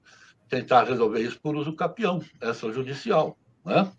tentar 0.48 0.84
resolver 0.84 1.20
isso 1.20 1.40
por 1.40 1.56
uso 1.56 1.72
capião, 1.72 2.22
essa 2.40 2.72
judicial, 2.72 3.36
né? 3.64 3.90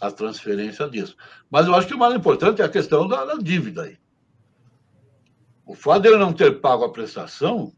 a 0.00 0.10
transferência 0.10 0.88
disso. 0.88 1.16
Mas 1.50 1.66
eu 1.66 1.74
acho 1.74 1.86
que 1.86 1.94
o 1.94 1.98
mais 1.98 2.14
importante 2.14 2.62
é 2.62 2.64
a 2.64 2.70
questão 2.70 3.06
da, 3.06 3.24
da 3.24 3.34
dívida 3.34 3.82
aí. 3.82 3.98
O 5.66 5.74
fato 5.74 6.02
de 6.02 6.08
ele 6.08 6.18
não 6.18 6.32
ter 6.32 6.60
pago 6.60 6.84
a 6.84 6.92
prestação 6.92 7.72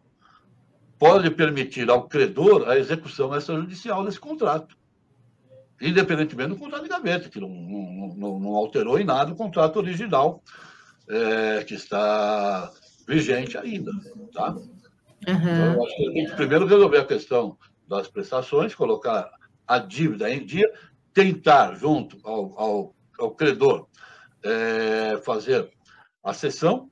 pode 0.99 1.31
permitir 1.31 1.91
ao 1.91 2.09
credor 2.09 2.69
a 2.69 2.79
execução 2.79 3.35
extrajudicial 3.37 4.05
desse 4.05 4.21
contrato, 4.21 4.77
independentemente 5.81 6.51
do 6.51 6.57
contrato 6.57 6.83
de 6.83 6.89
gaveta, 6.89 7.29
que 7.29 7.41
não, 7.41 7.49
não, 7.49 8.39
não, 8.39 8.55
alterou 8.57 8.99
em 8.99 9.05
nada 9.05 9.33
o 9.33 9.37
contrato 9.37 9.77
original 9.77 10.43
é, 11.09 11.65
que 11.65 11.75
está 11.75 12.71
vigente 13.07 13.57
ainda. 13.59 13.93
Tá? 14.33 14.53
Uhum. 14.53 14.65
Então, 15.29 15.75
eu 15.75 15.85
acho 15.85 15.97
que 15.97 16.13
tem 16.13 16.27
que 16.27 16.37
primeiro 16.37 16.67
resolver 16.67 16.99
a 16.99 17.05
questão 17.05 17.57
das 17.87 18.09
prestações, 18.09 18.75
colocar 18.75 19.31
a 19.67 19.79
dívida 19.79 20.31
em 20.31 20.45
dia, 20.45 20.71
tentar, 21.13 21.75
junto 21.75 22.19
ao, 22.25 22.59
ao, 22.59 22.95
ao 23.19 23.31
credor, 23.33 23.87
é, 24.43 25.21
fazer 25.25 25.71
a 26.23 26.33
cessão 26.33 26.91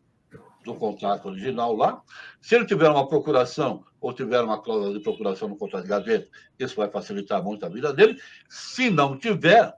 do 0.65 0.75
contrato 0.75 1.29
original 1.29 1.75
lá. 1.75 2.03
Se 2.41 2.55
ele 2.55 2.67
tiver 2.67 2.89
uma 2.89 3.07
procuração 3.07 3.85
ou 4.05 4.13
tiver 4.13 4.43
uma 4.43 4.61
cláusula 4.61 4.93
de 4.93 5.03
procuração 5.03 5.49
no 5.49 5.57
contrato 5.57 5.85
de 5.85 5.89
gaveta, 5.89 6.29
isso 6.59 6.77
vai 6.77 6.91
facilitar 6.91 7.43
muito 7.43 7.65
a 7.65 7.71
vida 7.71 7.91
dele. 7.91 8.21
Se 8.51 8.91
não 8.91 9.17
tiver, 9.17 9.75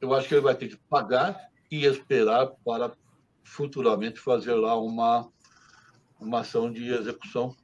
eu 0.00 0.14
acho 0.14 0.26
que 0.26 0.32
ele 0.32 0.40
vai 0.40 0.54
ter 0.54 0.68
que 0.68 0.78
pagar 0.88 1.38
e 1.70 1.84
esperar 1.84 2.46
para 2.64 2.92
futuramente 3.44 4.18
fazer 4.18 4.54
lá 4.54 4.74
uma, 4.80 5.28
uma 6.18 6.40
ação 6.40 6.72
de 6.72 6.94
execução, 6.94 7.54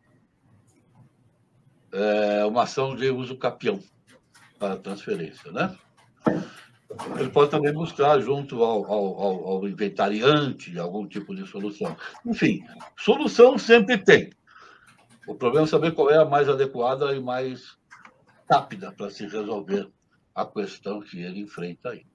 é, 1.90 2.44
uma 2.44 2.64
ação 2.64 2.94
de 2.94 3.08
uso 3.08 3.38
capião 3.38 3.80
para 4.58 4.76
transferência, 4.76 5.50
né? 5.52 5.74
Ele 7.18 7.30
pode 7.30 7.50
também 7.50 7.72
buscar 7.72 8.20
junto 8.20 8.62
ao, 8.62 8.84
ao, 8.92 9.48
ao, 9.48 9.68
inventariante 9.68 10.78
algum 10.78 11.06
tipo 11.06 11.34
de 11.34 11.46
solução. 11.46 11.96
Enfim, 12.26 12.62
solução 12.94 13.56
sempre 13.56 13.96
tem. 13.96 14.30
O 15.28 15.34
problema 15.34 15.66
é 15.66 15.68
saber 15.68 15.92
qual 15.92 16.10
é 16.10 16.16
a 16.16 16.24
mais 16.24 16.48
adequada 16.48 17.14
e 17.14 17.20
mais 17.20 17.76
rápida 18.50 18.90
para 18.90 19.10
se 19.10 19.24
resolver 19.24 19.86
a 20.34 20.46
questão 20.46 21.00
que 21.02 21.20
ele 21.20 21.40
enfrenta 21.40 21.90
aí. 21.90 22.06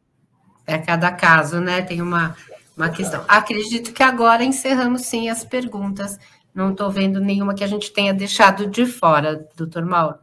É 0.66 0.80
cada 0.80 1.12
caso, 1.12 1.60
né? 1.60 1.84
Tem 1.84 2.02
uma, 2.02 2.36
uma 2.76 2.90
questão. 2.90 3.24
Acredito 3.28 3.94
que 3.94 4.02
agora 4.02 4.44
encerramos 4.44 5.04
sim 5.04 5.30
as 5.30 5.46
perguntas. 5.46 6.18
Não 6.56 6.72
estou 6.72 6.90
vendo 6.90 7.20
nenhuma 7.20 7.54
que 7.54 7.64
a 7.64 7.68
gente 7.68 7.94
tenha 7.94 8.14
deixado 8.16 8.66
de 8.66 8.84
fora, 8.88 9.48
doutor 9.56 9.86
Mauro. 9.86 10.18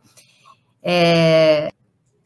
É, 0.82 1.72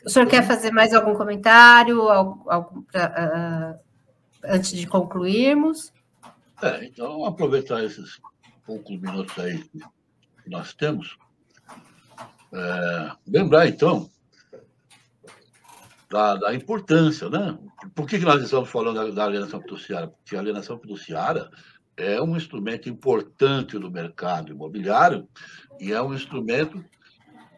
o 0.02 0.08
senhor 0.08 0.26
quer 0.26 0.46
fazer 0.46 0.70
mais 0.70 0.94
algum 0.94 1.14
comentário 1.14 2.08
algo 2.08 2.86
pra, 2.90 3.76
uh, 3.76 3.84
antes 4.44 4.70
de 4.70 4.86
concluirmos? 4.86 5.92
É, 6.62 6.86
então, 6.86 7.26
aproveitar 7.26 7.84
esses 7.84 8.18
poucos 8.64 8.98
minutos 8.98 9.38
aí 9.38 9.62
nós 10.50 10.74
temos. 10.74 11.16
É, 12.52 13.12
lembrar, 13.26 13.66
então, 13.66 14.08
da, 16.08 16.36
da, 16.36 16.54
importância, 16.54 17.28
né? 17.28 17.58
Por 17.94 18.06
que, 18.06 18.18
que 18.18 18.24
nós 18.24 18.42
estamos 18.42 18.68
falando 18.68 18.96
da, 18.96 19.10
da 19.10 19.24
alienação 19.24 19.60
fiduciária? 19.60 20.08
Porque 20.08 20.36
a 20.36 20.40
alienação 20.40 20.78
fiduciária 20.78 21.48
é 21.96 22.20
um 22.20 22.36
instrumento 22.36 22.88
importante 22.88 23.78
no 23.78 23.90
mercado 23.90 24.52
imobiliário 24.52 25.28
e 25.80 25.92
é 25.92 26.00
um 26.00 26.14
instrumento 26.14 26.84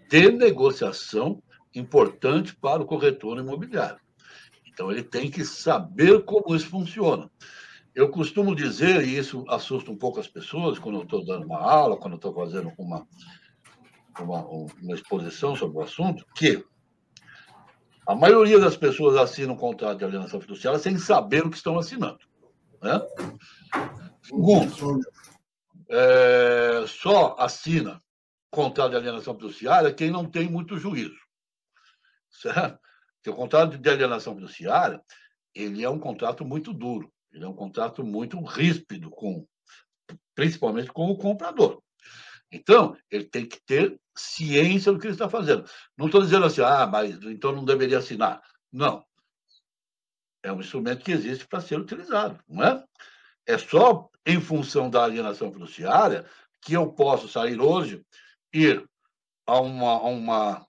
de 0.09 0.31
negociação 0.31 1.43
importante 1.75 2.55
para 2.57 2.83
o 2.83 2.87
corretor 2.87 3.39
imobiliário. 3.39 4.01
Então, 4.67 4.91
ele 4.91 5.03
tem 5.03 5.31
que 5.31 5.45
saber 5.45 6.25
como 6.25 6.55
isso 6.55 6.69
funciona. 6.69 7.31
Eu 7.97 8.11
costumo 8.11 8.55
dizer, 8.55 9.05
e 9.05 9.17
isso 9.17 9.45
assusta 9.49 9.91
um 9.91 9.97
pouco 9.97 10.21
as 10.21 10.29
pessoas, 10.29 10.79
quando 10.79 10.99
eu 10.99 11.03
estou 11.03 11.25
dando 11.25 11.47
uma 11.47 11.59
aula, 11.59 11.97
quando 11.97 12.13
eu 12.13 12.19
estou 12.19 12.35
fazendo 12.35 12.73
uma, 12.79 13.07
uma, 14.21 14.47
uma, 14.47 14.95
exposição 14.95 15.57
sobre 15.57 15.79
o 15.79 15.83
assunto, 15.83 16.25
que 16.37 16.65
a 18.07 18.15
maioria 18.15 18.61
das 18.61 18.77
pessoas 18.77 19.17
assinam 19.17 19.55
um 19.55 19.59
contrato 19.59 19.99
de 19.99 20.05
alienação 20.05 20.41
fiduciária 20.41 20.79
sem 20.79 20.99
saber 20.99 21.45
o 21.45 21.51
que 21.51 21.57
estão 21.57 21.79
assinando. 21.79 22.21
Né? 22.83 23.01
Segundo, 24.23 25.01
é, 25.89 26.85
só 26.87 27.35
assina 27.39 28.01
contrato 28.51 28.91
de 28.91 28.97
alienação 28.97 29.35
fiduciária 29.35 29.93
quem 29.93 30.11
não 30.11 30.25
tem 30.25 30.49
muito 30.49 30.79
juízo 30.79 31.27
certo? 32.41 32.79
Porque 33.17 33.31
o 33.31 33.35
contrato 33.35 33.77
de 33.77 33.91
alienação 33.91 34.35
fiduciária, 34.35 35.03
ele 35.55 35.83
é 35.83 35.91
um 35.91 35.99
contrato 35.99 36.45
muito 36.45 36.73
duro, 36.73 37.11
ele 37.37 37.45
é 37.45 37.49
um 37.49 37.55
contrato 37.55 38.03
muito 38.03 38.43
ríspido, 38.43 39.11
com, 39.11 39.47
principalmente 40.35 40.91
com 40.91 41.11
o 41.11 41.19
comprador. 41.19 41.83
Então, 42.51 42.97
ele 43.11 43.25
tem 43.25 43.47
que 43.47 43.61
ter 43.67 44.01
ciência 44.17 44.91
do 44.91 44.99
que 44.99 45.07
ele 45.07 45.13
está 45.13 45.29
fazendo. 45.29 45.69
Não 45.99 46.07
estou 46.07 46.23
dizendo 46.23 46.47
assim, 46.47 46.63
ah, 46.63 46.87
mas 46.87 47.15
então 47.25 47.53
não 47.53 47.63
deveria 47.63 47.99
assinar. 47.99 48.41
Não. 48.73 49.05
É 50.43 50.51
um 50.51 50.61
instrumento 50.61 51.05
que 51.05 51.13
existe 51.13 51.47
para 51.47 51.61
ser 51.61 51.79
utilizado, 51.79 52.43
não 52.49 52.65
é? 52.65 52.85
É 53.45 53.59
só 53.59 54.09
em 54.25 54.41
função 54.41 54.89
da 54.89 55.05
alienação 55.05 55.53
fiduciária 55.53 56.25
que 56.63 56.73
eu 56.73 56.91
posso 56.91 57.29
sair 57.29 57.61
hoje, 57.61 58.03
ir 58.53 58.89
a 59.47 59.61
uma, 59.61 59.93
a 59.93 60.07
uma 60.07 60.67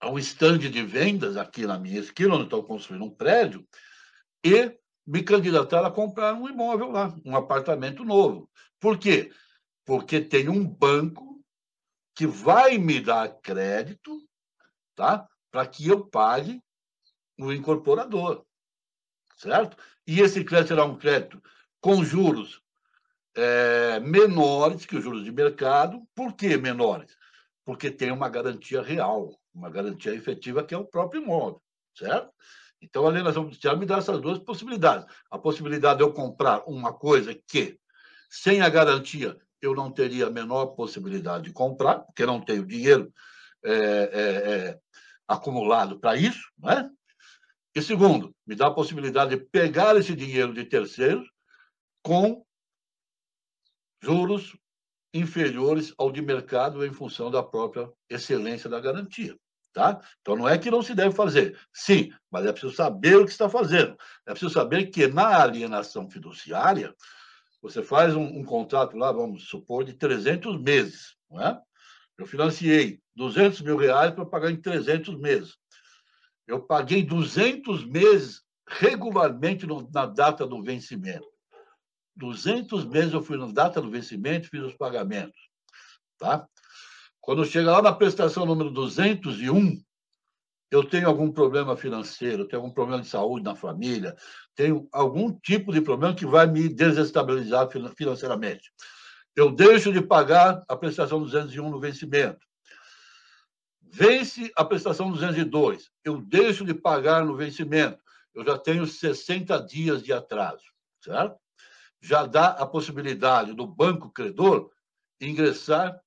a 0.00 0.10
um 0.10 0.18
estande 0.18 0.68
de 0.68 0.82
vendas 0.82 1.36
aqui 1.36 1.64
na 1.66 1.78
minha 1.78 2.00
esquina, 2.00 2.34
onde 2.34 2.44
estou 2.44 2.64
construindo 2.64 3.04
um 3.04 3.14
prédio, 3.14 3.64
e 4.44 4.76
me 5.06 5.22
candidatar 5.22 5.84
a 5.84 5.90
comprar 5.90 6.34
um 6.34 6.48
imóvel 6.48 6.90
lá, 6.90 7.14
um 7.24 7.36
apartamento 7.36 8.04
novo. 8.04 8.48
Por 8.78 8.98
quê? 8.98 9.30
Porque 9.84 10.20
tem 10.20 10.48
um 10.48 10.64
banco 10.66 11.42
que 12.14 12.26
vai 12.26 12.78
me 12.78 13.00
dar 13.00 13.28
crédito, 13.40 14.20
tá? 14.94 15.26
Para 15.50 15.66
que 15.66 15.88
eu 15.88 16.06
pague 16.06 16.62
o 17.38 17.52
incorporador, 17.52 18.44
certo? 19.36 19.76
E 20.06 20.20
esse 20.20 20.44
crédito 20.44 20.68
será 20.68 20.84
um 20.84 20.98
crédito 20.98 21.42
com 21.80 22.04
juros 22.04 22.62
é, 23.34 23.98
menores 24.00 24.86
que 24.86 24.96
os 24.96 25.02
juros 25.02 25.24
de 25.24 25.32
mercado. 25.32 26.06
Por 26.14 26.34
que 26.34 26.56
menores? 26.56 27.16
Porque 27.64 27.90
tem 27.90 28.12
uma 28.12 28.28
garantia 28.28 28.82
real 28.82 29.36
uma 29.54 29.70
garantia 29.70 30.14
efetiva 30.14 30.64
que 30.64 30.74
é 30.74 30.78
o 30.78 30.84
próprio 30.84 31.22
imóvel, 31.22 31.62
certo? 31.94 32.32
Então, 32.82 33.06
a 33.06 33.10
alienação 33.10 33.44
judicial 33.44 33.76
me 33.76 33.86
dá 33.86 33.98
essas 33.98 34.20
duas 34.20 34.38
possibilidades. 34.40 35.06
A 35.30 35.38
possibilidade 35.38 35.98
de 35.98 36.04
eu 36.04 36.12
comprar 36.12 36.64
uma 36.66 36.92
coisa 36.92 37.32
que, 37.32 37.78
sem 38.28 38.60
a 38.60 38.68
garantia, 38.68 39.38
eu 39.60 39.74
não 39.74 39.90
teria 39.90 40.26
a 40.26 40.30
menor 40.30 40.66
possibilidade 40.74 41.44
de 41.44 41.52
comprar, 41.52 42.00
porque 42.00 42.26
não 42.26 42.40
tenho 42.40 42.66
dinheiro 42.66 43.12
é, 43.64 43.72
é, 43.72 44.52
é, 44.52 44.80
acumulado 45.28 46.00
para 46.00 46.16
isso, 46.16 46.50
né? 46.58 46.90
E 47.74 47.80
segundo, 47.80 48.34
me 48.44 48.54
dá 48.54 48.66
a 48.66 48.74
possibilidade 48.74 49.36
de 49.36 49.44
pegar 49.44 49.96
esse 49.96 50.14
dinheiro 50.14 50.52
de 50.52 50.64
terceiros 50.64 51.26
com 52.02 52.44
juros 54.02 54.54
inferiores 55.14 55.94
ao 55.96 56.10
de 56.10 56.20
mercado 56.20 56.84
em 56.84 56.92
função 56.92 57.30
da 57.30 57.42
própria 57.42 57.90
excelência 58.10 58.68
da 58.68 58.80
garantia. 58.80 59.36
Tá? 59.72 60.00
Então, 60.20 60.36
não 60.36 60.48
é 60.48 60.58
que 60.58 60.70
não 60.70 60.82
se 60.82 60.94
deve 60.94 61.14
fazer. 61.14 61.58
Sim, 61.72 62.12
mas 62.30 62.44
é 62.44 62.52
preciso 62.52 62.74
saber 62.74 63.16
o 63.16 63.24
que 63.24 63.30
está 63.30 63.48
fazendo. 63.48 63.96
É 64.26 64.32
preciso 64.32 64.52
saber 64.52 64.86
que 64.86 65.06
na 65.06 65.42
alienação 65.42 66.10
fiduciária, 66.10 66.94
você 67.62 67.82
faz 67.82 68.14
um, 68.14 68.22
um 68.22 68.44
contrato 68.44 68.96
lá, 68.96 69.10
vamos 69.10 69.48
supor, 69.48 69.84
de 69.84 69.94
300 69.94 70.60
meses. 70.60 71.16
Não 71.30 71.40
é? 71.40 71.58
Eu 72.18 72.26
financiei 72.26 73.00
200 73.16 73.62
mil 73.62 73.76
reais 73.76 74.12
para 74.12 74.26
pagar 74.26 74.50
em 74.50 74.60
300 74.60 75.16
meses. 75.18 75.56
Eu 76.46 76.60
paguei 76.60 77.02
200 77.02 77.86
meses 77.86 78.42
regularmente 78.68 79.66
no, 79.66 79.88
na 79.90 80.06
data 80.06 80.46
do 80.46 80.62
vencimento. 80.62 81.26
200 82.16 82.84
meses 82.84 83.14
eu 83.14 83.22
fui 83.22 83.38
na 83.38 83.46
data 83.46 83.80
do 83.80 83.90
vencimento 83.90 84.48
fiz 84.48 84.62
os 84.62 84.74
pagamentos. 84.74 85.40
Tá? 86.18 86.46
Quando 87.22 87.44
chega 87.44 87.70
lá 87.70 87.80
na 87.80 87.92
prestação 87.92 88.44
número 88.44 88.68
201, 88.68 89.80
eu 90.72 90.82
tenho 90.82 91.06
algum 91.06 91.30
problema 91.30 91.76
financeiro, 91.76 92.48
tenho 92.48 92.60
algum 92.60 92.74
problema 92.74 93.00
de 93.00 93.08
saúde 93.08 93.44
na 93.44 93.54
família, 93.54 94.16
tenho 94.56 94.88
algum 94.90 95.32
tipo 95.32 95.72
de 95.72 95.80
problema 95.80 96.16
que 96.16 96.26
vai 96.26 96.48
me 96.48 96.68
desestabilizar 96.68 97.68
financeiramente. 97.94 98.72
Eu 99.36 99.52
deixo 99.52 99.92
de 99.92 100.02
pagar 100.02 100.64
a 100.66 100.76
prestação 100.76 101.22
201 101.22 101.70
no 101.70 101.78
vencimento. 101.78 102.44
Vence 103.80 104.50
a 104.56 104.64
prestação 104.64 105.12
202. 105.12 105.90
Eu 106.04 106.20
deixo 106.20 106.64
de 106.64 106.74
pagar 106.74 107.24
no 107.24 107.36
vencimento. 107.36 108.02
Eu 108.34 108.44
já 108.44 108.58
tenho 108.58 108.84
60 108.84 109.58
dias 109.64 110.02
de 110.02 110.12
atraso, 110.12 110.64
certo? 111.00 111.36
Já 112.00 112.26
dá 112.26 112.48
a 112.48 112.66
possibilidade 112.66 113.54
do 113.54 113.64
banco 113.64 114.10
credor 114.10 114.72
ingressar 115.20 116.01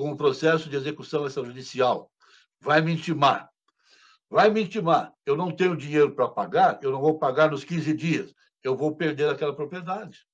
com 0.00 0.12
o 0.12 0.16
processo 0.16 0.70
de 0.70 0.76
execução 0.76 1.26
extrajudicial. 1.26 2.10
Vai 2.58 2.80
me 2.80 2.94
intimar. 2.94 3.52
Vai 4.30 4.48
me 4.48 4.62
intimar. 4.62 5.12
Eu 5.26 5.36
não 5.36 5.54
tenho 5.54 5.76
dinheiro 5.76 6.14
para 6.14 6.26
pagar, 6.26 6.82
eu 6.82 6.90
não 6.90 7.02
vou 7.02 7.18
pagar 7.18 7.50
nos 7.50 7.64
15 7.64 7.92
dias. 7.92 8.34
Eu 8.62 8.74
vou 8.74 8.96
perder 8.96 9.28
aquela 9.28 9.54
propriedade. 9.54 10.26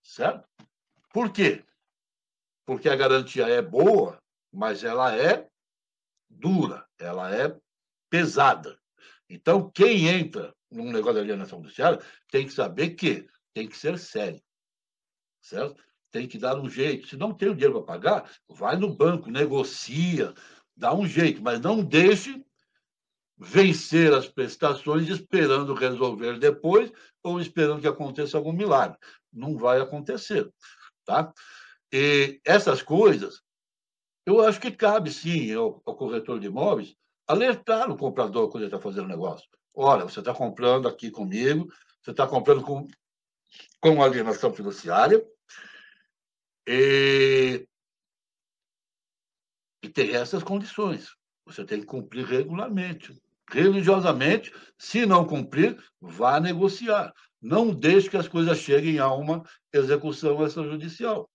Certo? 0.00 0.48
Por 1.12 1.32
quê? 1.32 1.64
Porque 2.64 2.88
a 2.88 2.94
garantia 2.94 3.48
é 3.48 3.60
boa, 3.60 4.22
mas 4.52 4.84
ela 4.84 5.16
é 5.16 5.48
dura, 6.30 6.86
ela 7.00 7.34
é 7.34 7.58
pesada. 8.08 8.78
Então, 9.28 9.68
quem 9.70 10.06
entra 10.06 10.54
num 10.70 10.92
negócio 10.92 11.14
de 11.14 11.20
alienação 11.22 11.60
judiciária 11.60 12.00
tem 12.30 12.46
que 12.46 12.52
saber 12.52 12.90
que 12.90 13.28
tem 13.52 13.68
que 13.68 13.76
ser 13.76 13.98
sério. 13.98 14.40
Certo? 15.40 15.82
Tem 16.10 16.26
que 16.26 16.38
dar 16.38 16.58
um 16.58 16.68
jeito. 16.68 17.08
Se 17.08 17.16
não 17.16 17.32
tem 17.32 17.48
o 17.48 17.54
dinheiro 17.54 17.82
para 17.82 17.98
pagar, 17.98 18.30
vai 18.48 18.76
no 18.76 18.94
banco, 18.94 19.30
negocia, 19.30 20.34
dá 20.76 20.94
um 20.94 21.06
jeito, 21.06 21.42
mas 21.42 21.60
não 21.60 21.82
deixe 21.82 22.44
vencer 23.38 24.12
as 24.14 24.26
prestações 24.26 25.08
esperando 25.08 25.74
resolver 25.74 26.38
depois 26.38 26.90
ou 27.22 27.40
esperando 27.40 27.80
que 27.80 27.88
aconteça 27.88 28.36
algum 28.36 28.52
milagre. 28.52 28.96
não 29.32 29.56
vai 29.56 29.80
acontecer. 29.80 30.50
Tá? 31.04 31.32
E 31.92 32.40
essas 32.44 32.82
coisas, 32.82 33.42
eu 34.24 34.40
acho 34.40 34.60
que 34.60 34.70
cabe 34.70 35.12
sim 35.12 35.52
ao, 35.52 35.82
ao 35.84 35.96
corretor 35.96 36.40
de 36.40 36.46
imóveis 36.46 36.96
alertar 37.26 37.90
o 37.90 37.96
comprador 37.96 38.48
quando 38.48 38.64
ele 38.64 38.74
está 38.74 38.80
fazendo 38.80 39.08
negócio. 39.08 39.46
Olha, 39.74 40.04
você 40.04 40.20
está 40.20 40.32
comprando 40.32 40.88
aqui 40.88 41.10
comigo, 41.10 41.68
você 42.02 42.12
está 42.12 42.26
comprando 42.26 42.62
com, 42.62 42.86
com 43.80 44.02
alienação 44.02 44.52
fiduciária, 44.54 45.22
e, 46.66 47.66
e 49.82 49.88
tem 49.88 50.14
essas 50.14 50.42
condições. 50.42 51.14
Você 51.46 51.64
tem 51.64 51.80
que 51.80 51.86
cumprir 51.86 52.26
regularmente, 52.26 53.16
religiosamente. 53.48 54.52
Se 54.76 55.06
não 55.06 55.24
cumprir, 55.24 55.78
vá 56.00 56.40
negociar. 56.40 57.12
Não 57.40 57.72
deixe 57.72 58.10
que 58.10 58.16
as 58.16 58.26
coisas 58.26 58.58
cheguem 58.58 58.98
a 58.98 59.12
uma 59.12 59.42
execução 59.72 60.44
extrajudicial. 60.44 61.30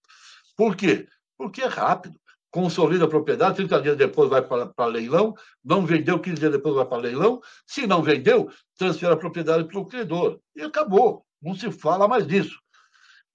Por 0.57 0.75
quê? 0.75 1.07
Porque 1.37 1.61
é 1.61 1.67
rápido. 1.67 2.19
Consolida 2.51 3.05
a 3.05 3.07
propriedade, 3.07 3.55
30 3.55 3.81
dias 3.81 3.97
depois 3.97 4.29
vai 4.29 4.41
para 4.41 4.85
leilão, 4.85 5.33
não 5.63 5.85
vendeu, 5.85 6.19
15 6.19 6.37
dias 6.37 6.51
depois 6.51 6.75
vai 6.75 6.85
para 6.85 6.97
leilão. 6.97 7.39
Se 7.65 7.87
não 7.87 8.03
vendeu, 8.03 8.51
transfere 8.77 9.13
a 9.13 9.17
propriedade 9.17 9.63
para 9.63 9.79
o 9.79 9.85
credor. 9.85 10.37
E 10.53 10.61
acabou. 10.61 11.25
Não 11.41 11.55
se 11.55 11.71
fala 11.71 12.09
mais 12.09 12.27
disso. 12.27 12.59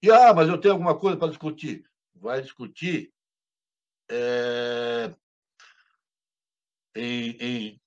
E, 0.01 0.11
ah, 0.11 0.33
mas 0.33 0.47
eu 0.47 0.57
tenho 0.59 0.73
alguma 0.73 0.97
coisa 0.97 1.17
para 1.17 1.29
discutir. 1.29 1.83
Vai 2.15 2.41
discutir 2.41 3.11
é, 4.09 5.13
em, 6.95 7.31
em, 7.39 7.81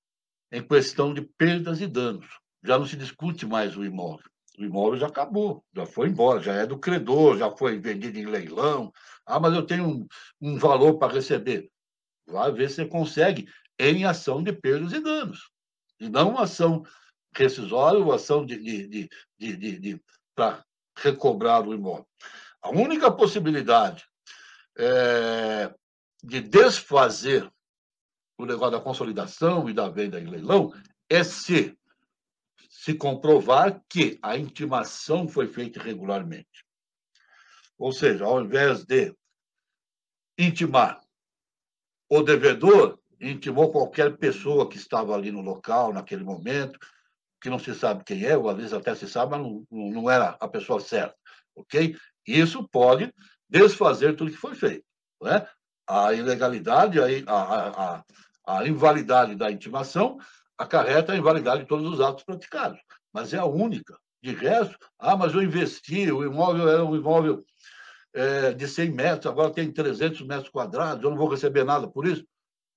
em 0.52 0.62
questão 0.66 1.14
de 1.14 1.22
perdas 1.22 1.80
e 1.80 1.86
danos. 1.86 2.26
Já 2.62 2.78
não 2.78 2.86
se 2.86 2.96
discute 2.96 3.46
mais 3.46 3.76
o 3.76 3.84
imóvel. 3.84 4.28
O 4.58 4.64
imóvel 4.64 4.98
já 4.98 5.06
acabou, 5.06 5.64
já 5.74 5.86
foi 5.86 6.08
embora, 6.08 6.42
já 6.42 6.52
é 6.52 6.66
do 6.66 6.78
credor, 6.78 7.38
já 7.38 7.50
foi 7.50 7.78
vendido 7.78 8.18
em 8.18 8.26
leilão. 8.26 8.92
Ah, 9.24 9.40
mas 9.40 9.54
eu 9.54 9.64
tenho 9.64 9.86
um, 9.86 10.06
um 10.40 10.58
valor 10.58 10.98
para 10.98 11.14
receber. 11.14 11.70
Vai 12.26 12.52
ver 12.52 12.68
se 12.68 12.76
você 12.76 12.86
consegue 12.86 13.48
em 13.78 14.04
ação 14.04 14.42
de 14.42 14.52
perdas 14.52 14.92
e 14.92 15.00
danos. 15.00 15.50
E 15.98 16.08
não 16.08 16.38
ação 16.38 16.84
rescisória 17.34 17.98
ou 17.98 18.12
ação 18.12 18.44
de, 18.44 18.58
de, 18.58 19.08
de, 19.38 19.56
de, 19.56 19.78
de 19.78 20.02
para 20.34 20.64
recobrar 21.02 21.66
o 21.66 21.74
imóvel. 21.74 22.06
A 22.62 22.70
única 22.70 23.10
possibilidade 23.10 24.06
é, 24.78 25.72
de 26.22 26.40
desfazer 26.40 27.50
o 28.38 28.46
negócio 28.46 28.72
da 28.72 28.80
consolidação 28.80 29.68
e 29.68 29.74
da 29.74 29.88
venda 29.88 30.20
em 30.20 30.26
leilão 30.26 30.72
é 31.08 31.22
se 31.22 31.76
se 32.80 32.94
comprovar 32.94 33.82
que 33.90 34.18
a 34.22 34.38
intimação 34.38 35.28
foi 35.28 35.46
feita 35.46 35.78
irregularmente. 35.78 36.64
Ou 37.76 37.92
seja, 37.92 38.24
ao 38.24 38.40
invés 38.40 38.86
de 38.86 39.14
intimar 40.38 40.98
o 42.08 42.22
devedor, 42.22 42.98
intimou 43.20 43.70
qualquer 43.70 44.16
pessoa 44.16 44.66
que 44.66 44.78
estava 44.78 45.14
ali 45.14 45.30
no 45.30 45.42
local, 45.42 45.92
naquele 45.92 46.24
momento, 46.24 46.78
que 47.40 47.50
não 47.50 47.58
se 47.58 47.74
sabe 47.74 48.04
quem 48.04 48.24
é, 48.24 48.36
ou 48.36 48.48
às 48.48 48.56
vezes 48.56 48.72
até 48.72 48.94
se 48.94 49.08
sabe, 49.08 49.32
mas 49.32 49.40
não, 49.40 49.66
não 49.70 50.10
era 50.10 50.36
a 50.40 50.48
pessoa 50.48 50.80
certa, 50.80 51.16
ok? 51.56 51.96
Isso 52.26 52.68
pode 52.68 53.12
desfazer 53.48 54.14
tudo 54.14 54.30
que 54.30 54.36
foi 54.36 54.54
feito, 54.54 54.84
né? 55.22 55.46
A 55.86 56.12
ilegalidade, 56.12 57.00
a, 57.00 57.06
a, 57.32 57.96
a, 57.96 58.04
a 58.46 58.68
invalidade 58.68 59.34
da 59.34 59.50
intimação 59.50 60.18
acarreta 60.56 61.12
a 61.12 61.16
invalidade 61.16 61.62
de 61.62 61.68
todos 61.68 61.90
os 61.90 62.00
atos 62.00 62.22
praticados, 62.22 62.80
mas 63.12 63.32
é 63.32 63.38
a 63.38 63.46
única. 63.46 63.98
De 64.22 64.34
resto, 64.34 64.76
ah, 64.98 65.16
mas 65.16 65.32
eu 65.32 65.42
investi, 65.42 66.12
o 66.12 66.22
imóvel 66.22 66.68
era 66.68 66.84
um 66.84 66.94
imóvel 66.94 67.42
é, 68.12 68.52
de 68.52 68.68
100 68.68 68.90
metros, 68.90 69.26
agora 69.26 69.52
tem 69.52 69.72
300 69.72 70.20
metros 70.26 70.50
quadrados, 70.50 71.02
eu 71.02 71.10
não 71.10 71.16
vou 71.16 71.28
receber 71.28 71.64
nada 71.64 71.88
por 71.88 72.06
isso? 72.06 72.24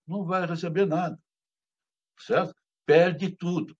Não 0.07 0.23
vai 0.23 0.45
receber 0.45 0.85
nada, 0.85 1.19
certo? 2.17 2.55
Perde 2.85 3.29
tudo. 3.29 3.75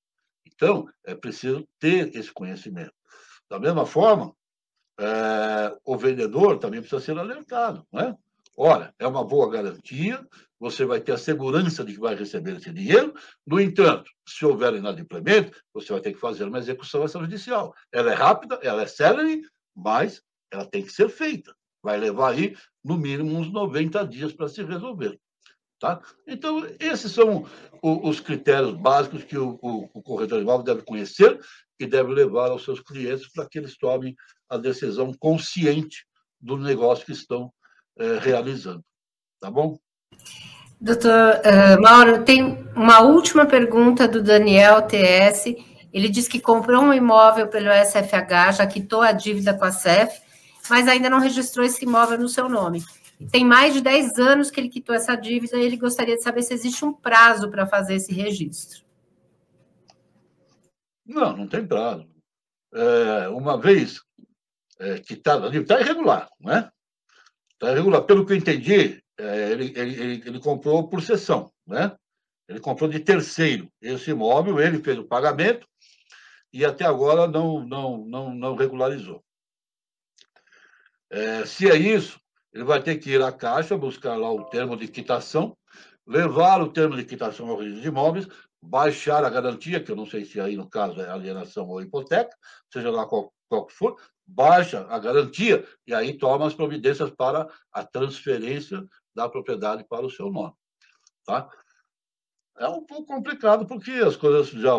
Então, 0.46 0.88
é 1.06 1.16
preciso 1.16 1.68
ter 1.80 2.16
esse 2.16 2.32
conhecimento. 2.32 2.94
Da 3.50 3.60
mesma 3.60 3.86
forma, 3.86 4.34
é, 5.00 5.76
o 5.86 5.98
vendedor 5.98 6.60
também 6.60 6.80
precisa 6.80 7.02
ser 7.02 7.18
alertado, 7.18 7.86
não 7.92 8.02
é? 8.02 8.16
Olha, 8.56 8.94
é 9.00 9.08
uma 9.08 9.24
boa 9.24 9.50
garantia, 9.50 10.24
você 10.60 10.86
vai 10.86 11.02
ter 11.02 11.12
a 11.14 11.18
segurança 11.18 11.84
de 11.84 11.94
que 11.94 12.00
vai 12.00 12.16
receber 12.16 12.56
esse 12.58 12.72
dinheiro. 12.72 13.14
No 13.46 13.60
entanto, 13.60 14.10
se 14.28 14.46
houver 14.46 14.76
inadimplemento, 14.76 15.60
você 15.74 15.92
vai 15.92 16.02
ter 16.02 16.14
que 16.14 16.20
fazer 16.20 16.46
uma 16.46 16.60
execução 16.60 17.04
extrajudicial. 17.04 17.74
Ela 17.92 18.12
é 18.12 18.16
rápida, 18.16 18.60
ela 18.62 18.84
é 18.84 18.88
célere, 18.88 19.42
mas 19.76 20.22
ela 20.52 20.66
tem 20.66 20.84
que 20.84 20.92
ser 20.92 21.10
feita. 21.10 21.54
Vai 21.82 21.98
levar 21.98 22.34
aí, 22.34 22.56
no 22.84 22.96
mínimo, 22.96 23.38
uns 23.38 23.52
90 23.52 24.08
dias 24.08 24.32
para 24.32 24.48
se 24.48 24.64
resolver. 24.64 25.20
Tá? 25.84 26.00
Então, 26.26 26.66
esses 26.80 27.12
são 27.12 27.46
os 27.82 28.22
critérios 28.22 28.74
básicos 28.74 29.26
que 29.26 29.38
o, 29.38 29.60
o, 29.62 29.90
o 29.94 30.02
corretor 30.02 30.38
de 30.38 30.46
imóvel 30.46 30.64
deve 30.64 30.82
conhecer 30.84 31.38
e 31.78 31.86
deve 31.86 32.14
levar 32.14 32.52
aos 32.52 32.64
seus 32.64 32.80
clientes 32.80 33.28
para 33.28 33.46
que 33.50 33.58
eles 33.60 33.78
tomem 33.78 34.16
a 34.50 34.56
decisão 34.56 35.14
consciente 35.20 36.06
do 36.40 36.56
negócio 36.56 37.06
que 37.06 37.12
estão 37.12 37.52
é, 38.00 38.18
realizando. 38.18 38.82
Tá 39.42 39.52
bom? 39.52 39.78
Doutor 40.80 41.12
uh, 41.12 41.82
Mauro, 41.82 42.24
tem 42.24 42.66
uma 42.78 43.02
última 43.02 43.46
pergunta 43.46 44.08
do 44.08 44.24
Daniel 44.24 44.84
TS. 44.84 45.54
Ele 45.92 46.08
diz 46.08 46.30
que 46.30 46.40
comprou 46.40 46.82
um 46.82 46.94
imóvel 46.94 47.50
pelo 47.50 47.68
SFH, 47.70 48.56
já 48.56 48.66
quitou 48.66 49.02
a 49.02 49.12
dívida 49.12 49.54
com 49.54 49.66
a 49.66 49.72
CEF, 49.74 50.22
mas 50.70 50.88
ainda 50.88 51.10
não 51.10 51.20
registrou 51.20 51.66
esse 51.66 51.84
imóvel 51.84 52.18
no 52.18 52.30
seu 52.30 52.48
nome. 52.48 52.82
Tem 53.32 53.46
mais 53.46 53.74
de 53.74 53.82
10 53.82 54.18
anos 54.20 54.52
que 54.52 54.60
ele 54.60 54.70
quitou 54.70 54.96
essa 54.96 55.16
dívida 55.16 55.58
e 55.58 55.66
ele 55.66 55.78
gostaria 55.78 56.16
de 56.16 56.24
saber 56.24 56.42
se 56.42 56.54
existe 56.54 56.84
um 56.84 56.94
prazo 56.94 57.50
para 57.50 57.66
fazer 57.66 57.96
esse 57.96 58.14
registro. 58.14 58.84
Não, 61.06 61.36
não 61.36 61.48
tem 61.48 61.66
prazo. 61.66 62.08
É, 62.74 63.28
uma 63.30 63.60
vez 63.60 64.02
é, 64.80 65.00
quitada 65.00 65.48
a 65.48 65.50
dívida, 65.50 65.76
está 65.76 65.82
irregular, 65.82 66.30
não 66.40 66.54
é? 66.54 66.72
Está 67.54 67.72
irregular. 67.72 68.04
Pelo 68.04 68.26
que 68.26 68.34
eu 68.34 68.38
entendi, 68.38 69.04
é, 69.18 69.52
ele, 69.52 69.74
ele, 69.76 70.24
ele, 70.26 70.40
comprou 70.40 70.88
por 70.88 71.02
sessão, 71.02 71.52
né? 71.68 71.96
Ele 72.48 72.60
comprou 72.60 72.90
de 72.90 73.00
terceiro 73.00 73.72
esse 73.82 74.12
imóvel, 74.12 74.60
ele 74.60 74.84
fez 74.84 74.98
o 74.98 75.06
pagamento 75.06 75.68
e 76.52 76.66
até 76.66 76.86
agora 76.86 77.28
não, 77.28 77.66
não, 77.66 77.98
não, 78.06 78.34
não 78.34 78.56
regularizou. 78.56 79.24
É, 81.10 81.46
se 81.46 81.70
é 81.70 81.76
isso, 81.76 82.20
ele 82.54 82.64
vai 82.64 82.82
ter 82.82 82.98
que 82.98 83.12
ir 83.12 83.22
à 83.22 83.32
Caixa, 83.32 83.78
buscar 83.78 84.16
lá 84.16 84.32
o 84.32 84.46
termo 84.46 84.78
de 84.78 84.88
quitação, 84.88 85.58
levar 86.06 86.62
o 86.62 86.72
termo 86.72 86.96
de 86.96 87.04
quitação 87.04 87.50
ao 87.50 87.58
registro 87.58 87.82
de 87.82 87.88
imóveis, 87.88 88.28
baixar 88.62 89.26
a 89.26 89.30
garantia, 89.30 89.84
que 89.84 89.92
eu 89.92 89.96
não 89.96 90.06
sei 90.06 90.24
se 90.24 90.40
aí 90.40 90.56
no 90.56 90.70
caso 90.70 91.02
é 91.02 91.10
alienação 91.10 91.68
ou 91.68 91.82
hipoteca, 91.82 92.36
seja 92.72 92.92
lá 92.92 93.06
qual, 93.06 93.34
qual 93.50 93.66
que 93.66 93.74
for, 93.74 94.00
baixa 94.26 94.86
a 94.90 95.00
garantia 95.00 95.68
e 95.86 95.94
aí 95.94 96.18
toma 96.18 96.48
as 96.48 96.54
providências 96.54 97.10
para 97.10 97.48
a 97.72 97.84
transferência 97.84 98.86
da 99.14 99.28
propriedade 99.28 99.84
para 99.84 100.06
o 100.06 100.10
seu 100.10 100.32
nome. 100.32 100.54
Tá? 101.26 101.50
É 102.58 102.68
um 102.68 102.86
pouco 102.86 103.06
complicado 103.06 103.66
porque 103.66 103.92
as 103.92 104.16
coisas 104.16 104.50
já, 104.50 104.74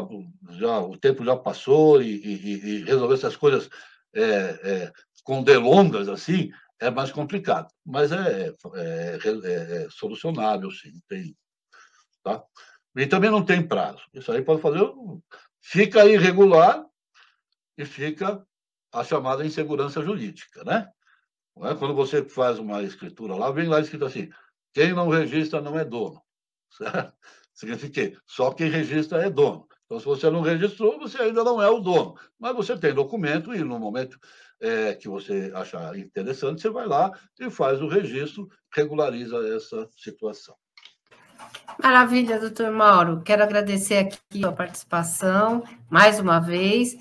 já 0.51 0.79
o 0.81 0.97
tempo 0.97 1.25
já 1.25 1.37
passou 1.37 2.01
e, 2.01 2.07
e, 2.07 2.53
e 2.55 2.85
resolver 2.85 3.15
essas 3.15 3.37
coisas 3.37 3.69
é, 4.15 4.23
é, 4.23 4.93
com 5.25 5.43
delongas 5.43 6.09
assim 6.09 6.53
é 6.79 6.91
mais 6.91 7.11
complicado, 7.11 7.73
mas 7.85 8.13
é, 8.13 8.49
é, 8.75 9.19
é, 9.25 9.85
é 9.85 9.89
solucionável, 9.91 10.71
sim. 10.71 10.93
Tem, 11.09 11.35
tá? 12.23 12.45
E 12.97 13.07
também 13.07 13.31
não 13.31 13.45
tem 13.45 13.67
prazo. 13.67 14.03
Isso 14.13 14.31
aí 14.31 14.43
pode 14.43 14.61
fazer. 14.61 14.81
Fica 15.61 16.05
irregular 16.07 16.85
e 17.77 17.85
fica 17.85 18.47
a 18.93 19.03
chamada 19.03 19.45
insegurança 19.45 20.03
jurídica, 20.03 20.63
né? 20.65 20.89
É? 21.63 21.75
Quando 21.75 21.95
você 21.95 22.25
faz 22.25 22.59
uma 22.59 22.83
escritura 22.83 23.35
lá, 23.35 23.51
vem 23.51 23.69
lá 23.69 23.81
escrito 23.81 24.05
assim: 24.05 24.31
quem 24.73 24.93
não 24.93 25.09
registra 25.09 25.61
não 25.61 25.79
é 25.79 25.85
dono. 25.85 26.23
Certo? 26.71 27.15
Significa 27.55 28.11
que 28.11 28.19
só 28.27 28.53
quem 28.53 28.69
registra 28.69 29.25
é 29.25 29.31
dono. 29.31 29.69
Então, 29.87 30.01
se 30.01 30.07
você 30.07 30.29
não 30.29 30.41
registrou, 30.41 30.99
você 30.99 31.23
ainda 31.23 31.45
não 31.45 31.63
é 31.63 31.71
o 31.71 31.79
dono. 31.79 32.17
Mas 32.39 32.57
você 32.57 32.77
tem 32.77 32.93
documento 32.93 33.55
e, 33.55 33.63
no 33.63 33.79
momento 33.79 34.19
é, 34.61 34.95
que 34.95 35.09
você 35.09 35.53
achar 35.55 35.97
interessante, 35.99 36.63
você 36.63 36.71
vai 36.71 36.87
lá 36.87 37.13
e 37.39 37.51
faz 37.51 37.81
o 37.81 37.89
registro, 37.89 38.49
regulariza 38.75 39.37
essa 39.55 39.89
situação. 39.97 40.55
Maravilha, 41.83 42.39
doutor 42.39 42.71
Mauro. 42.71 43.23
Quero 43.23 43.43
agradecer 43.43 43.99
aqui 43.99 44.45
a 44.45 44.53
participação, 44.53 45.63
mais 45.91 46.21
uma 46.21 46.39
vez, 46.39 46.97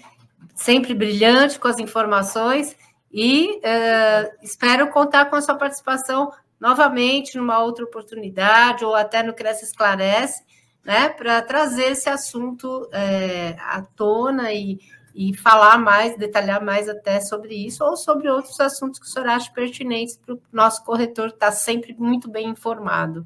sempre 0.55 0.93
brilhante 0.93 1.59
com 1.59 1.67
as 1.67 1.79
informações 1.79 2.75
e 3.11 3.59
uh, 3.59 4.37
espero 4.41 4.89
contar 4.89 5.25
com 5.25 5.35
a 5.35 5.41
sua 5.41 5.55
participação 5.55 6.31
novamente 6.59 7.37
numa 7.37 7.59
outra 7.59 7.85
oportunidade 7.85 8.83
ou 8.83 8.95
até 8.95 9.21
no 9.21 9.33
Cresce 9.33 9.65
Esclarece, 9.65 10.43
né, 10.83 11.09
para 11.09 11.41
trazer 11.41 11.91
esse 11.91 12.09
assunto 12.09 12.89
é, 12.91 13.55
à 13.59 13.81
tona 13.81 14.51
e, 14.51 14.79
e 15.13 15.35
falar 15.35 15.77
mais, 15.77 16.17
detalhar 16.17 16.63
mais 16.63 16.89
até 16.89 17.19
sobre 17.19 17.53
isso 17.53 17.83
ou 17.83 17.95
sobre 17.95 18.29
outros 18.29 18.59
assuntos 18.59 18.99
que 18.99 19.05
o 19.05 19.09
senhor 19.09 19.27
acha 19.27 19.51
pertinentes 19.51 20.17
para 20.17 20.35
o 20.35 20.41
nosso 20.51 20.83
corretor 20.83 21.27
estar 21.27 21.47
tá 21.47 21.51
sempre 21.51 21.95
muito 21.97 22.29
bem 22.29 22.49
informado. 22.49 23.25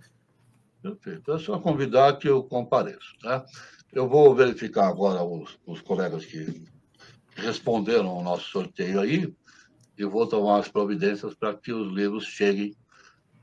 Perfeito. 0.81 1.31
É 1.31 1.39
só 1.39 1.59
convidar 1.59 2.17
que 2.17 2.27
eu 2.27 2.43
compareço. 2.43 3.17
Tá? 3.21 3.45
Eu 3.91 4.07
vou 4.07 4.35
verificar 4.35 4.87
agora 4.87 5.23
os, 5.23 5.57
os 5.65 5.81
colegas 5.81 6.25
que 6.25 6.65
responderam 7.35 8.09
ao 8.09 8.23
nosso 8.23 8.49
sorteio 8.49 8.99
aí 8.99 9.33
e 9.97 10.05
vou 10.05 10.27
tomar 10.27 10.59
as 10.59 10.67
providências 10.67 11.33
para 11.33 11.53
que 11.53 11.71
os 11.71 11.91
livros 11.93 12.25
cheguem 12.25 12.75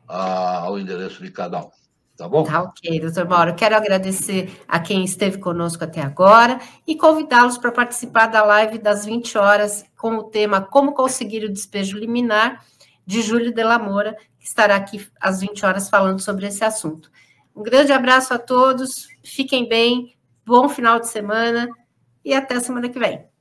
a, 0.06 0.58
ao 0.58 0.78
endereço 0.78 1.22
de 1.22 1.30
cada 1.30 1.60
um. 1.60 1.70
Tá 2.16 2.28
bom? 2.28 2.44
Tá 2.44 2.62
ok, 2.62 3.00
doutor 3.00 3.28
Mauro. 3.28 3.54
Quero 3.56 3.74
agradecer 3.74 4.62
a 4.68 4.78
quem 4.78 5.04
esteve 5.04 5.38
conosco 5.38 5.82
até 5.82 6.00
agora 6.00 6.60
e 6.86 6.96
convidá-los 6.96 7.58
para 7.58 7.72
participar 7.72 8.26
da 8.26 8.44
live 8.44 8.78
das 8.78 9.04
20 9.04 9.36
horas 9.36 9.84
com 9.96 10.16
o 10.16 10.24
tema 10.24 10.60
Como 10.60 10.92
Conseguir 10.92 11.44
o 11.44 11.52
Despejo 11.52 11.98
Liminar, 11.98 12.64
de 13.04 13.20
Júlio 13.20 13.52
de 13.52 13.62
la 13.64 13.80
Moura, 13.80 14.16
que 14.38 14.46
estará 14.46 14.76
aqui 14.76 15.04
às 15.20 15.40
20 15.40 15.66
horas 15.66 15.90
falando 15.90 16.20
sobre 16.20 16.46
esse 16.46 16.64
assunto. 16.64 17.10
Um 17.54 17.62
grande 17.62 17.92
abraço 17.92 18.32
a 18.32 18.38
todos, 18.38 19.08
fiquem 19.24 19.68
bem, 19.68 20.16
bom 20.46 20.68
final 20.68 21.00
de 21.00 21.08
semana 21.08 21.68
e 22.24 22.32
até 22.32 22.60
semana 22.60 22.88
que 22.88 22.98
vem. 22.98 23.33